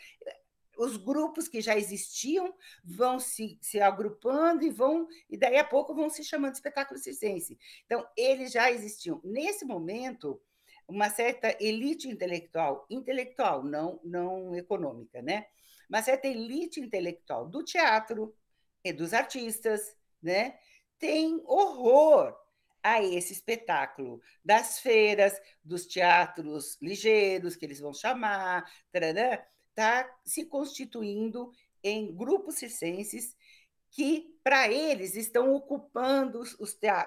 os 0.76 0.96
grupos 0.96 1.48
que 1.48 1.60
já 1.60 1.76
existiam 1.76 2.54
vão 2.84 3.18
se, 3.18 3.58
se 3.60 3.80
agrupando 3.80 4.64
e 4.64 4.70
vão 4.70 5.08
e 5.28 5.36
daí 5.36 5.56
a 5.56 5.64
pouco 5.64 5.94
vão 5.94 6.08
se 6.08 6.22
chamando 6.24 6.52
de 6.52 6.58
espetáculo 6.58 6.98
circense. 6.98 7.58
Então, 7.86 8.06
eles 8.16 8.52
já 8.52 8.70
existiam. 8.70 9.20
Nesse 9.24 9.64
momento, 9.64 10.40
uma 10.86 11.10
certa 11.10 11.56
elite 11.60 12.08
intelectual, 12.08 12.86
intelectual, 12.88 13.64
não, 13.64 14.00
não 14.04 14.54
econômica, 14.54 15.22
né? 15.22 15.46
Uma 15.88 16.02
certa 16.02 16.28
elite 16.28 16.80
intelectual 16.80 17.48
do 17.48 17.64
teatro 17.64 18.34
e 18.84 18.92
dos 18.92 19.12
artistas, 19.12 19.96
né? 20.22 20.58
Tem 20.98 21.42
horror 21.46 22.43
a 22.84 23.02
esse 23.02 23.32
espetáculo 23.32 24.20
das 24.44 24.78
feiras, 24.78 25.40
dos 25.64 25.86
teatros 25.86 26.76
ligeiros, 26.82 27.56
que 27.56 27.64
eles 27.64 27.80
vão 27.80 27.94
chamar, 27.94 28.70
está 28.92 30.08
se 30.22 30.44
constituindo 30.44 31.50
em 31.82 32.14
grupos 32.14 32.56
circenses 32.56 33.34
que, 33.90 34.38
para 34.44 34.68
eles, 34.68 35.16
estão 35.16 35.54
ocupando 35.54 36.40
os, 36.40 36.54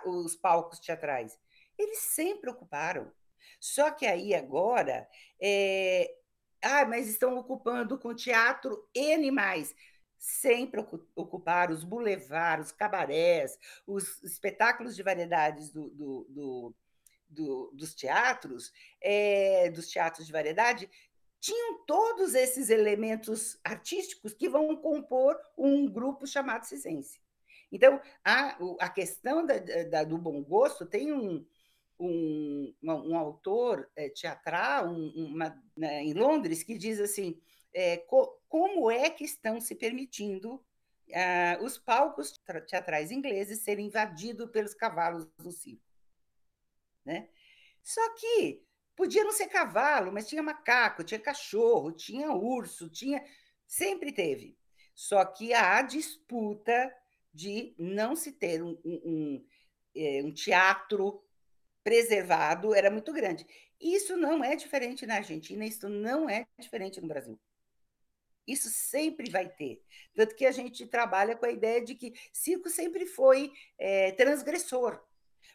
os 0.06 0.36
palcos 0.36 0.80
teatrais. 0.80 1.38
Eles 1.78 2.00
sempre 2.00 2.50
ocuparam. 2.50 3.12
Só 3.60 3.92
que 3.92 4.06
aí 4.08 4.34
agora, 4.34 5.08
é... 5.40 6.12
ah, 6.62 6.86
mas 6.86 7.08
estão 7.08 7.38
ocupando 7.38 8.00
com 8.00 8.16
teatro 8.16 8.90
e 8.96 9.14
animais. 9.14 9.76
Sempre 10.18 10.86
ocuparam 11.16 11.74
os 11.74 11.84
boulevards, 11.84 12.68
os 12.68 12.72
cabarés, 12.72 13.58
os 13.86 14.24
espetáculos 14.24 14.96
de 14.96 15.04
variedades 15.04 15.72
do, 15.72 15.90
do, 15.90 16.28
do, 16.30 16.76
do 17.30 17.72
dos 17.74 17.94
teatros, 17.94 18.74
é, 19.02 19.70
dos 19.70 19.88
teatros 19.88 20.26
de 20.26 20.32
variedade, 20.32 20.90
tinham 21.40 21.86
todos 21.86 22.34
esses 22.34 22.70
elementos 22.70 23.60
artísticos 23.64 24.34
que 24.34 24.50
vão 24.50 24.76
compor 24.76 25.40
um 25.58 25.88
grupo 25.88 26.26
chamado 26.26 26.66
Cisense. 26.66 27.22
Então, 27.72 28.02
a, 28.24 28.58
a 28.80 28.90
questão 28.90 29.46
da, 29.46 29.58
da, 29.90 30.04
do 30.04 30.18
bom 30.18 30.42
gosto 30.44 30.86
tem 30.86 31.14
um, 31.14 31.46
um, 32.00 32.74
um 32.82 33.18
autor 33.18 33.90
é, 33.96 34.10
teatral 34.10 34.88
um, 34.88 35.10
uma, 35.16 35.64
né, 35.76 36.04
em 36.04 36.14
Londres 36.14 36.64
que 36.64 36.78
diz 36.78 37.00
assim: 37.00 37.40
é, 37.78 37.98
co, 37.98 38.42
como 38.50 38.90
é 38.90 39.08
que 39.08 39.24
estão 39.24 39.62
se 39.62 39.76
permitindo 39.76 40.66
ah, 41.14 41.60
os 41.62 41.78
palcos 41.78 42.34
teatrais 42.68 43.12
ingleses 43.12 43.60
serem 43.60 43.86
invadidos 43.86 44.50
pelos 44.50 44.74
cavalos 44.74 45.28
do 45.38 45.52
circo. 45.52 45.84
Né? 47.06 47.30
Só 47.84 48.02
que 48.16 48.66
podia 48.96 49.24
não 49.24 49.32
ser 49.32 49.48
cavalo, 49.48 50.12
mas 50.12 50.28
tinha 50.28 50.42
macaco, 50.42 51.04
tinha 51.04 51.20
cachorro, 51.20 51.92
tinha 51.92 52.32
urso, 52.32 52.90
tinha 52.90 53.24
sempre 53.68 54.12
teve. 54.12 54.58
Só 54.96 55.24
que 55.24 55.54
a 55.54 55.80
disputa 55.84 56.92
de 57.32 57.76
não 57.78 58.16
se 58.16 58.32
ter 58.32 58.64
um, 58.64 58.76
um, 58.84 59.46
é, 59.96 60.24
um 60.24 60.34
teatro 60.34 61.24
preservado 61.84 62.74
era 62.74 62.90
muito 62.90 63.14
grande. 63.14 63.46
Isso 63.80 64.18
não 64.18 64.44
é 64.44 64.56
diferente 64.56 65.06
na 65.06 65.18
Argentina, 65.18 65.64
isso 65.64 65.88
não 65.88 66.28
é 66.28 66.48
diferente 66.60 67.00
no 67.00 67.08
Brasil. 67.08 67.40
Isso 68.48 68.70
sempre 68.70 69.30
vai 69.30 69.50
ter. 69.50 69.84
Tanto 70.16 70.36
que 70.36 70.46
a 70.46 70.52
gente 70.52 70.86
trabalha 70.88 71.36
com 71.36 71.46
a 71.46 71.52
ideia 71.52 71.84
de 71.84 71.96
que 71.96 72.14
circo 72.32 72.70
sempre 72.70 73.06
foi 73.06 73.52
é, 73.78 74.12
transgressor, 74.14 75.00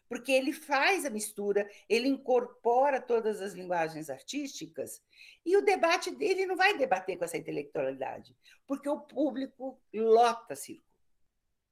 porque 0.08 0.30
ele 0.30 0.52
faz 0.52 1.06
a 1.06 1.10
mistura, 1.10 1.66
ele 1.88 2.06
incorpora 2.06 3.00
todas 3.00 3.40
as 3.40 3.54
linguagens 3.54 4.10
artísticas, 4.10 5.02
e 5.44 5.56
o 5.56 5.62
debate 5.62 6.10
dele 6.10 6.44
não 6.44 6.54
vai 6.54 6.76
debater 6.76 7.16
com 7.16 7.24
essa 7.24 7.38
intelectualidade, 7.38 8.36
porque 8.66 8.88
o 8.88 9.00
público 9.00 9.80
lota 9.92 10.54
circo. 10.54 10.84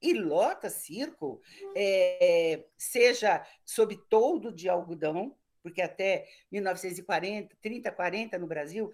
E 0.03 0.15
lota 0.15 0.71
circo, 0.71 1.43
é, 1.77 2.65
seja 2.79 3.47
sob 3.63 3.95
toldo 4.09 4.51
de 4.51 4.67
algodão, 4.71 5.37
porque 5.63 5.83
até 5.83 6.27
1940, 6.51 7.57
30, 7.61 7.91
40 7.91 8.39
no 8.39 8.47
Brasil, 8.47 8.91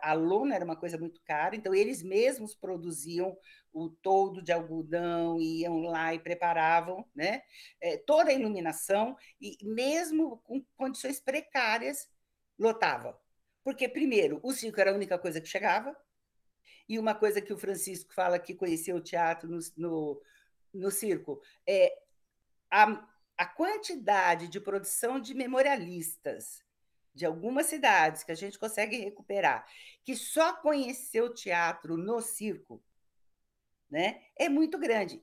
a 0.00 0.12
lona 0.12 0.54
era 0.54 0.64
uma 0.64 0.76
coisa 0.76 0.96
muito 0.96 1.20
cara, 1.24 1.56
então 1.56 1.74
eles 1.74 2.02
mesmos 2.02 2.54
produziam 2.54 3.36
o 3.72 3.88
toldo 3.90 4.40
de 4.40 4.52
algodão, 4.52 5.40
iam 5.40 5.80
lá 5.80 6.14
e 6.14 6.18
preparavam 6.20 7.04
né? 7.14 7.42
É, 7.80 7.96
toda 7.96 8.30
a 8.30 8.34
iluminação, 8.34 9.16
e 9.40 9.56
mesmo 9.62 10.38
com 10.44 10.64
condições 10.76 11.20
precárias, 11.20 12.08
lotava. 12.58 13.18
Porque, 13.64 13.88
primeiro, 13.88 14.38
o 14.42 14.52
circo 14.52 14.80
era 14.80 14.92
a 14.92 14.94
única 14.94 15.18
coisa 15.18 15.40
que 15.40 15.48
chegava, 15.48 15.96
e 16.88 16.98
uma 16.98 17.14
coisa 17.14 17.40
que 17.40 17.52
o 17.52 17.58
Francisco 17.58 18.12
fala 18.14 18.38
que 18.38 18.54
conheceu 18.54 18.96
o 18.96 19.00
teatro 19.00 19.48
no, 19.48 19.58
no, 19.76 20.22
no 20.72 20.90
circo 20.90 21.40
é 21.66 21.98
a 22.70 23.08
a 23.36 23.46
quantidade 23.46 24.48
de 24.48 24.60
produção 24.60 25.20
de 25.20 25.34
memorialistas 25.34 26.62
de 27.14 27.24
algumas 27.24 27.66
cidades 27.66 28.24
que 28.24 28.32
a 28.32 28.34
gente 28.34 28.58
consegue 28.58 28.96
recuperar, 28.96 29.66
que 30.02 30.16
só 30.16 30.52
conheceu 30.54 31.32
teatro 31.32 31.96
no 31.96 32.20
circo, 32.20 32.82
né, 33.88 34.20
é 34.36 34.48
muito 34.48 34.78
grande. 34.78 35.22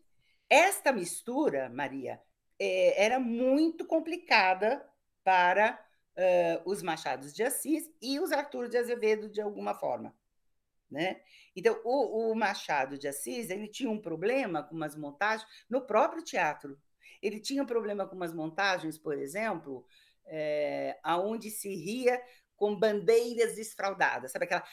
Esta 0.50 0.92
mistura, 0.94 1.70
Maria, 1.70 2.22
é, 2.58 3.04
era 3.06 3.20
muito 3.20 3.86
complicada 3.86 4.86
para 5.24 5.80
uh, 6.16 6.70
os 6.70 6.82
Machados 6.82 7.34
de 7.34 7.44
Assis 7.44 7.90
e 8.02 8.20
os 8.20 8.32
Arthur 8.32 8.70
de 8.70 8.78
Azevedo, 8.78 9.30
de 9.30 9.42
alguma 9.42 9.74
forma. 9.74 10.16
Né? 10.90 11.22
Então, 11.56 11.80
o, 11.84 12.32
o 12.32 12.36
Machado 12.36 12.98
de 12.98 13.08
Assis 13.08 13.50
ele 13.50 13.68
tinha 13.68 13.90
um 13.90 14.02
problema 14.02 14.64
com 14.64 14.76
umas 14.76 14.96
montagens 14.96 15.48
no 15.70 15.82
próprio 15.82 16.24
teatro 16.24 16.78
ele 17.22 17.40
tinha 17.40 17.66
problema 17.66 18.08
com 18.08 18.16
umas 18.16 18.34
montagens, 18.34 18.98
por 18.98 19.18
exemplo, 19.18 19.86
é, 20.26 21.00
aonde 21.04 21.50
se 21.50 21.74
ria 21.76 22.22
com 22.56 22.76
bandeiras 22.76 23.56
desfraldadas, 23.56 24.32
sabe 24.32 24.46
aquela. 24.46 24.64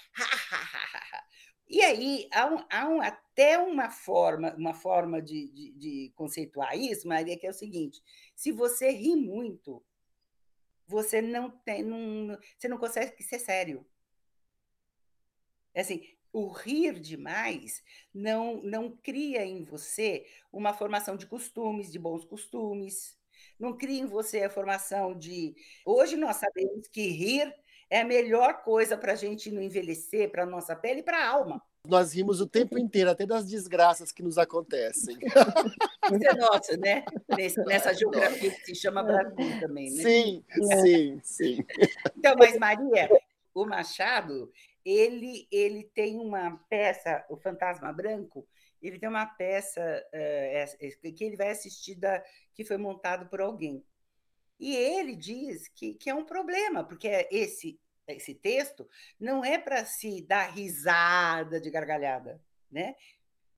e 1.68 1.80
aí 1.82 2.28
há, 2.32 2.46
um, 2.46 2.66
há 2.70 2.88
um, 2.88 3.00
até 3.00 3.58
uma 3.58 3.90
forma, 3.90 4.54
uma 4.56 4.74
forma 4.74 5.22
de, 5.22 5.48
de, 5.48 5.72
de 5.72 6.12
conceituar 6.14 6.76
isso, 6.76 7.08
Maria, 7.08 7.38
que 7.38 7.46
é 7.46 7.50
o 7.50 7.54
seguinte: 7.54 8.02
se 8.34 8.52
você 8.52 8.90
ri 8.90 9.16
muito, 9.16 9.82
você 10.86 11.20
não 11.20 11.50
tem, 11.50 11.82
não, 11.82 12.38
você 12.58 12.68
não 12.68 12.78
consegue 12.78 13.22
ser 13.22 13.38
sério. 13.38 13.86
É 15.74 15.82
assim, 15.82 16.02
o 16.32 16.48
rir 16.48 16.98
demais 17.00 17.82
não, 18.12 18.62
não 18.62 18.90
cria 18.90 19.44
em 19.44 19.64
você 19.64 20.26
uma 20.52 20.72
formação 20.72 21.16
de 21.16 21.26
costumes, 21.26 21.90
de 21.90 21.98
bons 21.98 22.24
costumes, 22.24 23.16
não 23.58 23.76
cria 23.76 24.00
em 24.00 24.06
você 24.06 24.42
a 24.42 24.50
formação 24.50 25.16
de. 25.16 25.54
Hoje 25.84 26.16
nós 26.16 26.36
sabemos 26.36 26.86
que 26.88 27.08
rir 27.08 27.52
é 27.90 28.00
a 28.00 28.04
melhor 28.04 28.62
coisa 28.62 28.96
para 28.96 29.12
a 29.12 29.16
gente 29.16 29.50
não 29.50 29.62
envelhecer, 29.62 30.30
para 30.30 30.42
a 30.42 30.46
nossa 30.46 30.76
pele 30.76 31.00
e 31.00 31.02
para 31.02 31.18
a 31.18 31.28
alma. 31.28 31.62
Nós 31.86 32.12
rimos 32.12 32.40
o 32.40 32.46
tempo 32.46 32.76
inteiro, 32.78 33.10
até 33.10 33.24
das 33.26 33.46
desgraças 33.46 34.12
que 34.12 34.22
nos 34.22 34.36
acontecem. 34.38 35.16
Isso 36.12 36.28
é 36.28 36.34
nosso, 36.34 36.78
né? 36.78 37.04
nessa 37.66 37.94
geografia 37.94 38.50
que 38.50 38.66
se 38.66 38.74
chama 38.74 39.02
Brasil 39.02 39.60
também, 39.60 39.90
né? 39.90 40.02
Sim, 40.02 40.44
sim, 40.82 41.20
sim. 41.22 41.66
Então, 42.16 42.34
mas 42.38 42.58
Maria, 42.58 43.08
o 43.54 43.64
Machado, 43.64 44.50
ele, 44.88 45.46
ele 45.52 45.84
tem 45.84 46.18
uma 46.18 46.56
peça, 46.70 47.22
o 47.28 47.36
Fantasma 47.36 47.92
Branco, 47.92 48.48
ele 48.80 48.98
tem 48.98 49.08
uma 49.08 49.26
peça 49.26 49.80
uh, 49.82 51.12
que 51.12 51.24
ele 51.24 51.36
vai 51.36 51.50
assistir 51.50 51.96
da, 51.96 52.24
que 52.54 52.64
foi 52.64 52.78
montado 52.78 53.28
por 53.28 53.40
alguém. 53.40 53.84
E 54.58 54.74
ele 54.74 55.14
diz 55.14 55.68
que, 55.68 55.92
que 55.94 56.08
é 56.08 56.14
um 56.14 56.24
problema, 56.24 56.82
porque 56.84 57.28
esse, 57.30 57.78
esse 58.06 58.34
texto 58.34 58.88
não 59.20 59.44
é 59.44 59.58
para 59.58 59.84
se 59.84 60.22
dar 60.22 60.50
risada 60.50 61.60
de 61.60 61.70
gargalhada, 61.70 62.40
né? 62.70 62.96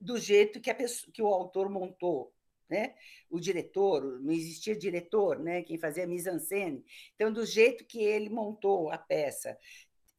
do 0.00 0.18
jeito 0.18 0.60
que, 0.60 0.70
a 0.70 0.74
pessoa, 0.74 1.12
que 1.12 1.22
o 1.22 1.28
autor 1.28 1.70
montou. 1.70 2.34
Né? 2.68 2.94
O 3.28 3.40
diretor, 3.40 4.20
não 4.20 4.32
existia 4.32 4.76
diretor, 4.76 5.38
né? 5.38 5.62
quem 5.62 5.78
fazia 5.78 6.06
mise-en-scène. 6.06 6.84
Então, 7.14 7.32
do 7.32 7.44
jeito 7.44 7.84
que 7.84 8.00
ele 8.02 8.30
montou 8.30 8.90
a 8.90 8.98
peça, 8.98 9.58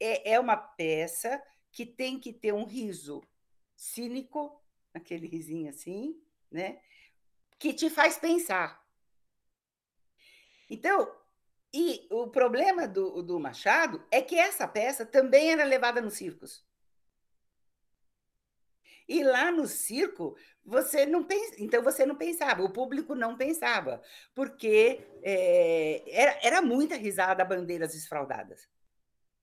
é, 0.01 0.33
é 0.33 0.39
uma 0.39 0.57
peça 0.57 1.41
que 1.71 1.85
tem 1.85 2.19
que 2.19 2.33
ter 2.33 2.53
um 2.53 2.65
riso 2.65 3.23
cínico, 3.75 4.59
aquele 4.93 5.27
risinho 5.27 5.69
assim, 5.69 6.19
né? 6.51 6.81
Que 7.59 7.73
te 7.73 7.89
faz 7.89 8.17
pensar. 8.17 8.83
Então, 10.69 11.15
e 11.73 12.07
o 12.09 12.27
problema 12.27 12.87
do, 12.87 13.21
do 13.21 13.39
Machado 13.39 14.03
é 14.09 14.21
que 14.21 14.35
essa 14.35 14.67
peça 14.67 15.05
também 15.05 15.51
era 15.51 15.63
levada 15.63 16.01
nos 16.01 16.15
circos. 16.15 16.65
E 19.07 19.23
lá 19.23 19.51
no 19.51 19.67
circo, 19.67 20.37
você 20.63 21.05
não 21.05 21.23
pensa, 21.23 21.55
então 21.57 21.83
você 21.83 22.05
não 22.05 22.15
pensava, 22.15 22.63
o 22.63 22.71
público 22.71 23.13
não 23.13 23.35
pensava, 23.35 24.01
porque 24.33 25.05
é, 25.21 26.03
era, 26.07 26.39
era 26.41 26.61
muita 26.61 26.95
risada 26.95 27.43
bandeiras 27.43 27.93
esfraldadas. 27.93 28.69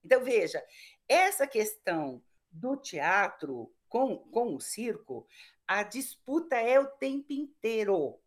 Então, 0.05 0.23
veja, 0.23 0.63
essa 1.09 1.47
questão 1.47 2.23
do 2.51 2.77
teatro 2.77 3.73
com, 3.89 4.19
com 4.19 4.55
o 4.55 4.61
circo, 4.61 5.27
a 5.67 5.83
disputa 5.83 6.57
é 6.57 6.79
o 6.79 6.87
tempo 6.87 7.33
inteiro. 7.33 8.19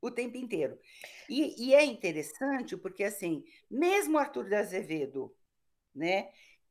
O 0.00 0.10
tempo 0.10 0.36
inteiro. 0.36 0.78
E, 1.28 1.68
e 1.68 1.74
é 1.74 1.84
interessante 1.84 2.76
porque, 2.76 3.04
assim, 3.04 3.44
mesmo 3.68 4.18
Arthur 4.18 4.48
de 4.48 4.54
Azevedo, 4.54 5.34
né, 5.94 6.30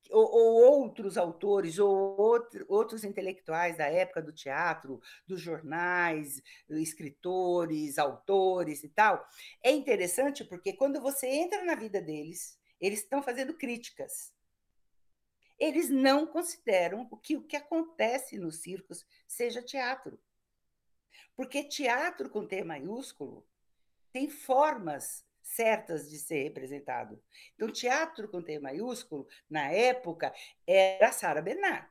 ou, 0.10 0.26
ou, 0.26 0.82
outros 0.82 1.18
autores, 1.18 1.80
ou 1.80 2.18
outro, 2.20 2.66
outros 2.70 3.04
intelectuais 3.04 3.78
da 3.78 3.86
época 3.86 4.22
do 4.22 4.32
teatro, 4.32 5.02
dos 5.26 5.42
jornais, 5.42 6.42
escritores, 6.70 7.98
autores 7.98 8.84
e 8.84 8.90
tal, 8.90 9.26
é 9.62 9.72
interessante 9.72 10.46
porque 10.46 10.74
quando 10.74 11.02
você 11.02 11.28
entra 11.28 11.64
na 11.66 11.76
vida 11.76 12.02
deles, 12.02 12.57
eles 12.80 13.00
estão 13.00 13.22
fazendo 13.22 13.54
críticas. 13.54 14.34
Eles 15.60 15.90
não 15.90 16.28
consideram 16.28 17.08
que 17.22 17.36
o 17.36 17.44
que 17.44 17.56
acontece 17.56 18.38
nos 18.38 18.58
circos 18.58 19.06
seja 19.28 19.62
teatro. 19.62 20.20
Porque 21.36 21.64
teatro 21.64 22.30
com 22.30 22.46
T 22.46 22.64
maiúsculo 22.64 23.48
tem 24.12 24.30
formas 24.30 25.26
certas 25.42 26.10
de 26.10 26.18
ser 26.20 26.44
representado. 26.44 27.22
Então, 27.56 27.72
teatro 27.72 28.28
com 28.28 28.42
T 28.42 28.60
maiúsculo, 28.60 29.28
na 29.50 29.72
época, 29.72 30.34
era 30.66 31.12
Sara 31.12 31.42
Bernard. 31.42 31.88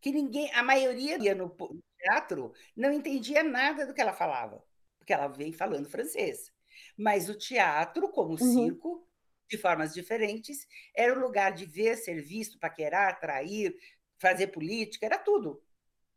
Que 0.00 0.12
ninguém, 0.12 0.52
a 0.54 0.62
maioria 0.62 1.34
no 1.34 1.54
teatro 1.98 2.52
não 2.76 2.92
entendia 2.92 3.42
nada 3.42 3.86
do 3.86 3.92
que 3.92 4.00
ela 4.00 4.12
falava, 4.12 4.64
porque 4.98 5.12
ela 5.12 5.26
vem 5.26 5.52
falando 5.52 5.90
francês. 5.90 6.52
Mas 6.96 7.28
o 7.28 7.36
teatro, 7.36 8.08
como 8.10 8.30
o 8.30 8.40
uhum. 8.40 8.54
circo, 8.54 9.08
de 9.48 9.56
formas 9.56 9.94
diferentes, 9.94 10.66
era 10.94 11.16
o 11.16 11.20
lugar 11.20 11.52
de 11.52 11.64
ver, 11.64 11.96
ser 11.96 12.20
visto, 12.22 12.58
paquerar, 12.58 13.10
atrair, 13.10 13.76
fazer 14.18 14.48
política, 14.48 15.06
era 15.06 15.18
tudo. 15.18 15.62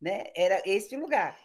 Né? 0.02 0.26
Era 0.36 0.62
esse 0.66 0.96
lugar. 0.96 1.38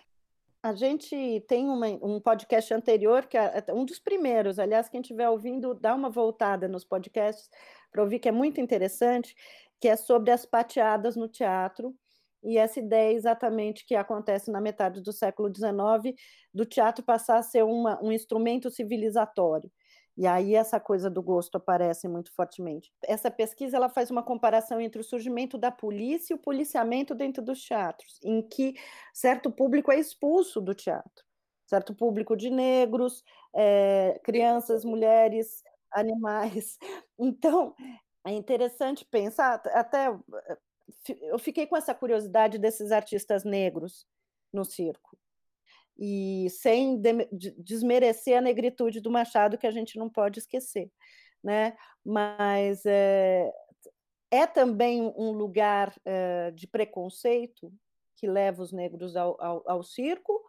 A 0.62 0.72
gente 0.72 1.44
tem 1.46 1.68
uma, 1.68 1.88
um 2.02 2.18
podcast 2.18 2.72
anterior, 2.72 3.26
que 3.26 3.36
é, 3.36 3.64
é 3.66 3.74
um 3.74 3.84
dos 3.84 3.98
primeiros, 3.98 4.58
aliás, 4.58 4.88
quem 4.88 5.02
estiver 5.02 5.28
ouvindo, 5.28 5.74
dá 5.74 5.94
uma 5.94 6.08
voltada 6.08 6.66
nos 6.66 6.84
podcasts 6.84 7.50
para 7.92 8.02
ouvir, 8.02 8.18
que 8.18 8.28
é 8.28 8.32
muito 8.32 8.60
interessante, 8.60 9.34
que 9.78 9.88
é 9.88 9.96
sobre 9.96 10.30
as 10.30 10.46
pateadas 10.46 11.16
no 11.16 11.28
teatro, 11.28 11.94
e 12.42 12.58
essa 12.58 12.78
ideia 12.78 13.14
exatamente 13.14 13.86
que 13.86 13.94
acontece 13.94 14.50
na 14.50 14.60
metade 14.60 15.02
do 15.02 15.12
século 15.12 15.48
XIX, 15.54 16.14
do 16.52 16.64
teatro 16.64 17.04
passar 17.04 17.38
a 17.38 17.42
ser 17.42 17.64
uma, 17.64 18.02
um 18.02 18.12
instrumento 18.12 18.70
civilizatório. 18.70 19.70
E 20.16 20.26
aí 20.26 20.54
essa 20.54 20.78
coisa 20.78 21.10
do 21.10 21.20
gosto 21.22 21.56
aparece 21.56 22.06
muito 22.06 22.32
fortemente. 22.32 22.92
Essa 23.02 23.30
pesquisa 23.30 23.76
ela 23.76 23.88
faz 23.88 24.10
uma 24.10 24.22
comparação 24.22 24.80
entre 24.80 25.00
o 25.00 25.04
surgimento 25.04 25.58
da 25.58 25.70
polícia 25.72 26.32
e 26.32 26.36
o 26.36 26.38
policiamento 26.40 27.14
dentro 27.14 27.42
dos 27.42 27.60
teatros, 27.64 28.20
em 28.22 28.40
que 28.40 28.74
certo 29.12 29.50
público 29.50 29.90
é 29.90 29.98
expulso 29.98 30.60
do 30.60 30.74
teatro, 30.74 31.24
certo 31.66 31.94
público 31.94 32.36
de 32.36 32.48
negros, 32.50 33.24
é, 33.54 34.20
crianças, 34.22 34.84
mulheres, 34.84 35.62
animais. 35.92 36.78
Então 37.18 37.74
é 38.26 38.32
interessante 38.32 39.04
pensar 39.04 39.62
até 39.66 40.08
eu 41.20 41.38
fiquei 41.38 41.66
com 41.66 41.76
essa 41.76 41.94
curiosidade 41.94 42.58
desses 42.58 42.92
artistas 42.92 43.44
negros 43.44 44.06
no 44.52 44.64
circo 44.64 45.16
e 45.98 46.48
sem 46.50 47.00
desmerecer 47.58 48.38
a 48.38 48.40
negritude 48.40 49.00
do 49.00 49.10
Machado, 49.10 49.58
que 49.58 49.66
a 49.66 49.70
gente 49.70 49.98
não 49.98 50.10
pode 50.10 50.38
esquecer, 50.40 50.90
né? 51.42 51.76
Mas 52.04 52.84
é, 52.84 53.52
é 54.30 54.46
também 54.46 55.02
um 55.16 55.30
lugar 55.30 55.94
é, 56.04 56.50
de 56.50 56.66
preconceito 56.66 57.72
que 58.16 58.26
leva 58.26 58.62
os 58.62 58.72
negros 58.72 59.16
ao, 59.16 59.40
ao, 59.40 59.62
ao, 59.66 59.82
circo, 59.82 60.40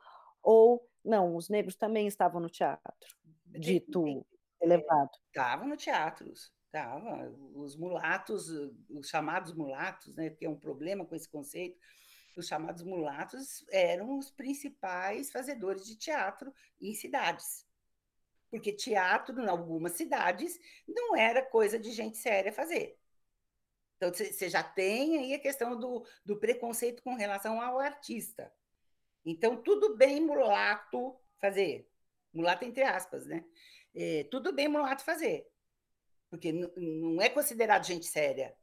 ou 0.42 0.88
não, 1.04 1.36
os 1.36 1.50
negros 1.50 1.76
também 1.76 2.08
estavam 2.08 2.42
no 2.42 2.50
teatro, 2.50 3.16
dito 3.46 4.26
elevado. 4.62 5.12
Estavam 5.28 5.68
no 5.68 5.78
teatro, 5.78 6.32
estavam. 6.32 7.36
Os 7.56 7.76
mulatos, 7.76 8.50
os 8.90 9.08
chamados 9.08 9.54
mulatos, 9.54 10.16
né? 10.16 10.30
Porque 10.30 10.46
é 10.46 10.50
um 10.50 10.60
problema 10.60 11.06
com 11.06 11.16
esse 11.16 11.30
conceito 11.30 11.78
os 12.36 12.48
chamados 12.48 12.84
mulatos 12.84 13.66
eram 13.70 14.18
os 14.18 14.30
principais 14.30 15.32
fazedores 15.32 15.86
de 15.86 15.96
teatro 15.96 16.54
em 16.80 16.94
cidades. 16.94 17.66
Porque 18.50 18.72
teatro, 18.72 19.40
em 19.42 19.48
algumas 19.48 19.94
cidades, 19.94 20.60
não 20.88 21.16
era 21.16 21.42
coisa 21.42 21.80
de 21.80 21.92
gente 21.92 22.18
séria 22.18 22.54
fazer. 22.54 22.98
Então, 23.98 24.14
você 24.14 24.50
já 24.50 24.62
tem 24.62 25.18
aí 25.18 25.34
a 25.34 25.40
questão 25.40 25.78
do, 25.80 26.06
do 26.24 26.38
preconceito 26.38 27.02
com 27.02 27.16
relação 27.16 27.62
ao 27.62 27.80
artista. 27.80 28.52
Então, 29.26 29.62
tudo 29.62 29.96
bem 29.96 30.22
mulato 30.22 31.18
fazer. 31.40 31.90
Mulato 32.34 32.66
entre 32.66 32.84
aspas, 32.84 33.26
né? 33.26 33.44
É, 33.94 34.26
tudo 34.26 34.54
bem 34.54 34.68
mulato 34.68 35.04
fazer. 35.04 35.48
Porque 36.30 36.52
não 36.52 37.22
é 37.22 37.30
considerado 37.30 37.86
gente 37.86 38.06
séria. 38.06 38.56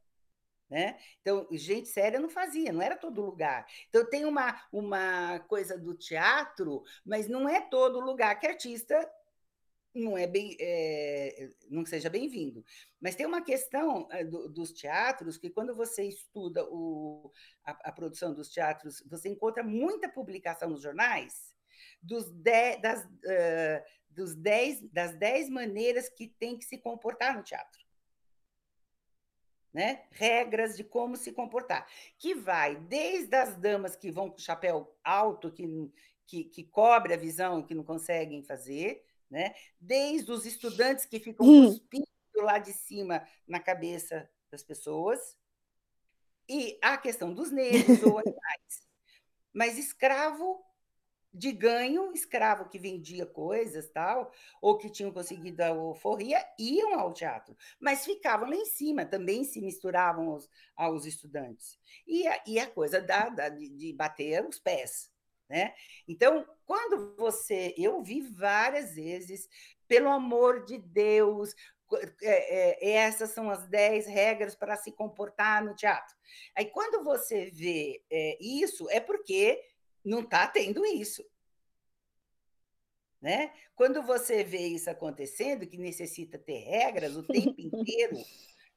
Né? 0.73 0.97
Então, 1.21 1.47
gente 1.51 1.87
séria 1.87 2.19
não 2.19 2.27
fazia, 2.27 2.73
não 2.73 2.81
era 2.81 2.97
todo 2.97 3.21
lugar. 3.21 3.63
Então, 3.89 4.09
tem 4.09 4.25
uma, 4.25 4.59
uma 4.71 5.37
coisa 5.41 5.77
do 5.77 5.93
teatro, 5.93 6.83
mas 7.05 7.27
não 7.27 7.47
é 7.47 7.61
todo 7.61 7.99
lugar 7.99 8.39
que 8.39 8.47
artista 8.47 9.07
não 9.93 10.17
é 10.17 10.25
bem 10.25 10.57
é, 10.59 11.51
não 11.69 11.85
seja 11.85 12.09
bem-vindo. 12.09 12.65
Mas 12.99 13.13
tem 13.13 13.27
uma 13.27 13.43
questão 13.43 14.07
é, 14.09 14.23
do, 14.23 14.49
dos 14.49 14.71
teatros 14.71 15.37
que 15.37 15.51
quando 15.51 15.75
você 15.75 16.05
estuda 16.05 16.65
o, 16.65 17.31
a, 17.63 17.89
a, 17.89 17.91
produção 17.91 18.33
dos 18.33 18.49
teatros, 18.49 19.03
você 19.05 19.29
encontra 19.29 19.63
muita 19.63 20.09
publicação 20.09 20.71
nos 20.71 20.81
jornais 20.81 21.53
dos 22.01 22.31
de, 22.31 22.77
das, 22.77 23.05
uh, 23.05 23.83
dos 24.09 24.33
dez, 24.33 24.81
das 24.91 25.15
dez 25.19 25.47
maneiras 25.51 26.09
que 26.09 26.27
tem 26.27 26.57
que 26.57 26.65
se 26.65 26.79
comportar 26.79 27.37
no 27.37 27.43
teatro 27.43 27.82
né? 29.73 30.03
regras 30.11 30.77
de 30.77 30.83
como 30.83 31.17
se 31.17 31.31
comportar, 31.31 31.87
que 32.17 32.35
vai 32.35 32.75
desde 32.75 33.35
as 33.35 33.55
damas 33.55 33.95
que 33.95 34.11
vão 34.11 34.29
com 34.29 34.37
chapéu 34.37 34.95
alto, 35.03 35.51
que, 35.51 35.67
que, 36.27 36.43
que 36.43 36.63
cobre 36.63 37.13
a 37.13 37.17
visão, 37.17 37.63
que 37.63 37.73
não 37.73 37.83
conseguem 37.83 38.43
fazer, 38.43 39.03
né? 39.29 39.55
desde 39.79 40.31
os 40.31 40.45
estudantes 40.45 41.05
que 41.05 41.19
ficam 41.19 41.45
hum. 41.45 41.67
cuspindo 41.67 42.05
lá 42.35 42.59
de 42.59 42.73
cima 42.73 43.25
na 43.47 43.59
cabeça 43.59 44.29
das 44.51 44.63
pessoas, 44.63 45.35
e 46.47 46.77
a 46.81 46.97
questão 46.97 47.33
dos 47.33 47.51
negros 47.51 48.03
ou 48.03 48.19
animais. 48.19 48.87
Mas 49.53 49.77
escravo 49.77 50.63
de 51.33 51.51
ganho, 51.51 52.11
escravo 52.13 52.69
que 52.69 52.77
vendia 52.77 53.25
coisas, 53.25 53.89
tal, 53.89 54.31
ou 54.61 54.77
que 54.77 54.89
tinham 54.89 55.11
conseguido 55.11 55.63
a 55.63 55.69
alforria, 55.69 56.45
iam 56.59 56.99
ao 56.99 57.11
teatro, 57.11 57.57
mas 57.79 58.05
ficavam 58.05 58.49
lá 58.49 58.55
em 58.55 58.65
cima, 58.65 59.05
também 59.05 59.43
se 59.43 59.59
misturavam 59.59 60.29
aos, 60.29 60.49
aos 60.75 61.05
estudantes. 61.05 61.79
E 62.05 62.27
a, 62.27 62.43
e 62.45 62.59
a 62.59 62.69
coisa 62.69 63.01
da, 63.01 63.29
da 63.29 63.49
de, 63.49 63.93
bater 63.93 64.45
os 64.45 64.59
pés. 64.59 65.11
Né? 65.49 65.73
Então, 66.07 66.47
quando 66.65 67.15
você. 67.15 67.73
Eu 67.77 68.01
vi 68.01 68.21
várias 68.21 68.95
vezes, 68.95 69.47
pelo 69.87 70.09
amor 70.09 70.65
de 70.65 70.77
Deus, 70.77 71.53
é, 72.21 72.87
é, 72.87 72.91
essas 72.95 73.31
são 73.31 73.49
as 73.49 73.67
10 73.67 74.07
regras 74.07 74.55
para 74.55 74.75
se 74.77 74.91
comportar 74.91 75.63
no 75.63 75.75
teatro. 75.75 76.15
Aí, 76.55 76.65
quando 76.65 77.03
você 77.03 77.51
vê 77.51 78.03
é, 78.09 78.37
isso, 78.41 78.89
é 78.89 78.99
porque 78.99 79.61
não 80.03 80.21
está 80.21 80.47
tendo 80.47 80.85
isso. 80.85 81.23
Né? 83.21 83.53
Quando 83.75 84.03
você 84.03 84.43
vê 84.43 84.67
isso 84.67 84.89
acontecendo, 84.89 85.65
que 85.65 85.77
necessita 85.77 86.37
ter 86.37 86.59
regras 86.59 87.15
o 87.15 87.23
tempo 87.23 87.55
inteiro, 87.61 88.17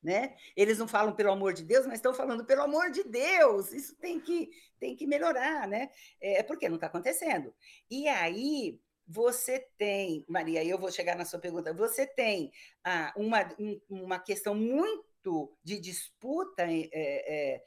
né? 0.01 0.37
Eles 0.55 0.79
não 0.79 0.87
falam 0.87 1.17
pelo 1.17 1.33
amor 1.33 1.53
de 1.53 1.65
Deus, 1.65 1.85
mas 1.85 1.97
estão 1.97 2.15
falando 2.15 2.45
pelo 2.45 2.63
amor 2.63 2.91
de 2.93 3.03
Deus. 3.03 3.73
Isso 3.73 3.97
tem 3.97 4.21
que, 4.21 4.49
tem 4.79 4.95
que 4.95 5.05
melhorar, 5.05 5.67
né? 5.67 5.91
É 6.21 6.45
porque 6.45 6.69
não 6.69 6.77
está 6.77 6.87
acontecendo. 6.87 7.53
E 7.91 8.07
aí 8.07 8.79
você 9.07 9.61
tem, 9.79 10.25
Maria, 10.29 10.65
eu 10.65 10.79
vou 10.79 10.91
chegar 10.91 11.17
na 11.17 11.25
sua 11.25 11.39
pergunta, 11.39 11.73
você 11.73 12.07
tem 12.07 12.53
ah, 12.85 13.13
uma, 13.17 13.49
uma 13.89 14.19
questão 14.19 14.55
muito 14.55 15.06
de 15.63 15.79
disputa 15.79 16.63
é, 16.63 16.89
é, 16.93 17.63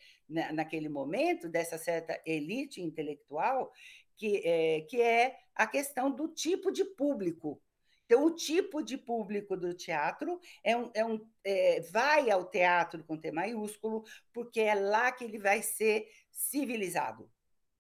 naquele 0.54 0.90
momento, 0.90 1.50
dessa 1.50 1.78
certa 1.78 2.22
elite 2.26 2.82
intelectual, 2.82 3.72
que 4.16 4.42
é, 4.46 4.82
que 4.82 5.02
é 5.02 5.38
a 5.56 5.66
questão 5.66 6.12
do 6.12 6.28
tipo 6.28 6.72
de 6.72 6.84
público. 6.84 7.62
Então, 8.06 8.26
o 8.26 8.32
tipo 8.32 8.82
de 8.82 8.98
público 8.98 9.56
do 9.56 9.74
teatro 9.74 10.40
é 10.64 10.76
um, 10.76 10.92
é 10.96 11.06
um, 11.06 11.24
é, 11.44 11.80
vai 11.82 12.32
ao 12.32 12.44
teatro 12.44 13.04
com 13.04 13.16
T 13.16 13.32
maiúsculo, 13.32 14.04
porque 14.34 14.62
é 14.62 14.74
lá 14.74 15.12
que 15.12 15.24
ele 15.24 15.38
vai 15.38 15.62
ser 15.62 16.08
civilizado. 16.32 17.30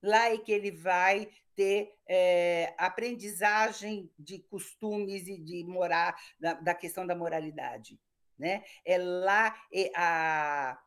Lá 0.01 0.29
é 0.29 0.37
que 0.37 0.51
ele 0.51 0.71
vai 0.71 1.29
ter 1.55 1.93
é, 2.07 2.73
aprendizagem 2.77 4.09
de 4.17 4.39
costumes 4.39 5.27
e 5.27 5.37
de 5.37 5.63
morar, 5.63 6.15
da, 6.39 6.53
da 6.53 6.73
questão 6.73 7.05
da 7.05 7.15
moralidade. 7.15 7.99
Né? 8.39 8.63
É 8.85 8.97
lá 8.97 9.53
é 9.71 9.91
a, 9.93 10.81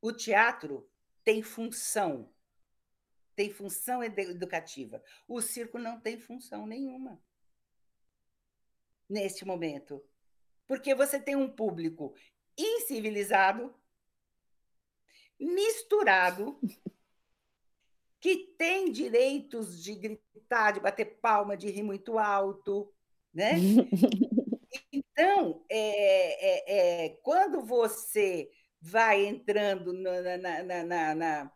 o 0.00 0.12
teatro 0.12 0.88
tem 1.24 1.42
função, 1.42 2.30
tem 3.34 3.50
função 3.50 4.04
educativa. 4.04 5.02
O 5.26 5.40
circo 5.40 5.78
não 5.78 5.98
tem 5.98 6.20
função 6.20 6.66
nenhuma 6.66 7.20
neste 9.08 9.44
momento. 9.44 10.04
Porque 10.66 10.94
você 10.94 11.18
tem 11.18 11.34
um 11.34 11.48
público 11.48 12.14
incivilizado, 12.58 13.74
misturado, 15.38 16.60
que 18.20 18.54
tem 18.58 18.90
direitos 18.90 19.82
de 19.82 19.94
gritar, 19.94 20.72
de 20.72 20.80
bater 20.80 21.20
palma, 21.20 21.56
de 21.56 21.70
rir 21.70 21.82
muito 21.82 22.18
alto, 22.18 22.92
né? 23.32 23.52
Então, 25.18 25.64
é, 25.70 25.78
é, 25.78 27.06
é, 27.06 27.08
quando 27.22 27.64
você 27.64 28.50
vai 28.82 29.24
entrando 29.24 29.94
na, 29.94 30.36
na, 30.36 30.84
na, 30.84 31.14
na 31.14 31.52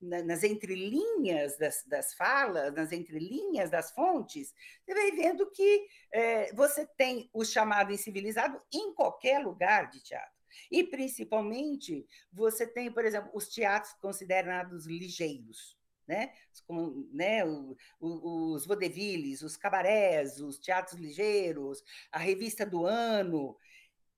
nas 0.00 0.42
entrelinhas 0.44 1.56
das, 1.56 1.82
das, 1.86 2.12
falas, 2.12 2.74
nas 2.74 2.92
entrelinhas 2.92 3.70
das 3.70 3.90
fontes, 3.92 4.52
você 4.84 4.92
vai 4.92 5.12
vendo 5.12 5.50
que 5.50 5.86
é, 6.12 6.52
você 6.52 6.84
tem 6.84 7.30
o 7.32 7.42
chamado 7.42 7.90
incivilizado 7.90 8.60
em 8.70 8.92
qualquer 8.92 9.38
lugar 9.38 9.88
de 9.88 10.02
teatro. 10.02 10.34
E, 10.70 10.84
principalmente, 10.84 12.06
você 12.30 12.66
tem, 12.66 12.92
por 12.92 13.04
exemplo, 13.04 13.30
os 13.32 13.48
teatros 13.48 13.94
considerados 13.94 14.84
ligeiros. 14.86 15.78
Né? 16.06 16.32
Com, 16.66 17.08
né, 17.12 17.44
o, 17.44 17.76
o, 17.98 18.52
os 18.52 18.66
vaudevilles, 18.66 19.42
os 19.42 19.56
cabarés, 19.56 20.38
os 20.38 20.58
teatros 20.58 21.00
ligeiros, 21.00 21.82
a 22.12 22.18
revista 22.18 22.66
do 22.66 22.84
ano, 22.84 23.56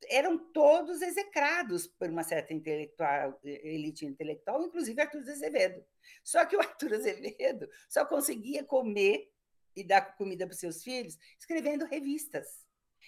eram 0.08 0.38
todos 0.38 1.02
execrados 1.02 1.86
por 1.86 2.08
uma 2.10 2.22
certa 2.22 2.52
intelectual, 2.52 3.38
elite 3.44 4.04
intelectual, 4.04 4.62
inclusive 4.62 5.00
Arthur 5.00 5.20
Azevedo. 5.20 5.84
Só 6.22 6.44
que 6.44 6.56
o 6.56 6.60
Arthur 6.60 6.94
Azevedo 6.94 7.68
só 7.88 8.04
conseguia 8.04 8.64
comer 8.64 9.30
e 9.74 9.84
dar 9.84 10.16
comida 10.16 10.46
para 10.46 10.54
os 10.54 10.60
seus 10.60 10.82
filhos 10.82 11.18
escrevendo 11.38 11.84
revistas. 11.84 12.66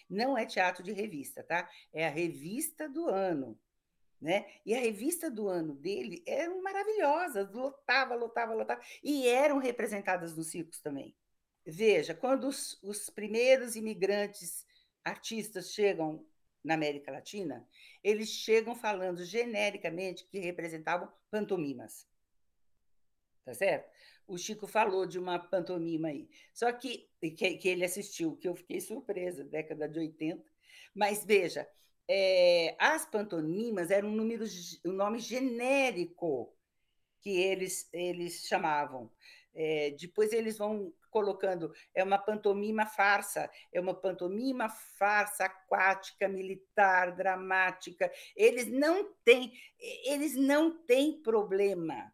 Não 0.09 0.37
é 0.37 0.47
teatro 0.47 0.83
de 0.83 0.93
revista, 0.93 1.43
tá? 1.43 1.69
É 1.93 2.07
a 2.07 2.11
revista 2.11 2.89
do 2.89 3.09
ano. 3.09 3.59
Né? 4.21 4.47
E 4.67 4.75
a 4.75 4.81
revista 4.81 5.31
do 5.31 5.49
ano 5.49 5.75
dele 5.75 6.23
eram 6.27 6.61
maravilhosas, 6.61 7.53
lotava, 7.53 8.17
lotava, 8.17 8.53
lotava, 8.53 8.81
e 9.03 9.29
eram 9.29 9.59
representadas 9.59 10.37
nos 10.37 10.49
circos 10.49 10.81
também. 10.81 11.15
Veja, 11.65 12.15
quando 12.15 12.49
os, 12.49 12.83
os 12.83 13.09
primeiros 13.11 13.77
imigrantes 13.77 14.67
artistas 15.05 15.73
chegam 15.73 16.27
na 16.65 16.75
América 16.75 17.13
Latina, 17.13 17.67
eles 18.03 18.29
chegam 18.31 18.75
falando 18.75 19.25
genericamente 19.25 20.27
que 20.27 20.39
representavam 20.39 21.13
pantomimas. 21.31 22.07
Tá 23.45 23.55
certo? 23.55 23.91
O 24.27 24.37
Chico 24.37 24.67
falou 24.67 25.07
de 25.07 25.19
uma 25.19 25.39
pantomima 25.39 26.09
aí. 26.09 26.29
Só 26.53 26.71
que, 26.71 27.09
que, 27.21 27.57
que 27.57 27.69
ele 27.69 27.85
assistiu, 27.85 28.37
que 28.37 28.47
eu 28.47 28.55
fiquei 28.55 28.81
surpresa, 28.81 29.43
década 29.43 29.89
de 29.89 29.99
80. 29.99 30.45
Mas 30.95 31.25
veja, 31.25 31.67
é, 32.09 32.75
as 32.79 33.05
pantomimas 33.05 33.91
eram 33.91 34.09
um, 34.09 34.17
número, 34.17 34.45
um 34.85 34.93
nome 34.93 35.19
genérico 35.19 36.57
que 37.21 37.31
eles, 37.31 37.89
eles 37.93 38.47
chamavam. 38.47 39.11
É, 39.55 39.91
depois 39.91 40.33
eles 40.33 40.57
vão 40.57 40.93
colocando, 41.11 41.73
é 41.95 42.05
uma 42.05 42.19
pantomima 42.19 42.87
farsa, 42.87 43.51
é 43.73 43.81
uma 43.81 43.95
pantomima 43.95 44.69
farsa 44.69 45.45
aquática, 45.45 46.29
militar, 46.29 47.15
dramática. 47.15 48.11
Eles 48.37 48.67
não 48.69 49.13
têm, 49.25 49.53
eles 50.05 50.35
não 50.35 50.71
têm 50.85 51.21
problema. 51.21 52.13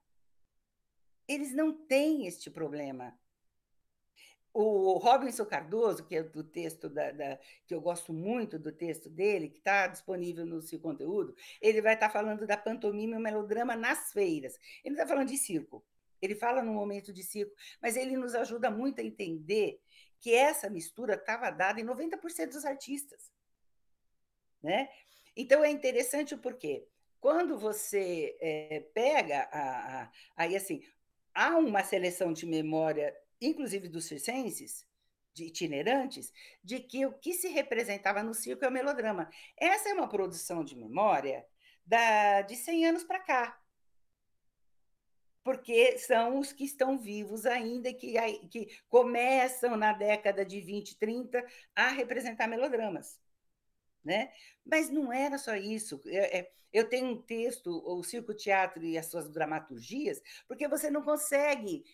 Eles 1.29 1.55
não 1.55 1.73
têm 1.87 2.27
este 2.27 2.51
problema. 2.51 3.19
O 4.57 4.99
Robinson 4.99 5.45
Cardoso, 5.45 6.05
que 6.05 6.15
é 6.15 6.23
do 6.23 6.45
texto 6.45 6.89
da, 6.89 7.11
da, 7.11 7.39
que 7.67 7.75
eu 7.75 7.81
gosto 7.81 8.13
muito 8.13 8.57
do 8.57 8.71
texto 8.71 9.11
dele, 9.11 9.49
que 9.49 9.59
está 9.59 9.89
disponível 9.89 10.47
no 10.47 10.63
seu 10.63 10.79
conteúdo, 10.79 11.35
ele 11.61 11.83
vai 11.83 11.95
estar 11.95 12.07
tá 12.07 12.13
falando 12.13 12.47
da 12.47 12.57
pantomima 12.57 13.17
e 13.17 13.19
melodrama 13.19 13.75
nas 13.75 14.13
feiras. 14.13 14.57
Ele 14.85 14.95
está 14.95 15.09
falando 15.09 15.27
de 15.27 15.37
circo. 15.37 15.85
Ele 16.23 16.37
fala 16.37 16.63
no 16.63 16.73
momento 16.73 17.13
de 17.13 17.25
circo, 17.25 17.53
mas 17.83 17.97
ele 17.97 18.17
nos 18.17 18.33
ajuda 18.37 18.71
muito 18.71 19.01
a 19.01 19.05
entender 19.05 19.81
que 20.21 20.33
essa 20.33 20.71
mistura 20.71 21.15
estava 21.15 21.51
dada 21.51 21.81
em 21.81 21.85
90% 21.85 22.53
dos 22.53 22.65
artistas. 22.65 23.33
Né? 24.63 24.89
Então 25.37 25.65
é 25.65 25.71
interessante 25.71 26.37
porque 26.37 26.87
quando 27.21 27.59
você 27.59 28.37
é, 28.41 28.87
pega 28.95 29.49
a, 29.51 30.03
a, 30.03 30.11
aí 30.37 30.55
assim 30.55 30.81
há 31.35 31.59
uma 31.59 31.83
seleção 31.83 32.33
de 32.33 32.47
memória, 32.47 33.15
inclusive 33.41 33.89
dos 33.89 34.07
circenses, 34.07 34.87
de 35.33 35.45
itinerantes, 35.45 36.33
de 36.63 36.81
que 36.81 37.05
o 37.07 37.13
que 37.13 37.33
se 37.33 37.49
representava 37.49 38.23
no 38.23 38.35
circo 38.35 38.65
é 38.65 38.69
o 38.69 38.73
melodrama. 38.73 39.29
Essa 39.57 39.89
é 39.89 39.95
uma 39.95 40.09
produção 40.09 40.65
de 40.65 40.77
memória 40.77 41.45
da, 41.85 42.43
de 42.43 42.55
100 42.57 42.87
anos 42.87 43.05
para 43.05 43.19
cá 43.19 43.61
porque 45.45 45.99
são 45.99 46.39
os 46.39 46.53
que 46.53 46.65
estão 46.65 46.99
vivos 46.99 47.45
ainda, 47.45 47.93
que, 47.93 48.15
que 48.49 48.79
começam 48.89 49.77
na 49.77 49.93
década 49.93 50.43
de 50.45 50.59
20, 50.59 50.99
30 50.99 51.47
a 51.77 51.89
representar 51.89 52.49
melodramas. 52.49 53.21
Né? 54.03 54.33
Mas 54.65 54.89
não 54.89 55.13
era 55.13 55.37
só 55.37 55.55
isso. 55.55 56.01
É, 56.07 56.39
é, 56.39 56.53
eu 56.73 56.89
tenho 56.89 57.09
um 57.09 57.23
texto, 57.23 57.71
o 57.87 58.03
Circo 58.03 58.35
Teatro 58.35 58.83
e 58.83 58.97
as 58.97 59.07
suas 59.07 59.29
dramaturgias, 59.29 60.21
porque 60.49 60.67
você 60.67 60.91
não 60.91 61.03
consegue, 61.03 61.85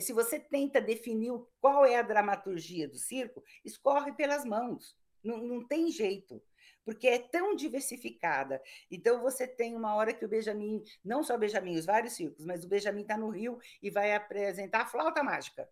se 0.00 0.12
você 0.12 0.38
tenta 0.38 0.80
definir 0.80 1.32
qual 1.60 1.84
é 1.84 1.96
a 1.96 2.02
dramaturgia 2.02 2.88
do 2.88 2.96
circo, 2.96 3.42
escorre 3.64 4.12
pelas 4.12 4.44
mãos. 4.44 4.96
Não, 5.22 5.38
não 5.38 5.66
tem 5.66 5.90
jeito 5.90 6.42
porque 6.88 7.06
é 7.06 7.18
tão 7.18 7.54
diversificada. 7.54 8.62
Então, 8.90 9.20
você 9.20 9.46
tem 9.46 9.76
uma 9.76 9.94
hora 9.94 10.14
que 10.14 10.24
o 10.24 10.28
Benjamin, 10.28 10.82
não 11.04 11.22
só 11.22 11.34
o 11.34 11.38
Benjamin, 11.38 11.76
os 11.76 11.84
vários 11.84 12.14
circos, 12.14 12.46
mas 12.46 12.64
o 12.64 12.68
Benjamin 12.68 13.02
está 13.02 13.14
no 13.14 13.28
Rio 13.28 13.60
e 13.82 13.90
vai 13.90 14.14
apresentar 14.14 14.80
a 14.80 14.86
flauta 14.86 15.22
mágica. 15.22 15.68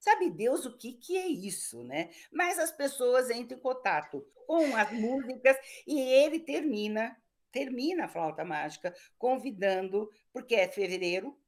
Sabe 0.00 0.28
Deus 0.28 0.66
o 0.66 0.76
que, 0.76 0.92
que 0.92 1.16
é 1.16 1.28
isso, 1.28 1.84
né? 1.84 2.10
Mas 2.32 2.58
as 2.58 2.72
pessoas 2.72 3.30
entram 3.30 3.56
em 3.56 3.62
contato 3.62 4.26
com 4.44 4.74
as 4.74 4.90
músicas 4.90 5.56
e 5.86 6.00
ele 6.00 6.40
termina, 6.40 7.16
termina 7.52 8.06
a 8.06 8.08
flauta 8.08 8.44
mágica 8.44 8.92
convidando, 9.16 10.10
porque 10.32 10.56
é 10.56 10.66
fevereiro, 10.66 11.38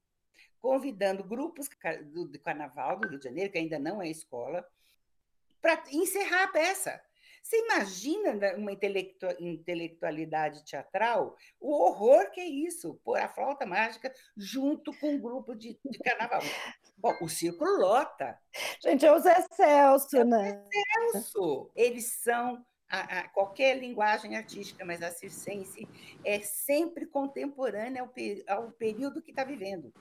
convidando 0.60 1.24
grupos 1.24 1.68
do, 2.04 2.38
carnaval 2.38 2.98
do 2.98 3.08
Rio 3.08 3.18
de 3.18 3.24
Janeiro, 3.24 3.52
que 3.52 3.58
ainda 3.58 3.78
não 3.78 4.00
é 4.00 4.08
escola, 4.08 4.66
para 5.60 5.82
encerrar 5.90 6.44
a 6.44 6.48
peça. 6.48 7.00
Você 7.42 7.58
imagina 7.64 8.34
né, 8.34 8.54
uma 8.54 8.70
intelectualidade 8.70 10.64
teatral? 10.64 11.36
O 11.58 11.72
horror 11.72 12.30
que 12.30 12.40
é 12.40 12.46
isso, 12.46 13.00
pôr 13.02 13.18
a 13.18 13.28
flauta 13.28 13.64
mágica 13.64 14.12
junto 14.36 14.92
com 14.98 15.14
um 15.14 15.20
grupo 15.20 15.54
de, 15.54 15.78
de 15.84 15.98
carnaval. 15.98 16.42
Bom, 16.96 17.16
o 17.20 17.28
circo 17.28 17.64
lota. 17.64 18.38
Gente, 18.82 19.06
é 19.06 19.12
o 19.12 19.18
Zé 19.18 19.40
Celso, 19.52 20.18
é 20.18 20.24
né? 20.24 20.52
Zé 20.52 21.12
Celso. 21.12 21.70
Eles 21.74 22.12
são 22.22 22.64
a, 22.90 23.20
a, 23.20 23.28
qualquer 23.28 23.78
linguagem 23.78 24.36
artística, 24.36 24.84
mas 24.84 25.02
a 25.02 25.10
circense 25.10 25.88
é 26.24 26.40
sempre 26.40 27.06
contemporânea 27.06 28.02
ao, 28.02 28.12
ao 28.54 28.70
período 28.72 29.22
que 29.22 29.30
está 29.30 29.44
vivendo. 29.44 29.92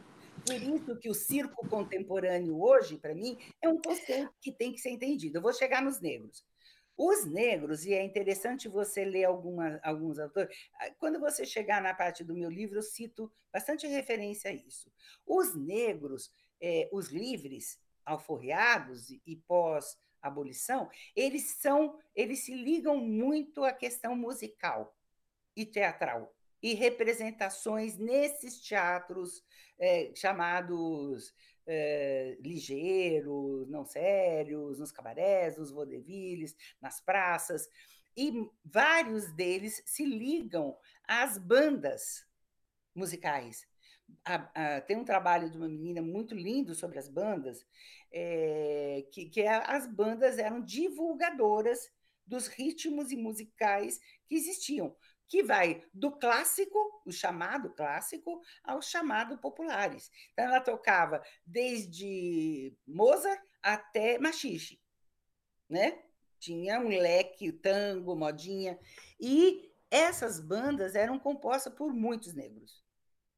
Por 0.49 0.61
isso 0.63 0.95
que 0.97 1.09
o 1.09 1.13
circo 1.13 1.67
contemporâneo 1.69 2.59
hoje, 2.59 2.97
para 2.97 3.13
mim, 3.13 3.37
é 3.61 3.69
um 3.69 3.79
conceito 3.79 4.33
que 4.41 4.51
tem 4.51 4.71
que 4.71 4.79
ser 4.79 4.89
entendido. 4.89 5.37
Eu 5.37 5.41
vou 5.43 5.53
chegar 5.53 5.79
nos 5.79 6.01
negros. 6.01 6.43
Os 6.97 7.23
negros, 7.23 7.85
e 7.85 7.93
é 7.93 8.03
interessante 8.03 8.67
você 8.67 9.05
ler 9.05 9.25
alguma, 9.25 9.79
alguns 9.83 10.17
autores, 10.17 10.53
ah, 10.73 10.89
quando 10.97 11.19
você 11.19 11.45
chegar 11.45 11.81
na 11.81 11.93
parte 11.93 12.23
do 12.23 12.33
meu 12.33 12.49
livro, 12.49 12.79
eu 12.79 12.81
cito 12.81 13.31
bastante 13.53 13.85
referência 13.85 14.49
a 14.49 14.53
isso. 14.53 14.91
Os 15.25 15.55
negros, 15.55 16.31
é, 16.59 16.89
os 16.91 17.09
livres, 17.09 17.79
alforreados 18.03 19.11
e 19.11 19.35
pós-abolição, 19.47 20.89
eles 21.15 21.51
são, 21.61 21.97
eles 22.15 22.39
se 22.39 22.55
ligam 22.55 22.97
muito 22.97 23.63
à 23.63 23.71
questão 23.71 24.15
musical 24.15 24.97
e 25.55 25.65
teatral 25.65 26.35
e 26.61 26.73
representações 26.73 27.97
nesses 27.97 28.59
teatros 28.61 29.43
é, 29.79 30.11
chamados 30.15 31.33
é, 31.65 32.37
ligeiros, 32.41 33.69
não 33.69 33.85
sérios, 33.85 34.79
nos 34.79 34.91
cabarés, 34.91 35.57
nos 35.57 35.71
vaudevilles, 35.71 36.55
nas 36.81 36.99
praças, 36.99 37.69
e 38.17 38.33
vários 38.65 39.31
deles 39.33 39.81
se 39.85 40.03
ligam 40.03 40.77
às 41.07 41.37
bandas 41.37 42.25
musicais. 42.93 43.67
A, 44.25 44.77
a, 44.77 44.81
tem 44.81 44.97
um 44.97 45.05
trabalho 45.05 45.49
de 45.49 45.57
uma 45.57 45.69
menina 45.69 46.01
muito 46.01 46.33
lindo 46.33 46.73
sobre 46.73 46.97
as 46.97 47.07
bandas, 47.07 47.65
é, 48.11 49.05
que, 49.11 49.29
que 49.29 49.41
é, 49.41 49.49
as 49.49 49.85
bandas 49.85 50.39
eram 50.39 50.59
divulgadoras 50.61 51.91
dos 52.25 52.47
ritmos 52.47 53.11
e 53.11 53.15
musicais 53.15 53.99
que 54.27 54.35
existiam 54.35 54.95
que 55.29 55.43
vai 55.43 55.85
do 55.93 56.11
clássico, 56.11 56.77
o 57.05 57.11
chamado 57.11 57.69
clássico, 57.69 58.41
ao 58.63 58.81
chamado 58.81 59.37
populares. 59.37 60.11
Então, 60.33 60.45
ela 60.45 60.59
tocava 60.59 61.23
desde 61.45 62.75
Mozart 62.85 63.39
até 63.61 64.17
machixe, 64.17 64.81
né? 65.69 66.03
Tinha 66.39 66.79
um 66.79 66.87
leque, 66.87 67.51
tango, 67.51 68.15
modinha. 68.15 68.79
E 69.19 69.71
essas 69.91 70.39
bandas 70.39 70.95
eram 70.95 71.19
compostas 71.19 71.73
por 71.73 71.93
muitos 71.93 72.33
negros. 72.33 72.83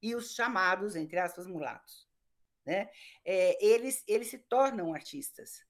E 0.02 0.16
os 0.16 0.34
chamados, 0.34 0.96
entre 0.96 1.20
aspas, 1.20 1.46
mulatos. 1.46 2.08
Né? 2.66 2.90
É, 3.26 3.64
eles, 3.66 4.04
eles 4.08 4.30
se 4.30 4.38
tornam 4.38 4.94
artistas. 4.94 5.66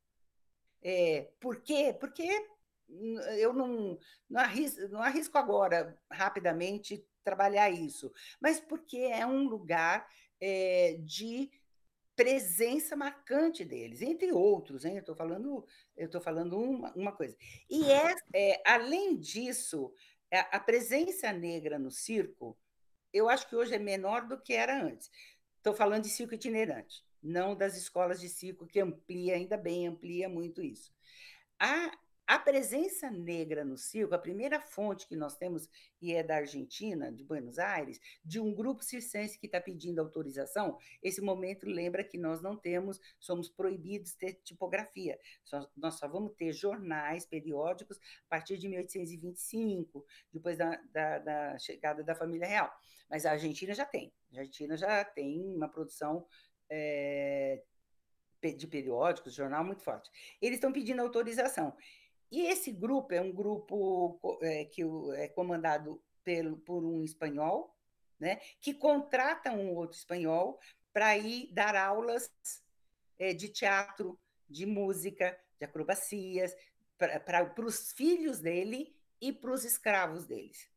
É, 0.84 1.32
por 1.40 1.62
quê? 1.62 1.96
Porque 1.98 2.28
eu 3.38 3.54
não, 3.54 3.98
não, 4.30 4.42
arrisco, 4.42 4.88
não 4.90 5.02
arrisco 5.02 5.38
agora, 5.38 5.98
rapidamente, 6.12 7.06
trabalhar 7.24 7.70
isso, 7.70 8.12
mas 8.40 8.60
porque 8.60 8.98
é 8.98 9.26
um 9.26 9.48
lugar 9.48 10.08
é, 10.40 10.98
de 11.00 11.50
presença 12.16 12.96
marcante 12.96 13.64
deles, 13.64 14.02
entre 14.02 14.32
outros, 14.32 14.86
hein? 14.86 14.96
Eu 14.96 15.00
estou 15.00 15.16
falando, 15.16 15.66
eu 15.96 16.06
estou 16.06 16.22
falando 16.22 16.58
uma, 16.58 16.94
uma 16.94 17.12
coisa. 17.12 17.36
E 17.70 17.92
é, 17.92 18.14
é 18.36 18.62
além 18.66 19.18
disso, 19.18 19.94
a 20.32 20.60
presença 20.60 21.32
negra 21.32 21.80
no 21.80 21.92
circo, 21.92 22.58
eu 23.14 23.28
acho 23.28 23.48
que 23.48 23.56
hoje 23.56 23.76
é 23.76 23.80
menor 23.80 24.28
do 24.28 24.40
que 24.40 24.54
era 24.54 24.84
antes. 24.84 25.10
Estou 25.58 25.74
falando 25.74 26.04
de 26.04 26.10
circo 26.10 26.34
itinerante, 26.34 27.04
não 27.22 27.56
das 27.56 27.76
escolas 27.76 28.20
de 28.20 28.30
circo 28.30 28.66
que 28.66 28.80
amplia, 28.80 29.36
ainda 29.36 29.58
bem, 29.58 29.88
amplia 29.88 30.30
muito 30.30 30.62
isso. 30.62 30.94
A, 31.60 31.92
a 32.32 32.40
presença 32.40 33.12
negra 33.12 33.66
no 33.66 33.76
circo, 33.76 34.16
a 34.16 34.18
primeira 34.18 34.58
fonte 34.58 35.06
que 35.06 35.18
nós 35.18 35.36
temos, 35.36 35.68
e 36.02 36.14
é 36.14 36.24
da 36.24 36.38
Argentina, 36.38 37.12
de 37.12 37.26
Buenos 37.26 37.60
Aires, 37.60 38.00
de 38.24 38.40
um 38.40 38.56
grupo 38.56 38.86
circense 38.86 39.38
que 39.38 39.48
está 39.48 39.60
pedindo 39.60 40.00
autorização, 40.00 40.78
esse 41.04 41.20
momento 41.20 41.68
lembra 41.68 42.06
que 42.06 42.18
nós 42.18 42.42
não 42.42 42.56
temos, 42.56 43.02
somos 43.20 43.50
proibidos 43.50 44.14
ter 44.14 44.36
tipografia. 44.46 45.20
Só, 45.44 45.70
nós 45.76 45.96
só 45.96 46.08
vamos 46.08 46.32
ter 46.36 46.54
jornais, 46.54 47.26
periódicos, 47.26 47.98
a 47.98 48.30
partir 48.30 48.58
de 48.58 48.70
1825, 48.70 50.06
depois 50.32 50.58
da, 50.58 50.82
da, 50.94 51.20
da 51.20 51.60
chegada 51.60 52.02
da 52.02 52.16
família 52.16 52.48
real. 52.48 52.74
Mas 53.10 53.26
a 53.26 53.32
Argentina 53.32 53.74
já 53.74 53.86
tem. 53.86 54.14
A 54.34 54.40
Argentina 54.40 54.78
já 54.78 55.04
tem 55.04 55.54
uma 55.54 55.68
produção 55.68 56.26
é, 56.70 57.62
de 58.50 58.68
periódicos, 58.68 59.34
jornal 59.34 59.66
muito 59.66 59.84
forte. 59.84 60.10
Eles 60.42 60.56
estão 60.56 60.72
pedindo 60.72 61.02
autorização. 61.02 61.76
E 62.32 62.48
esse 62.48 62.72
grupo 62.72 63.14
é 63.14 63.22
um 63.22 63.32
grupo 63.32 64.40
é, 64.42 64.66
que 64.66 64.84
é 65.16 65.28
comandado 65.28 66.02
pelo, 66.24 66.58
por 66.58 66.84
um 66.84 67.04
espanhol, 67.04 67.76
né, 68.20 68.40
que 68.62 68.74
contrata 68.74 69.52
um 69.52 69.76
outro 69.76 69.98
espanhol 69.98 70.60
para 70.94 71.18
ir 71.18 71.52
dar 71.52 71.76
aulas 71.76 72.32
é, 73.20 73.34
de 73.34 73.50
teatro, 73.50 74.18
de 74.48 74.66
música, 74.66 75.38
de 75.60 75.66
acrobacias, 75.66 76.56
para 76.98 77.66
os 77.66 77.92
filhos 77.92 78.40
dele 78.40 78.96
e 79.20 79.34
para 79.34 79.52
os 79.52 79.66
escravos 79.66 80.26
deles. 80.26 80.70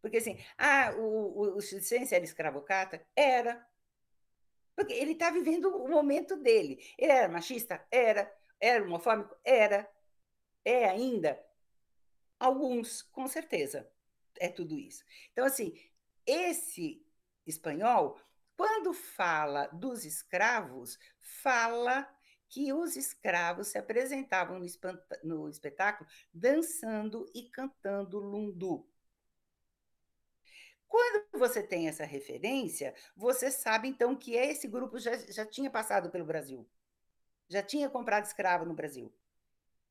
Porque 0.00 0.18
assim, 0.18 0.38
ah, 0.56 0.94
o, 0.96 1.02
o, 1.02 1.56
o 1.56 1.60
Ciência 1.60 2.16
era 2.16 2.24
escravocata? 2.24 3.04
Era. 3.14 3.66
Porque 4.74 4.94
ele 4.94 5.12
está 5.12 5.30
vivendo 5.30 5.68
o 5.68 5.88
momento 5.88 6.36
dele. 6.36 6.82
Ele 6.96 7.12
era 7.12 7.28
machista? 7.28 7.84
Era. 7.90 8.32
Era 8.58 8.84
homofóbico? 8.84 9.36
Era. 9.44 9.88
É 10.64 10.86
ainda? 10.88 11.40
Alguns, 12.38 13.02
com 13.02 13.26
certeza. 13.26 13.90
É 14.38 14.48
tudo 14.48 14.78
isso. 14.78 15.04
Então, 15.32 15.44
assim, 15.44 15.78
esse 16.26 17.04
espanhol, 17.46 18.18
quando 18.56 18.92
fala 18.92 19.66
dos 19.68 20.04
escravos, 20.04 20.98
fala 21.18 22.08
que 22.48 22.72
os 22.72 22.96
escravos 22.96 23.68
se 23.68 23.78
apresentavam 23.78 24.58
no, 24.58 24.66
no 25.22 25.48
espetáculo 25.48 26.08
dançando 26.32 27.30
e 27.34 27.48
cantando 27.48 28.18
lundu. 28.18 28.88
Quando 30.88 31.24
você 31.38 31.62
tem 31.62 31.86
essa 31.86 32.04
referência, 32.04 32.94
você 33.14 33.50
sabe 33.50 33.86
então 33.86 34.16
que 34.16 34.34
esse 34.34 34.66
grupo 34.66 34.98
já, 34.98 35.16
já 35.16 35.46
tinha 35.46 35.70
passado 35.70 36.10
pelo 36.10 36.24
Brasil, 36.24 36.68
já 37.48 37.62
tinha 37.62 37.88
comprado 37.88 38.24
escravo 38.24 38.64
no 38.64 38.74
Brasil 38.74 39.12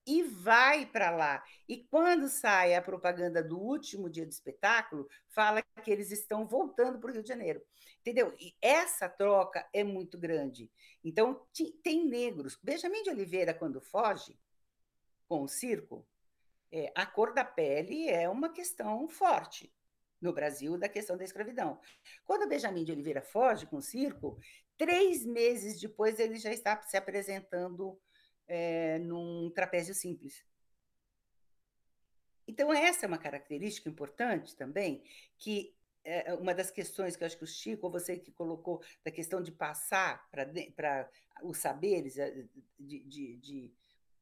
e 0.06 0.24
vai 0.24 0.86
para 0.86 1.12
lá. 1.12 1.44
E 1.68 1.78
quando 1.78 2.28
sai 2.28 2.76
a 2.76 2.82
propaganda 2.82 3.44
do 3.44 3.60
último 3.60 4.10
dia 4.10 4.26
do 4.26 4.32
espetáculo, 4.32 5.08
fala 5.30 5.62
que 5.84 5.92
eles 5.92 6.12
estão 6.12 6.48
voltando 6.48 7.00
para 7.00 7.10
o 7.10 7.14
Rio 7.14 7.24
de 7.24 7.30
Janeiro. 7.30 7.62
Entendeu? 8.00 8.34
E 8.40 8.56
essa 8.62 9.10
troca 9.10 9.68
é 9.74 9.84
muito 9.84 10.18
grande. 10.18 10.72
Então, 11.04 11.46
tem 11.84 12.06
negros. 12.06 12.58
Benjamin 12.62 13.04
de 13.04 13.10
Oliveira, 13.10 13.54
quando 13.54 13.82
foge 13.82 14.40
com 15.28 15.44
o 15.44 15.48
circo, 15.48 16.08
é, 16.72 16.92
a 16.96 17.06
cor 17.06 17.34
da 17.34 17.44
pele 17.44 18.10
é 18.10 18.30
uma 18.30 18.50
questão 18.50 19.08
forte 19.08 19.74
no 20.22 20.34
Brasil 20.34 20.78
da 20.78 20.90
questão 20.90 21.18
da 21.18 21.24
escravidão. 21.24 21.80
Quando 22.26 22.48
Benjamin 22.48 22.84
de 22.84 22.92
Oliveira 22.92 23.22
foge 23.22 23.66
com 23.66 23.78
o 23.78 23.82
circo, 23.82 24.40
três 24.78 25.26
meses 25.26 25.80
depois 25.80 26.20
ele 26.20 26.38
já 26.38 26.52
está 26.52 26.82
se 26.82 26.98
apresentando 26.98 28.00
é, 28.50 29.00
num 29.00 29.50
trapézio 29.52 29.96
simples. 29.96 30.44
Então, 32.48 32.74
essa 32.74 33.06
é 33.06 33.08
uma 33.08 33.20
característica 33.20 33.88
importante 33.88 34.56
também, 34.56 35.04
que 35.38 35.74
é 36.04 36.34
uma 36.34 36.56
das 36.56 36.72
questões 36.72 37.16
que 37.16 37.24
eu 37.24 37.28
acho 37.28 37.38
que 37.38 37.44
o 37.44 37.48
Chico, 37.48 37.86
ou 37.86 37.92
você 37.92 38.18
que 38.18 38.32
colocou, 38.32 38.82
da 39.04 39.12
questão 39.12 39.42
de 39.42 39.52
passar 39.52 40.28
para 40.32 41.10
os 41.44 41.60
saberes, 41.60 42.18
eh, 42.18 42.48
de, 42.80 43.04
de, 43.04 43.38
de 43.38 43.74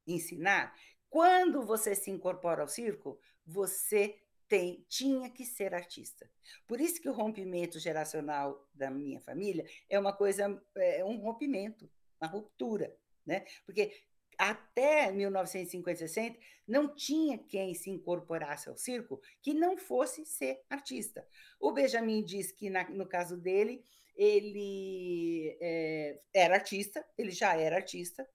ensinar, 0.06 0.78
quando 1.10 1.66
você 1.66 1.96
se 1.96 2.12
incorpora 2.12 2.62
ao 2.62 2.68
circo, 2.68 3.18
você 3.46 4.20
tem, 4.48 4.86
tinha 4.90 5.30
que 5.30 5.46
ser 5.46 5.74
artista. 5.74 6.30
Por 6.68 6.82
isso 6.82 7.02
que 7.02 7.10
o 7.10 7.14
rompimento 7.14 7.80
geracional 7.80 8.68
da 8.74 8.90
minha 8.90 9.22
família 9.22 9.66
é 9.90 9.98
uma 9.98 10.12
coisa, 10.12 10.62
é 10.76 11.04
um 11.06 11.18
rompimento, 11.18 11.90
uma 12.20 12.30
ruptura, 12.30 12.96
né? 13.26 13.46
Porque 13.66 13.94
até 14.38 15.12
1950, 15.12 16.00
60, 16.00 16.40
não 16.68 16.94
tinha 16.94 17.38
quem 17.38 17.74
se 17.74 17.90
incorporasse 17.90 18.70
ao 18.70 18.78
circo 18.78 19.22
que 19.42 19.54
não 19.54 19.78
fosse 19.78 20.26
ser 20.26 20.62
artista. 20.70 21.26
O 21.60 21.72
Benjamin 21.72 22.24
diz 22.24 22.52
que, 22.52 22.70
na, 22.70 22.88
no 22.90 23.08
caso 23.08 23.38
dele, 23.38 23.84
ele 24.16 25.58
é, 25.62 26.20
era 26.34 26.56
artista, 26.56 27.06
ele 27.18 27.32
já 27.32 27.56
era 27.56 27.78
artista, 27.78 28.28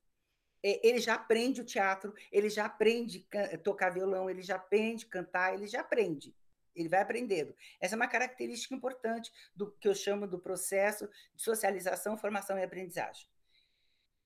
é, 0.62 0.86
ele 0.86 0.98
já 0.98 1.14
aprende 1.14 1.60
o 1.60 1.64
teatro, 1.64 2.14
ele 2.30 2.48
já 2.48 2.66
aprende 2.66 3.26
tocar 3.62 3.90
violão, 3.90 4.30
ele 4.30 4.42
já 4.42 4.56
aprende 4.56 5.06
cantar, 5.06 5.54
ele 5.54 5.66
já 5.66 5.80
aprende. 5.80 6.34
Ele 6.74 6.88
vai 6.88 7.02
aprendendo. 7.02 7.54
Essa 7.80 7.94
é 7.94 7.96
uma 7.96 8.08
característica 8.08 8.74
importante 8.74 9.30
do 9.54 9.70
que 9.72 9.86
eu 9.86 9.94
chamo 9.94 10.26
do 10.26 10.38
processo 10.38 11.08
de 11.34 11.42
socialização, 11.42 12.16
formação 12.16 12.58
e 12.58 12.62
aprendizagem. 12.62 13.26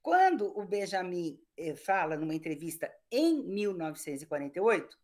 Quando 0.06 0.56
o 0.56 0.64
Benjamin 0.64 1.36
eh, 1.56 1.74
fala 1.74 2.16
numa 2.16 2.32
entrevista 2.32 2.88
em 3.10 3.42
1948, 3.42 4.96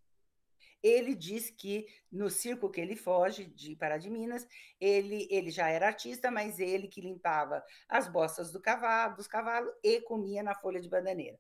ele 0.80 1.16
diz 1.16 1.50
que 1.50 1.88
no 2.08 2.30
circo 2.30 2.70
que 2.70 2.80
ele 2.80 2.94
foge 2.94 3.46
de 3.46 3.74
Pará 3.74 3.98
de 3.98 4.08
Minas, 4.08 4.46
ele, 4.80 5.26
ele 5.28 5.50
já 5.50 5.68
era 5.68 5.88
artista, 5.88 6.30
mas 6.30 6.60
ele 6.60 6.86
que 6.86 7.00
limpava 7.00 7.64
as 7.88 8.06
bostas 8.06 8.52
do 8.52 8.60
cavalo, 8.62 9.16
dos 9.16 9.26
cavalos 9.26 9.74
e 9.82 10.00
comia 10.02 10.40
na 10.40 10.54
folha 10.54 10.80
de 10.80 10.88
bananeira. 10.88 11.36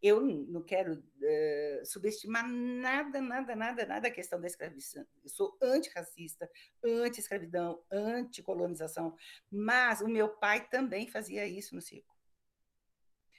Eu 0.00 0.20
não 0.20 0.62
quero 0.62 0.92
uh, 1.00 1.84
subestimar 1.84 2.48
nada, 2.48 3.20
nada, 3.20 3.56
nada, 3.56 3.86
nada 3.86 4.06
a 4.06 4.12
questão 4.12 4.40
da 4.40 4.46
escravização. 4.46 5.04
Eu 5.24 5.28
sou 5.28 5.58
antirracista, 5.60 6.48
anti-escravidão, 6.84 7.82
anti-colonização, 7.90 9.16
mas 9.50 10.00
o 10.00 10.06
meu 10.06 10.28
pai 10.28 10.68
também 10.68 11.08
fazia 11.08 11.44
isso 11.44 11.74
no 11.74 11.82
circo. 11.82 12.17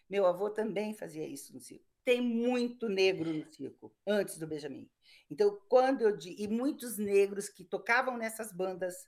Meu 0.10 0.26
avô 0.26 0.49
também 0.49 0.93
fazia 0.93 1.28
isso 1.28 1.53
no 1.53 1.60
circo. 1.60 1.86
Tem 2.03 2.22
muito 2.22 2.89
negro 2.89 3.32
no 3.32 3.45
circo, 3.53 3.93
antes 4.07 4.38
do 4.38 4.47
Benjamin. 4.47 4.89
Então, 5.30 5.62
quando 5.70 6.01
eu. 6.01 6.18
E 6.24 6.47
muitos 6.47 6.97
negros 6.97 7.47
que 7.47 7.64
tocavam 7.64 8.18
nessas 8.18 8.51
bandas, 8.51 9.07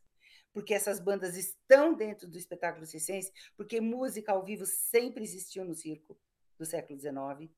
porque 0.54 0.74
essas 0.74 1.00
bandas 1.00 1.36
estão 1.36 1.96
dentro 1.96 2.28
do 2.28 2.38
espetáculo 2.38 2.86
circense, 2.86 3.32
porque 3.58 3.82
música 3.82 4.32
ao 4.32 4.44
vivo 4.44 4.66
sempre 4.66 5.24
existiu 5.24 5.66
no 5.66 5.74
circo 5.74 6.20
do 6.60 6.66
século 6.66 7.00
XIX. 7.00 7.52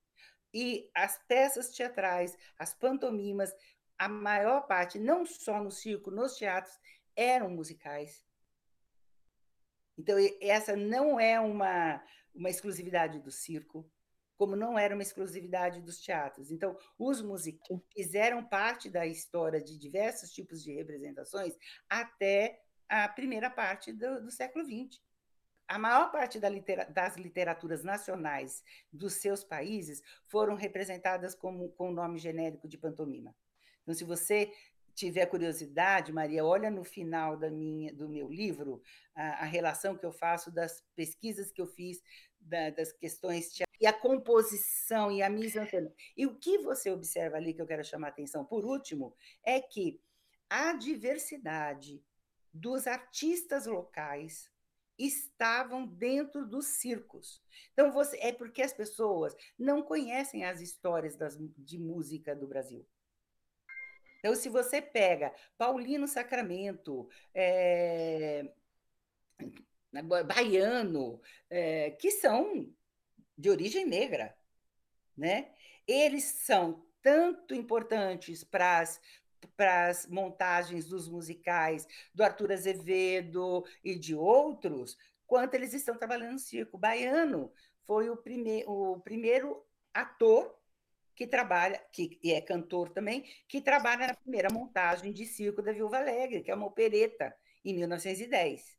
E 0.53 0.89
as 0.95 1.17
peças 1.27 1.69
teatrais, 1.71 2.37
as 2.57 2.73
pantomimas, 2.73 3.53
a 3.97 4.07
maior 4.07 4.61
parte, 4.67 4.99
não 4.99 5.25
só 5.25 5.61
no 5.61 5.71
circo, 5.71 6.11
nos 6.11 6.35
teatros, 6.35 6.77
eram 7.15 7.49
musicais. 7.49 8.23
Então, 9.97 10.15
essa 10.41 10.75
não 10.75 11.19
é 11.19 11.39
uma, 11.39 12.03
uma 12.33 12.49
exclusividade 12.49 13.19
do 13.19 13.31
circo, 13.31 13.89
como 14.35 14.55
não 14.55 14.77
era 14.77 14.93
uma 14.93 15.03
exclusividade 15.03 15.81
dos 15.81 15.99
teatros. 15.99 16.51
Então, 16.51 16.77
os 16.97 17.21
musicais 17.21 17.81
fizeram 17.95 18.43
parte 18.43 18.89
da 18.89 19.05
história 19.05 19.61
de 19.61 19.77
diversos 19.77 20.31
tipos 20.31 20.63
de 20.63 20.73
representações 20.73 21.55
até 21.89 22.59
a 22.89 23.07
primeira 23.07 23.49
parte 23.49 23.91
do, 23.91 24.23
do 24.23 24.31
século 24.31 24.65
XX. 24.65 24.99
A 25.67 25.79
maior 25.79 26.11
parte 26.11 26.39
da 26.39 26.49
litera 26.49 26.85
das 26.85 27.15
literaturas 27.15 27.83
nacionais 27.83 28.63
dos 28.91 29.13
seus 29.13 29.43
países 29.43 30.01
foram 30.27 30.55
representadas 30.55 31.33
como, 31.33 31.69
com 31.69 31.89
o 31.89 31.93
nome 31.93 32.19
genérico 32.19 32.67
de 32.67 32.77
pantomima. 32.77 33.33
Então, 33.81 33.93
se 33.93 34.03
você 34.03 34.51
tiver 34.93 35.25
curiosidade, 35.25 36.11
Maria, 36.11 36.45
olha 36.45 36.69
no 36.69 36.83
final 36.83 37.37
da 37.37 37.49
minha, 37.49 37.93
do 37.93 38.07
meu 38.07 38.29
livro 38.29 38.81
a, 39.15 39.43
a 39.43 39.45
relação 39.45 39.97
que 39.97 40.05
eu 40.05 40.11
faço 40.11 40.51
das 40.51 40.83
pesquisas 40.95 41.51
que 41.51 41.61
eu 41.61 41.67
fiz, 41.67 42.01
da, 42.39 42.69
das 42.69 42.91
questões 42.91 43.51
e 43.79 43.85
a 43.85 43.93
composição 43.93 45.11
e 45.11 45.21
a 45.21 45.29
mise. 45.29 45.59
E 46.15 46.25
o 46.25 46.35
que 46.35 46.57
você 46.59 46.89
observa 46.89 47.37
ali 47.37 47.53
que 47.53 47.61
eu 47.61 47.67
quero 47.67 47.83
chamar 47.83 48.07
a 48.07 48.09
atenção, 48.11 48.45
por 48.45 48.65
último, 48.65 49.15
é 49.43 49.59
que 49.59 50.01
a 50.49 50.73
diversidade 50.73 52.03
dos 52.53 52.85
artistas 52.85 53.65
locais 53.65 54.51
estavam 54.97 55.87
dentro 55.87 56.47
dos 56.47 56.67
circos. 56.67 57.41
Então 57.73 57.91
você 57.91 58.17
é 58.17 58.31
porque 58.31 58.61
as 58.61 58.73
pessoas 58.73 59.35
não 59.57 59.81
conhecem 59.81 60.45
as 60.45 60.61
histórias 60.61 61.15
das, 61.15 61.37
de 61.57 61.79
música 61.79 62.35
do 62.35 62.47
Brasil. 62.47 62.87
Então, 64.23 64.35
se 64.35 64.47
você 64.47 64.81
pega 64.81 65.35
Paulino 65.57 66.07
Sacramento, 66.07 67.09
é, 67.35 68.49
baiano, 70.25 71.19
é, 71.49 71.91
que 71.91 72.09
são 72.09 72.73
de 73.37 73.49
origem 73.49 73.85
negra, 73.85 74.33
né? 75.17 75.51
eles 75.85 76.23
são 76.23 76.87
tanto 77.01 77.53
importantes 77.53 78.45
para 78.45 78.79
as 78.79 79.01
para 79.57 79.87
as 79.87 80.07
montagens 80.07 80.87
dos 80.87 81.09
musicais 81.09 81.85
do 82.13 82.23
Arthur 82.23 82.53
Azevedo 82.53 83.65
e 83.83 83.93
de 83.99 84.15
outros, 84.15 84.97
quanto 85.27 85.53
eles 85.55 85.73
estão 85.73 85.97
trabalhando 85.97 86.31
no 86.31 86.39
circo. 86.39 86.77
Baiano 86.77 87.51
foi 87.85 88.09
o, 88.09 88.15
prime 88.15 88.63
o 88.65 89.01
primeiro 89.01 89.61
ator 89.93 90.57
que 91.15 91.27
trabalha, 91.27 91.81
que 91.91 92.19
é 92.25 92.41
cantor 92.41 92.89
também, 92.89 93.23
que 93.47 93.61
trabalha 93.61 94.07
na 94.07 94.13
primeira 94.13 94.49
montagem 94.51 95.11
de 95.11 95.25
circo 95.25 95.61
da 95.61 95.71
Viúva 95.71 95.97
Alegre, 95.97 96.41
que 96.41 96.51
é 96.51 96.55
uma 96.55 96.67
opereta, 96.67 97.33
em 97.63 97.73
1910. 97.75 98.77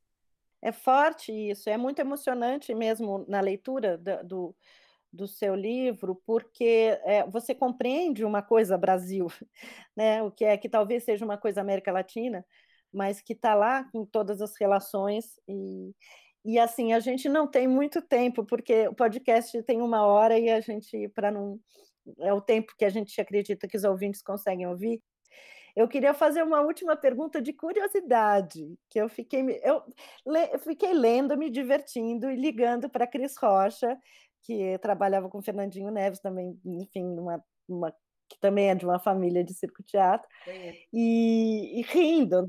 É 0.60 0.72
forte 0.72 1.30
isso, 1.30 1.68
é 1.68 1.76
muito 1.76 1.98
emocionante 1.98 2.74
mesmo 2.74 3.24
na 3.28 3.40
leitura 3.40 3.98
do, 3.98 4.56
do, 5.12 5.28
seu 5.28 5.54
livro, 5.54 6.20
porque 6.26 6.98
é, 7.04 7.22
você 7.28 7.54
compreende 7.54 8.24
uma 8.24 8.42
coisa 8.42 8.78
Brasil, 8.78 9.26
né? 9.94 10.22
o 10.22 10.30
que 10.30 10.44
é 10.44 10.56
que 10.56 10.68
talvez 10.68 11.04
seja 11.04 11.24
uma 11.24 11.36
coisa 11.36 11.60
América 11.60 11.92
Latina, 11.92 12.44
mas 12.90 13.20
que 13.20 13.34
está 13.34 13.54
lá 13.54 13.84
com 13.92 14.06
todas 14.06 14.40
as 14.40 14.56
relações 14.56 15.38
e, 15.46 15.94
e 16.44 16.58
assim 16.58 16.92
a 16.92 17.00
gente 17.00 17.28
não 17.28 17.46
tem 17.46 17.68
muito 17.68 18.00
tempo 18.00 18.44
porque 18.44 18.88
o 18.88 18.94
podcast 18.94 19.62
tem 19.64 19.82
uma 19.82 20.06
hora 20.06 20.38
e 20.38 20.48
a 20.48 20.60
gente 20.60 21.08
para 21.08 21.30
não 21.30 21.60
é 22.20 22.32
o 22.32 22.40
tempo 22.40 22.74
que 22.76 22.84
a 22.84 22.90
gente 22.90 23.20
acredita 23.20 23.68
que 23.68 23.76
os 23.76 23.84
ouvintes 23.84 24.22
conseguem 24.22 24.66
ouvir. 24.66 25.02
Eu 25.76 25.88
queria 25.88 26.14
fazer 26.14 26.42
uma 26.42 26.60
última 26.60 26.96
pergunta 26.96 27.42
de 27.42 27.52
curiosidade, 27.52 28.78
que 28.88 29.00
eu 29.00 29.08
fiquei, 29.08 29.60
eu, 29.64 29.82
eu 30.52 30.58
fiquei 30.60 30.92
lendo, 30.92 31.36
me 31.36 31.50
divertindo 31.50 32.30
e 32.30 32.36
ligando 32.36 32.88
para 32.88 33.06
Cris 33.06 33.36
Rocha, 33.36 33.98
que 34.42 34.78
trabalhava 34.78 35.28
com 35.28 35.42
Fernandinho 35.42 35.90
Neves 35.90 36.20
também, 36.20 36.58
enfim, 36.64 37.02
numa, 37.02 37.44
uma, 37.68 37.92
que 38.28 38.38
também 38.40 38.70
é 38.70 38.74
de 38.74 38.84
uma 38.84 39.00
família 39.00 39.42
de 39.42 39.52
circo 39.52 39.82
teatro, 39.82 40.28
é. 40.46 40.74
e, 40.92 41.80
e 41.80 41.82
rindo 41.82 42.48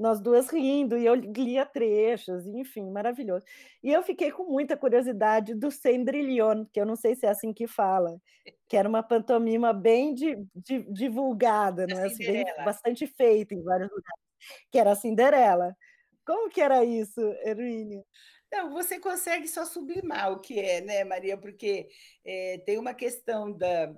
nós 0.00 0.18
duas 0.18 0.48
rindo, 0.48 0.96
e 0.96 1.04
eu 1.04 1.14
lia 1.14 1.66
trechos, 1.66 2.46
enfim, 2.46 2.90
maravilhoso. 2.90 3.44
E 3.82 3.92
eu 3.92 4.02
fiquei 4.02 4.32
com 4.32 4.44
muita 4.44 4.74
curiosidade 4.74 5.54
do 5.54 5.70
Cendrillon, 5.70 6.64
que 6.72 6.80
eu 6.80 6.86
não 6.86 6.96
sei 6.96 7.14
se 7.14 7.26
é 7.26 7.28
assim 7.28 7.52
que 7.52 7.66
fala, 7.66 8.18
que 8.66 8.78
era 8.78 8.88
uma 8.88 9.02
pantomima 9.02 9.74
bem 9.74 10.14
de, 10.14 10.36
de, 10.54 10.90
divulgada, 10.90 11.86
né? 11.86 12.06
assim, 12.06 12.24
bem, 12.24 12.44
bastante 12.64 13.06
feita 13.06 13.54
em 13.54 13.62
vários 13.62 13.90
lugares, 13.90 14.24
que 14.72 14.78
era 14.78 14.92
a 14.92 14.96
Cinderela. 14.96 15.76
Como 16.26 16.48
que 16.48 16.62
era 16.62 16.82
isso, 16.82 17.20
Hermínio? 17.44 18.02
Não, 18.50 18.72
você 18.72 18.98
consegue 18.98 19.46
só 19.46 19.66
sublimar 19.66 20.32
o 20.32 20.40
que 20.40 20.58
é, 20.58 20.80
né, 20.80 21.04
Maria? 21.04 21.36
Porque 21.36 21.88
é, 22.24 22.58
tem 22.64 22.78
uma 22.78 22.94
questão 22.94 23.52
da, 23.52 23.92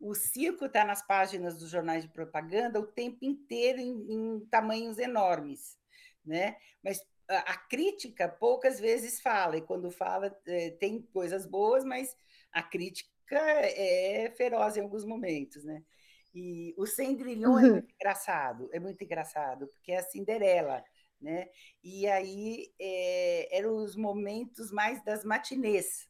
o 0.00 0.14
circo 0.14 0.64
está 0.64 0.84
nas 0.84 1.06
páginas 1.06 1.58
dos 1.58 1.68
jornais 1.68 2.02
de 2.02 2.08
propaganda 2.08 2.80
o 2.80 2.86
tempo 2.86 3.24
inteiro 3.24 3.78
em, 3.78 4.12
em 4.12 4.40
tamanhos 4.46 4.98
enormes, 4.98 5.78
né? 6.24 6.56
Mas 6.82 7.04
a, 7.28 7.52
a, 7.52 7.56
crítica 7.56 8.28
poucas 8.28 8.80
vezes 8.80 9.20
fala, 9.20 9.58
e 9.58 9.62
quando 9.62 9.90
fala 9.90 10.34
é, 10.46 10.70
tem 10.70 11.02
coisas 11.12 11.46
boas, 11.46 11.84
mas 11.84 12.16
a 12.50 12.62
crítica 12.62 13.10
é 13.30 14.32
feroz 14.36 14.76
em 14.76 14.80
alguns 14.80 15.04
momentos, 15.04 15.64
né? 15.64 15.84
E 16.34 16.74
o 16.78 16.86
Cendrillon 16.86 17.58
é 17.58 17.70
muito 17.70 17.94
engraçado, 17.94 18.70
é 18.72 18.80
muito 18.80 19.04
engraçado, 19.04 19.66
porque 19.68 19.92
é 19.92 19.98
a 19.98 20.02
Cinderela, 20.02 20.82
né? 21.20 21.50
E 21.84 22.06
aí 22.06 22.72
é, 22.80 23.58
eram 23.58 23.76
os 23.76 23.94
momentos 23.96 24.72
mais 24.72 25.04
das 25.04 25.24
matinês, 25.24 26.08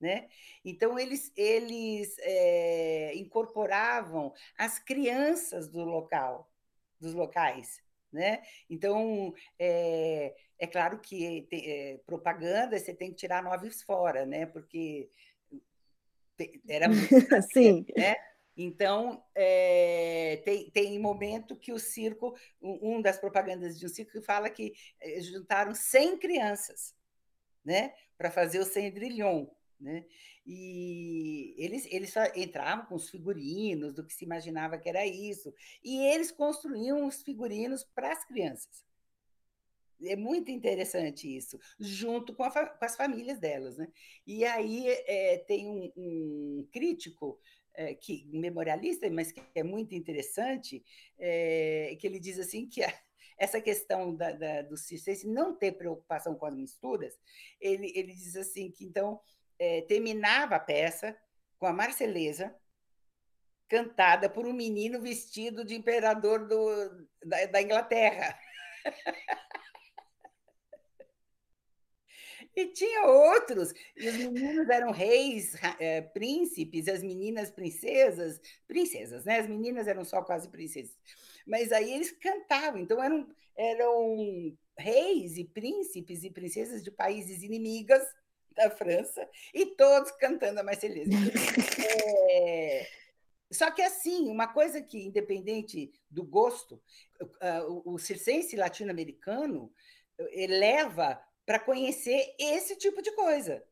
né? 0.00 0.28
Então, 0.64 0.98
eles, 0.98 1.32
eles 1.36 2.16
é, 2.20 3.14
incorporavam 3.16 4.32
as 4.56 4.78
crianças 4.78 5.68
do 5.68 5.84
local, 5.84 6.50
dos 7.00 7.14
locais. 7.14 7.82
Né? 8.10 8.42
Então, 8.70 9.34
é, 9.58 10.34
é 10.58 10.66
claro 10.66 10.98
que 10.98 11.46
é, 11.52 11.98
propaganda 12.06 12.78
você 12.78 12.94
tem 12.94 13.10
que 13.10 13.16
tirar 13.16 13.42
noves 13.42 13.82
fora, 13.82 14.24
né? 14.24 14.46
porque 14.46 15.10
era 16.66 16.88
muito. 16.88 17.42
Sim. 17.52 17.84
Né? 17.96 18.16
Então, 18.56 19.22
é, 19.34 20.40
tem, 20.44 20.70
tem 20.70 20.98
momento 20.98 21.54
que 21.54 21.72
o 21.72 21.78
circo, 21.78 22.36
um, 22.60 22.96
um 22.96 23.02
das 23.02 23.18
propagandas 23.18 23.78
de 23.78 23.86
um 23.86 23.88
circo 23.88 24.20
fala 24.22 24.48
que 24.48 24.72
juntaram 25.20 25.74
100 25.74 26.18
crianças 26.18 26.94
né, 27.64 27.92
para 28.16 28.30
fazer 28.30 28.58
o 28.58 28.64
Cendrillon. 28.64 29.46
Né? 29.80 30.04
E 30.44 31.54
eles, 31.56 31.86
eles 31.90 32.12
só 32.12 32.24
entravam 32.34 32.86
com 32.86 32.94
os 32.94 33.08
figurinos 33.08 33.94
do 33.94 34.04
que 34.04 34.12
se 34.12 34.24
imaginava 34.24 34.78
que 34.78 34.88
era 34.88 35.06
isso. 35.06 35.54
E 35.84 35.98
eles 35.98 36.30
construíam 36.32 37.06
os 37.06 37.22
figurinos 37.22 37.84
para 37.84 38.12
as 38.12 38.24
crianças. 38.24 38.84
É 40.02 40.14
muito 40.14 40.50
interessante 40.50 41.36
isso, 41.36 41.58
junto 41.78 42.32
com, 42.32 42.44
a, 42.44 42.50
com 42.50 42.84
as 42.84 42.96
famílias 42.96 43.38
delas. 43.38 43.76
Né? 43.76 43.88
E 44.26 44.44
aí 44.44 44.88
é, 44.88 45.38
tem 45.38 45.68
um, 45.68 45.92
um 45.96 46.68
crítico 46.72 47.38
é, 47.74 47.94
que 47.94 48.26
memorialista, 48.32 49.08
mas 49.10 49.32
que 49.32 49.40
é 49.54 49.62
muito 49.62 49.94
interessante, 49.94 50.84
é, 51.18 51.96
que 51.98 52.06
ele 52.06 52.18
diz 52.18 52.38
assim 52.38 52.68
que 52.68 52.82
a, 52.82 52.92
essa 53.38 53.60
questão 53.60 54.14
da, 54.14 54.32
da, 54.32 54.62
do 54.62 54.76
circense 54.76 55.26
não 55.26 55.54
ter 55.54 55.72
preocupação 55.72 56.34
com 56.34 56.46
as 56.46 56.54
misturas, 56.54 57.18
ele, 57.60 57.92
ele 57.94 58.12
diz 58.12 58.34
assim 58.36 58.70
que 58.70 58.84
então 58.84 59.20
é, 59.58 59.82
terminava 59.82 60.56
a 60.56 60.60
peça 60.60 61.16
com 61.58 61.66
a 61.66 61.72
Marceleza, 61.72 62.54
cantada 63.68 64.30
por 64.30 64.46
um 64.46 64.52
menino 64.52 65.00
vestido 65.00 65.64
de 65.64 65.74
imperador 65.74 66.46
do, 66.46 67.06
da, 67.24 67.46
da 67.46 67.62
Inglaterra. 67.62 68.38
E 72.58 72.66
tinha 72.72 73.06
outros, 73.06 73.72
e 73.96 74.08
os 74.08 74.16
meninos 74.16 74.68
eram 74.68 74.90
reis, 74.90 75.54
é, 75.78 76.00
príncipes, 76.00 76.88
as 76.88 77.04
meninas 77.04 77.52
princesas, 77.52 78.40
princesas, 78.66 79.24
né? 79.24 79.38
As 79.38 79.46
meninas 79.46 79.86
eram 79.86 80.04
só 80.04 80.22
quase 80.22 80.48
princesas. 80.48 80.96
Mas 81.46 81.70
aí 81.70 81.92
eles 81.92 82.10
cantavam, 82.10 82.80
então 82.80 83.00
eram, 83.00 83.28
eram 83.56 84.56
reis 84.76 85.36
e 85.36 85.44
príncipes 85.44 86.24
e 86.24 86.30
princesas 86.30 86.82
de 86.82 86.90
países 86.90 87.44
inimigas 87.44 88.02
da 88.58 88.70
França, 88.70 89.26
e 89.54 89.66
todos 89.66 90.10
cantando 90.12 90.60
a 90.60 90.62
Marselhesa. 90.62 91.10
É, 92.30 92.86
só 93.50 93.70
que, 93.70 93.80
assim, 93.80 94.28
uma 94.28 94.48
coisa 94.48 94.82
que, 94.82 95.06
independente 95.06 95.90
do 96.10 96.24
gosto, 96.24 96.82
o, 97.68 97.94
o 97.94 97.98
circense 97.98 98.56
latino-americano 98.56 99.72
eleva 100.32 101.20
para 101.46 101.58
conhecer 101.58 102.34
esse 102.38 102.76
tipo 102.76 103.00
de 103.00 103.10
coisa. 103.12 103.64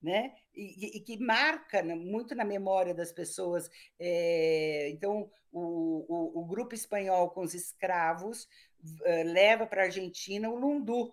Né? 0.00 0.32
E, 0.54 0.98
e, 0.98 1.00
que 1.00 1.18
marca 1.18 1.82
muito 1.82 2.32
na 2.32 2.44
memória 2.44 2.94
das 2.94 3.10
pessoas. 3.10 3.68
É, 3.98 4.88
então, 4.90 5.28
o, 5.50 6.06
o, 6.08 6.40
o, 6.40 6.44
grupo 6.44 6.72
espanhol 6.72 7.30
com 7.30 7.40
os 7.40 7.52
escravos 7.54 8.44
uh, 8.44 9.24
leva 9.24 9.66
para 9.66 9.82
a 9.82 9.84
Argentina 9.86 10.48
o 10.48 10.54
lundu, 10.54 11.12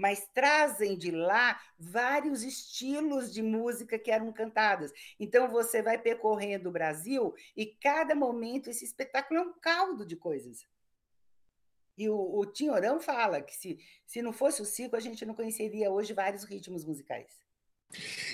mas 0.00 0.26
trazem 0.32 0.96
de 0.96 1.10
lá 1.10 1.60
vários 1.78 2.42
estilos 2.42 3.30
de 3.30 3.42
música 3.42 3.98
que 3.98 4.10
eram 4.10 4.32
cantadas. 4.32 4.90
Então 5.18 5.46
você 5.50 5.82
vai 5.82 5.98
percorrendo 5.98 6.70
o 6.70 6.72
Brasil 6.72 7.34
e 7.54 7.66
cada 7.66 8.14
momento 8.14 8.70
esse 8.70 8.82
espetáculo 8.82 9.40
é 9.40 9.42
um 9.42 9.52
caldo 9.52 10.06
de 10.06 10.16
coisas. 10.16 10.66
E 11.98 12.08
o, 12.08 12.16
o 12.16 12.46
Tinhorão 12.46 12.98
fala 12.98 13.42
que 13.42 13.54
se, 13.54 13.78
se 14.06 14.22
não 14.22 14.32
fosse 14.32 14.62
o 14.62 14.64
circo, 14.64 14.96
a 14.96 15.00
gente 15.00 15.26
não 15.26 15.34
conheceria 15.34 15.90
hoje 15.90 16.14
vários 16.14 16.44
ritmos 16.44 16.82
musicais. 16.82 17.44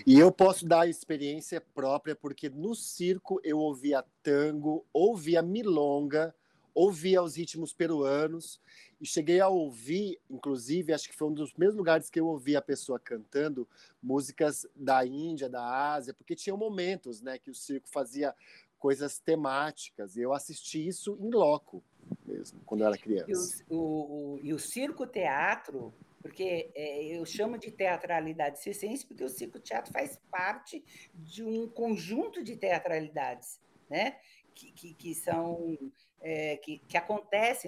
E 0.06 0.16
eu 0.16 0.30
posso 0.30 0.64
dar 0.64 0.82
a 0.82 0.86
experiência 0.86 1.60
própria, 1.60 2.14
porque 2.14 2.48
no 2.48 2.76
circo 2.76 3.40
eu 3.42 3.58
ouvia 3.58 4.05
tango, 4.22 4.86
ouvia 4.93 5.43
milonga, 5.43 6.32
ouvia 6.77 7.23
os 7.23 7.36
ritmos 7.36 7.73
peruanos 7.73 8.61
e 9.01 9.07
cheguei 9.07 9.40
a 9.40 9.48
ouvir, 9.48 10.20
inclusive, 10.28 10.93
acho 10.93 11.09
que 11.09 11.16
foi 11.16 11.28
um 11.28 11.32
dos 11.32 11.55
mesmos 11.55 11.78
lugares 11.78 12.11
que 12.11 12.20
eu 12.20 12.27
ouvi 12.27 12.55
a 12.55 12.61
pessoa 12.61 13.01
cantando 13.01 13.66
músicas 14.03 14.66
da 14.77 15.05
Índia, 15.05 15.48
da 15.48 15.94
Ásia, 15.94 16.12
porque 16.12 16.36
tinha 16.36 16.55
momentos, 16.55 17.23
né, 17.23 17.39
que 17.39 17.51
o 17.51 17.55
circo 17.55 17.89
fazia 17.89 18.35
coisas 18.78 19.19
temáticas. 19.19 20.16
E 20.16 20.20
eu 20.20 20.35
assisti 20.35 20.86
isso 20.86 21.16
em 21.19 21.31
loco 21.31 21.82
mesmo, 22.27 22.61
quando 22.66 22.82
eu 22.82 22.89
era 22.89 22.98
criança. 22.98 23.65
E 23.70 23.74
o, 23.74 23.78
o, 23.78 24.35
o, 24.35 24.40
e 24.43 24.53
o 24.53 24.59
circo-teatro, 24.59 25.94
porque 26.20 26.70
é, 26.74 27.05
eu 27.07 27.24
chamo 27.24 27.57
de 27.57 27.70
teatralidade 27.70 28.61
circense, 28.61 29.07
porque 29.07 29.24
o 29.24 29.31
circo-teatro 29.31 29.90
faz 29.94 30.20
parte 30.31 30.85
de 31.15 31.43
um 31.43 31.66
conjunto 31.66 32.44
de 32.44 32.55
teatralidades 32.55 33.59
né? 33.89 34.19
que, 34.55 34.73
que, 34.73 34.94
que 34.94 35.15
são 35.15 35.78
é, 36.27 36.57
que, 36.57 36.78
que 36.89 36.97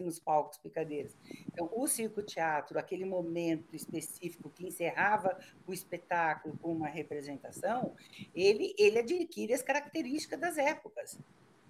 nos 0.01 0.19
palcos 0.19 0.59
picadeiros. 0.59 1.17
Então, 1.47 1.71
o 1.73 1.87
circo-teatro, 1.87 2.77
aquele 2.77 3.05
momento 3.05 3.77
específico 3.77 4.51
que 4.51 4.67
encerrava 4.67 5.39
o 5.65 5.73
espetáculo 5.73 6.59
com 6.59 6.73
uma 6.73 6.89
representação, 6.89 7.95
ele, 8.35 8.75
ele 8.77 8.99
adquire 8.99 9.55
as 9.55 9.63
características 9.63 10.41
das 10.41 10.59
épocas. 10.59 11.17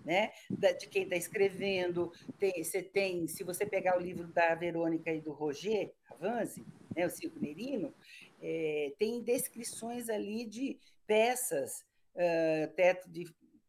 Né? 0.03 0.33
de 0.73 0.87
quem 0.87 1.03
está 1.03 1.17
escrevendo, 1.17 2.11
tem, 2.39 2.65
você 2.65 2.81
tem, 2.81 3.29
se 3.29 3.45
você 3.45 3.67
pegar 3.67 3.99
o 3.99 4.01
livro 4.01 4.27
da 4.29 4.55
Verônica 4.55 5.13
e 5.13 5.21
do 5.21 5.33
Roger 5.33 5.93
Avanzi, 6.11 6.65
né, 6.97 7.05
o 7.05 7.11
Circo 7.11 7.39
Nerino, 7.39 7.93
é, 8.41 8.95
tem 8.99 9.21
descrições 9.21 10.09
ali 10.09 10.47
de 10.47 10.79
peças, 11.07 11.85
uh, 12.15 12.73
teto 12.75 13.11
de, 13.11 13.27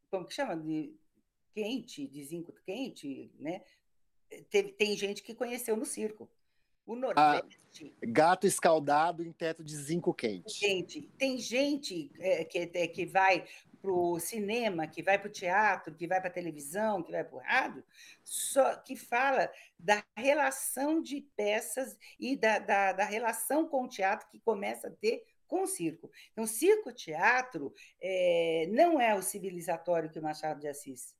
como 0.09 0.25
que 0.25 0.33
chama? 0.33 0.55
De 0.55 0.93
quente, 1.53 2.07
de 2.07 2.23
zinco 2.23 2.53
quente, 2.65 3.31
né? 3.39 3.61
Tem, 4.49 4.67
tem 4.67 4.95
gente 4.95 5.23
que 5.23 5.33
conheceu 5.33 5.75
no 5.75 5.85
circo. 5.85 6.29
O 6.85 6.95
Nordeste. 6.95 7.93
Ah, 8.01 8.05
gato 8.07 8.47
escaldado 8.47 9.23
em 9.23 9.31
teto 9.31 9.63
de 9.63 9.75
zinco 9.75 10.11
quente. 10.11 10.59
quente. 10.59 11.01
Tem 11.19 11.37
gente 11.37 12.11
é, 12.19 12.43
que, 12.43 12.57
é, 12.73 12.87
que 12.87 13.05
vai 13.05 13.45
para 13.79 13.91
o 13.91 14.19
cinema, 14.19 14.87
que 14.87 15.03
vai 15.03 15.17
para 15.17 15.27
o 15.27 15.31
teatro, 15.31 15.93
que 15.93 16.07
vai 16.07 16.19
para 16.19 16.29
a 16.29 16.33
televisão, 16.33 17.03
que 17.03 17.11
vai 17.11 17.23
para 17.23 17.35
o 17.35 17.39
rádio, 17.39 17.83
só 18.23 18.75
que 18.75 18.95
fala 18.95 19.51
da 19.77 20.03
relação 20.17 21.01
de 21.01 21.21
peças 21.35 21.97
e 22.19 22.35
da, 22.35 22.59
da, 22.59 22.91
da 22.93 23.05
relação 23.05 23.67
com 23.67 23.83
o 23.83 23.87
teatro 23.87 24.27
que 24.29 24.39
começa 24.39 24.87
a 24.87 24.91
ter 24.91 25.23
com 25.47 25.63
o 25.63 25.67
circo. 25.67 26.11
Então, 26.31 26.45
circo-teatro 26.45 27.73
é, 28.01 28.67
não 28.71 28.99
é 28.99 29.15
o 29.15 29.21
civilizatório 29.21 30.09
que 30.09 30.19
o 30.19 30.23
Machado 30.23 30.59
de 30.59 30.67
Assis 30.67 31.15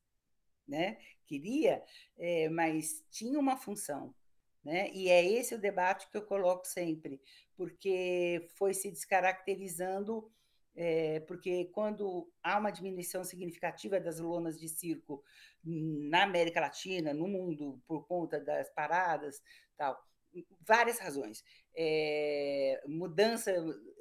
né, 0.69 0.97
queria, 1.25 1.83
é, 2.17 2.47
mas 2.49 3.03
tinha 3.09 3.39
uma 3.39 3.57
função. 3.57 4.13
Né? 4.63 4.91
E 4.93 5.09
é 5.09 5.25
esse 5.25 5.55
o 5.55 5.59
debate 5.59 6.09
que 6.09 6.17
eu 6.17 6.25
coloco 6.25 6.65
sempre, 6.65 7.21
porque 7.55 8.47
foi 8.55 8.73
se 8.73 8.91
descaracterizando, 8.91 10.31
é, 10.75 11.21
porque 11.21 11.65
quando 11.73 12.31
há 12.43 12.57
uma 12.57 12.71
diminuição 12.71 13.23
significativa 13.23 13.99
das 13.99 14.19
lonas 14.19 14.59
de 14.59 14.69
circo 14.69 15.23
na 15.63 16.23
América 16.23 16.61
Latina, 16.61 17.13
no 17.13 17.27
mundo, 17.27 17.81
por 17.87 18.05
conta 18.07 18.39
das 18.39 18.69
paradas, 18.69 19.41
tal, 19.77 19.97
várias 20.61 20.99
razões. 20.99 21.43
É, 21.75 22.81
mudança 22.87 23.51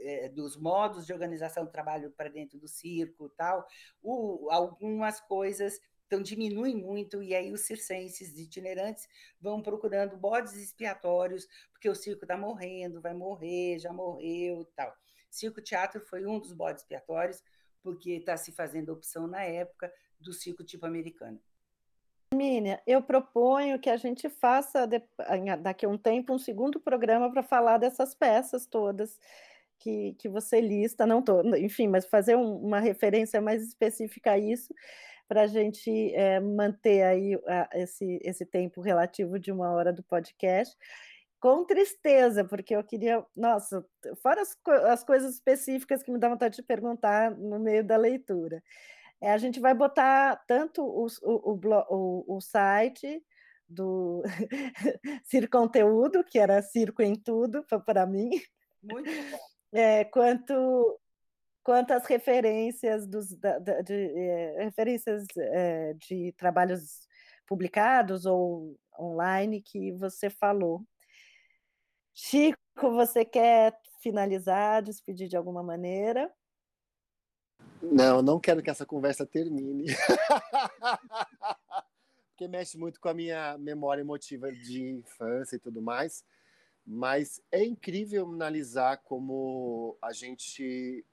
é, 0.01 0.29
dos 0.29 0.57
modos 0.57 1.07
de 1.07 1.13
organização 1.13 1.65
do 1.65 1.71
trabalho 1.71 2.11
para 2.11 2.29
dentro 2.29 2.59
do 2.59 2.69
circo, 2.69 3.29
tal, 3.31 3.67
o, 4.03 4.51
algumas 4.51 5.21
coisas 5.21 5.81
então, 6.09 6.23
diminui 6.23 6.75
muito, 6.75 7.23
e 7.23 7.35
aí 7.35 7.53
os 7.53 7.67
circenses 7.67 8.39
itinerantes 8.39 9.07
vão 9.39 9.61
procurando 9.61 10.17
bodes 10.17 10.55
expiatórios, 10.55 11.47
porque 11.71 11.87
o 11.87 11.95
circo 11.95 12.25
está 12.25 12.35
morrendo, 12.35 12.99
vai 13.03 13.13
morrer, 13.13 13.79
já 13.79 13.93
morreu 13.93 14.65
tal. 14.75 14.91
Circo-teatro 15.31 16.01
foi 16.01 16.25
um 16.25 16.39
dos 16.39 16.55
bodes 16.55 16.83
expiatórios, 16.83 17.45
porque 17.83 18.13
está 18.13 18.39
se 18.39 18.53
fazendo 18.53 18.91
opção 18.91 19.27
na 19.27 19.43
época 19.43 19.93
do 20.19 20.33
circo 20.33 20.65
tipo 20.65 20.87
americano. 20.87 21.39
Hermínia, 22.33 22.83
eu 22.87 23.03
proponho 23.03 23.79
que 23.79 23.91
a 23.91 23.99
gente 23.99 24.31
faça 24.31 24.89
daqui 25.61 25.85
a 25.85 25.89
um 25.91 25.99
tempo 25.99 26.33
um 26.33 26.39
segundo 26.39 26.81
programa 26.81 27.31
para 27.31 27.43
falar 27.43 27.77
dessas 27.77 28.15
peças 28.15 28.67
todas 28.67 29.19
que, 29.79 30.15
que 30.19 30.29
você 30.29 30.61
lista, 30.61 31.07
não 31.07 31.23
tô, 31.23 31.43
enfim, 31.57 31.87
mas 31.87 32.07
fazer 32.07 32.37
um, 32.37 32.57
uma 32.57 32.81
referência 32.81 33.41
mais 33.41 33.63
específica 33.63 34.33
a 34.33 34.39
isso, 34.39 34.75
para 35.29 35.43
a 35.43 35.47
gente 35.47 35.91
é, 36.15 36.41
manter 36.41 37.03
aí 37.03 37.39
esse, 37.75 38.19
esse 38.25 38.47
tempo 38.47 38.81
relativo 38.81 39.39
de 39.39 39.53
uma 39.53 39.71
hora 39.71 39.93
do 39.93 40.03
podcast 40.03 40.77
com 41.41 41.65
tristeza, 41.65 42.45
porque 42.45 42.75
eu 42.75 42.83
queria, 42.83 43.25
nossa, 43.37 43.85
fora 44.23 44.43
as, 44.43 44.57
as 44.91 45.05
coisas 45.05 45.35
específicas 45.35 46.03
que 46.03 46.11
me 46.11 46.19
dá 46.19 46.29
vontade 46.29 46.57
de 46.57 46.63
perguntar 46.63 47.31
no 47.31 47.59
meio 47.61 47.85
da 47.85 47.97
leitura. 47.97 48.63
É, 49.21 49.33
a 49.33 49.39
gente 49.39 49.61
vai 49.61 49.75
botar 49.75 50.37
tanto 50.47 50.83
o, 50.83 51.07
o, 51.23 51.61
o, 51.91 52.37
o 52.37 52.41
site 52.41 53.23
do 53.69 54.23
Circo 55.25 55.59
Conteúdo, 55.59 56.25
que 56.25 56.39
era 56.39 56.63
Circo 56.63 57.03
em 57.03 57.15
Tudo 57.15 57.65
para 57.85 58.07
mim. 58.07 58.31
É, 59.73 60.05
quanto 60.05 60.99
quantas 61.69 62.07
referências 62.07 63.07
dos, 63.07 63.37
da, 63.37 63.59
de, 63.59 63.93
é, 63.93 64.65
referências 64.65 65.27
é, 65.37 65.93
de 65.93 66.33
trabalhos 66.33 67.07
publicados 67.47 68.25
ou 68.25 68.75
online 68.99 69.61
que 69.61 69.93
você 69.93 70.31
falou. 70.31 70.83
Chico, 72.15 72.57
você 72.81 73.23
quer 73.23 73.79
finalizar, 74.01 74.83
despedir 74.83 75.29
de 75.29 75.37
alguma 75.37 75.63
maneira? 75.63 76.33
Não, 77.83 78.23
não 78.23 78.41
quero 78.41 78.63
que 78.63 78.71
essa 78.71 78.87
conversa 78.87 79.27
termine. 79.27 79.89
Porque 82.31 82.49
mexe 82.49 82.79
muito 82.79 82.99
com 82.99 83.11
a 83.11 83.15
minha 83.15 83.59
memória 83.59 84.01
emotiva 84.01 84.51
de 84.51 84.89
infância 84.89 85.57
e 85.57 85.61
tudo 85.61 85.83
mais. 85.83 86.25
Mas 86.87 87.43
é 87.53 87.63
incrível 87.63 88.27
analisar 88.27 88.97
como 89.05 89.99
a 90.01 90.15
gente 90.15 91.05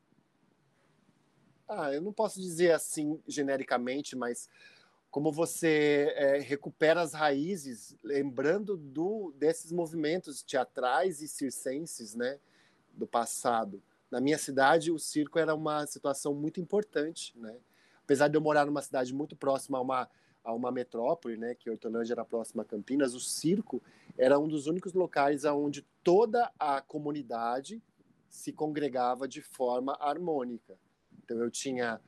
ah, 1.68 1.94
eu 1.94 2.02
não 2.02 2.14
posso 2.14 2.40
dizer 2.40 2.72
assim 2.72 3.22
genericamente, 3.28 4.16
mas 4.16 4.50
como 5.10 5.32
você 5.32 6.14
é, 6.16 6.40
recupera 6.40 7.02
as 7.02 7.14
raízes, 7.14 7.96
lembrando 8.04 8.76
do, 8.76 9.34
desses 9.38 9.72
movimentos 9.72 10.44
teatrais 10.44 11.22
e 11.22 11.28
circenses, 11.28 12.16
né, 12.16 12.38
do 12.94 13.08
passado. 13.08 13.82
Na 14.12 14.20
minha 14.20 14.38
cidade, 14.38 14.92
o 14.92 15.00
circo 15.00 15.40
era 15.40 15.56
uma 15.56 15.86
situação 15.86 16.34
muito 16.34 16.60
importante, 16.60 17.34
né? 17.38 17.56
Apesar 18.04 18.28
de 18.28 18.38
eu 18.38 18.42
morar 18.42 18.66
numa 18.66 18.82
cidade 18.82 19.14
muito 19.14 19.36
próxima 19.36 19.78
a 19.78 19.82
uma 19.82 20.10
a 20.46 20.54
uma 20.54 20.72
metrópole, 20.72 21.38
né, 21.38 21.56
que 21.56 21.72
Hortolândia 21.72 22.14
era 22.14 22.24
próxima 22.24 22.62
a 22.62 22.66
Campinas, 22.66 23.16
o 23.16 23.20
circo 23.20 23.82
era 24.16 24.38
um 24.38 24.48
dos 24.48 24.68
únicos 24.68 24.94
locais 24.94 25.44
onde 25.44 25.82
toda 26.04 26.52
a 26.60 26.80
comunidade 26.82 27.82
se 28.30 28.54
congregava 28.54 29.28
de 29.28 29.42
forma 29.42 29.98
harmônica. 30.00 30.78
Então 31.26 31.42
eu 31.42 31.50
tinha 31.50 32.00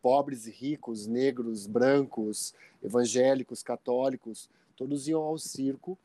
pobres 0.00 0.46
e 0.46 0.50
ricos, 0.50 1.06
negros, 1.06 1.66
brancos, 1.66 2.54
evangélicos, 2.82 3.62
católicos, 3.62 4.48
todos 4.74 5.06
iam 5.08 5.22
ao 5.22 5.38
circo 5.38 5.98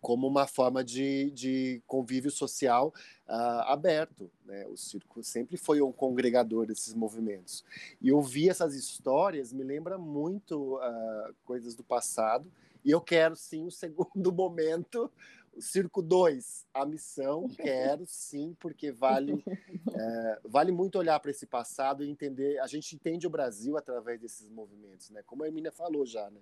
como 0.00 0.26
uma 0.26 0.48
forma 0.48 0.82
de, 0.82 1.30
de 1.30 1.80
convívio 1.86 2.30
social 2.30 2.92
uh, 3.28 3.62
aberto. 3.68 4.28
Né? 4.44 4.66
O 4.66 4.76
circo 4.76 5.22
sempre 5.22 5.56
foi 5.56 5.80
um 5.80 5.92
congregador 5.92 6.66
desses 6.66 6.92
movimentos. 6.92 7.64
E 8.00 8.10
ouvir 8.10 8.50
essas 8.50 8.74
histórias 8.74 9.52
me 9.52 9.62
lembra 9.62 9.96
muito 9.96 10.76
uh, 10.76 11.34
coisas 11.44 11.76
do 11.76 11.84
passado. 11.84 12.50
E 12.84 12.90
eu 12.90 13.00
quero, 13.00 13.36
sim, 13.36 13.64
um 13.64 13.70
segundo 13.72 14.32
momento 14.32 15.10
Circo 15.58 16.00
2, 16.00 16.66
a 16.72 16.86
missão, 16.86 17.46
quero 17.48 18.04
sim, 18.06 18.56
porque 18.58 18.90
vale, 18.90 19.44
é, 19.94 20.40
vale 20.44 20.72
muito 20.72 20.98
olhar 20.98 21.20
para 21.20 21.30
esse 21.30 21.46
passado 21.46 22.04
e 22.04 22.10
entender. 22.10 22.58
A 22.58 22.66
gente 22.66 22.94
entende 22.94 23.26
o 23.26 23.30
Brasil 23.30 23.76
através 23.76 24.20
desses 24.20 24.48
movimentos, 24.48 25.10
né? 25.10 25.22
Como 25.26 25.44
a 25.44 25.48
Emília 25.48 25.70
falou 25.70 26.06
já, 26.06 26.30
né? 26.30 26.40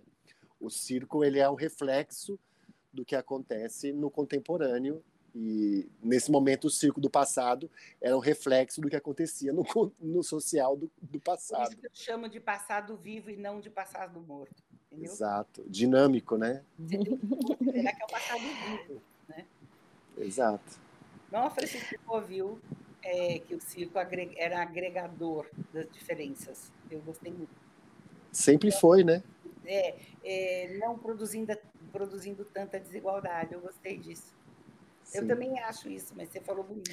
O 0.60 0.70
circo 0.70 1.24
ele 1.24 1.38
é 1.38 1.50
um 1.50 1.54
reflexo 1.54 2.38
do 2.92 3.04
que 3.04 3.16
acontece 3.16 3.92
no 3.92 4.10
contemporâneo 4.10 5.02
e 5.34 5.88
nesse 6.02 6.30
momento 6.30 6.66
o 6.66 6.70
circo 6.70 7.00
do 7.00 7.08
passado 7.08 7.70
era 8.00 8.16
um 8.16 8.20
reflexo 8.20 8.80
do 8.80 8.88
que 8.88 8.96
acontecia 8.96 9.52
no, 9.52 9.64
no 10.00 10.22
social 10.22 10.76
do, 10.76 10.90
do 11.00 11.20
passado. 11.20 11.66
Por 11.66 11.72
isso 11.72 11.76
que 11.78 11.86
eu 11.86 11.90
chamo 11.94 12.28
de 12.28 12.40
passado 12.40 12.96
vivo 12.96 13.30
e 13.30 13.36
não 13.36 13.60
de 13.60 13.70
passado 13.70 14.20
morto. 14.20 14.62
Entendeu? 14.90 15.12
Exato, 15.12 15.64
dinâmico, 15.68 16.36
né? 16.36 16.64
Será 16.88 17.94
que 17.94 18.02
é 18.02 18.04
o 18.04 18.08
passado 18.08 18.40
vivo, 18.40 19.02
né? 19.28 19.46
Exato. 20.18 20.80
Não 21.30 21.46
a 21.46 21.50
Francisco 21.50 21.94
ouviu 22.08 22.60
é, 23.02 23.38
que 23.38 23.54
o 23.54 23.60
circo 23.60 23.98
era 23.98 24.60
agregador 24.60 25.46
das 25.72 25.88
diferenças. 25.90 26.72
Eu 26.90 27.00
gostei 27.02 27.32
muito. 27.32 27.54
Sempre 28.32 28.72
foi, 28.72 29.04
né? 29.04 29.22
É, 29.64 29.96
é, 30.24 30.78
não 30.78 30.98
produzindo, 30.98 31.56
produzindo 31.92 32.44
tanta 32.44 32.80
desigualdade. 32.80 33.54
Eu 33.54 33.60
gostei 33.60 33.96
disso. 33.96 34.34
Sim. 35.10 35.18
Eu 35.18 35.26
também 35.26 35.58
acho 35.58 35.90
isso, 35.90 36.14
mas 36.16 36.28
você 36.28 36.40
falou 36.40 36.62
bonito. 36.62 36.90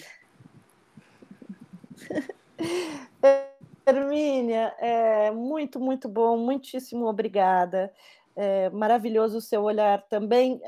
Hermínia, 3.86 4.76
é, 4.80 5.30
muito, 5.32 5.80
muito 5.80 6.10
bom, 6.10 6.36
muitíssimo 6.36 7.06
obrigada. 7.06 7.94
É, 8.36 8.72
maravilhoso 8.72 9.38
o 9.38 9.42
seu 9.42 9.62
olhar 9.64 10.02
também, 10.10 10.60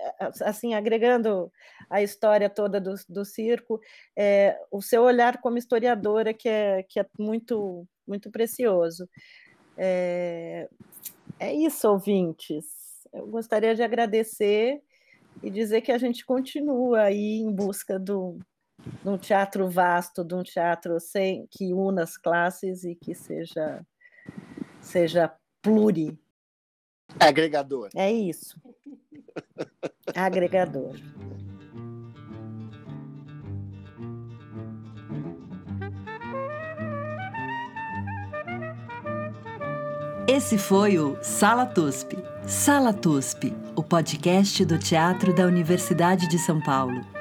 assim, 0.41 0.75
agregando 0.75 1.51
a 1.89 2.03
história 2.03 2.49
toda 2.49 2.79
do, 2.79 2.93
do 3.07 3.25
circo, 3.25 3.79
é, 4.15 4.59
o 4.71 4.81
seu 4.81 5.03
olhar 5.03 5.41
como 5.41 5.57
historiadora, 5.57 6.33
que 6.33 6.47
é, 6.47 6.83
que 6.83 6.99
é 6.99 7.05
muito, 7.17 7.85
muito 8.07 8.29
precioso. 8.29 9.09
É, 9.75 10.69
é 11.39 11.53
isso, 11.53 11.89
ouvintes. 11.89 12.65
Eu 13.11 13.25
gostaria 13.27 13.73
de 13.73 13.81
agradecer 13.81 14.81
e 15.41 15.49
dizer 15.49 15.81
que 15.81 15.91
a 15.91 15.97
gente 15.97 16.25
continua 16.25 17.01
aí 17.03 17.37
em 17.39 17.51
busca 17.51 17.97
do, 17.97 18.37
de 19.03 19.09
um 19.09 19.17
teatro 19.17 19.69
vasto, 19.69 20.23
de 20.23 20.35
um 20.35 20.43
teatro 20.43 20.99
sem, 20.99 21.47
que 21.49 21.73
una 21.73 22.03
as 22.03 22.17
classes 22.17 22.83
e 22.83 22.95
que 22.95 23.13
seja, 23.13 23.85
seja 24.81 25.33
pluri. 25.61 26.19
Agregador. 27.19 27.89
É 27.95 28.11
isso. 28.11 28.59
Agregador. 30.15 30.95
Esse 40.27 40.59
foi 40.59 40.99
o 40.99 41.17
Sala 41.23 41.65
TUSP. 41.65 42.15
Sala 42.45 42.93
TUSP, 42.93 43.53
o 43.75 43.83
podcast 43.83 44.65
do 44.65 44.77
Teatro 44.77 45.33
da 45.33 45.45
Universidade 45.45 46.27
de 46.27 46.39
São 46.39 46.59
Paulo. 46.59 47.18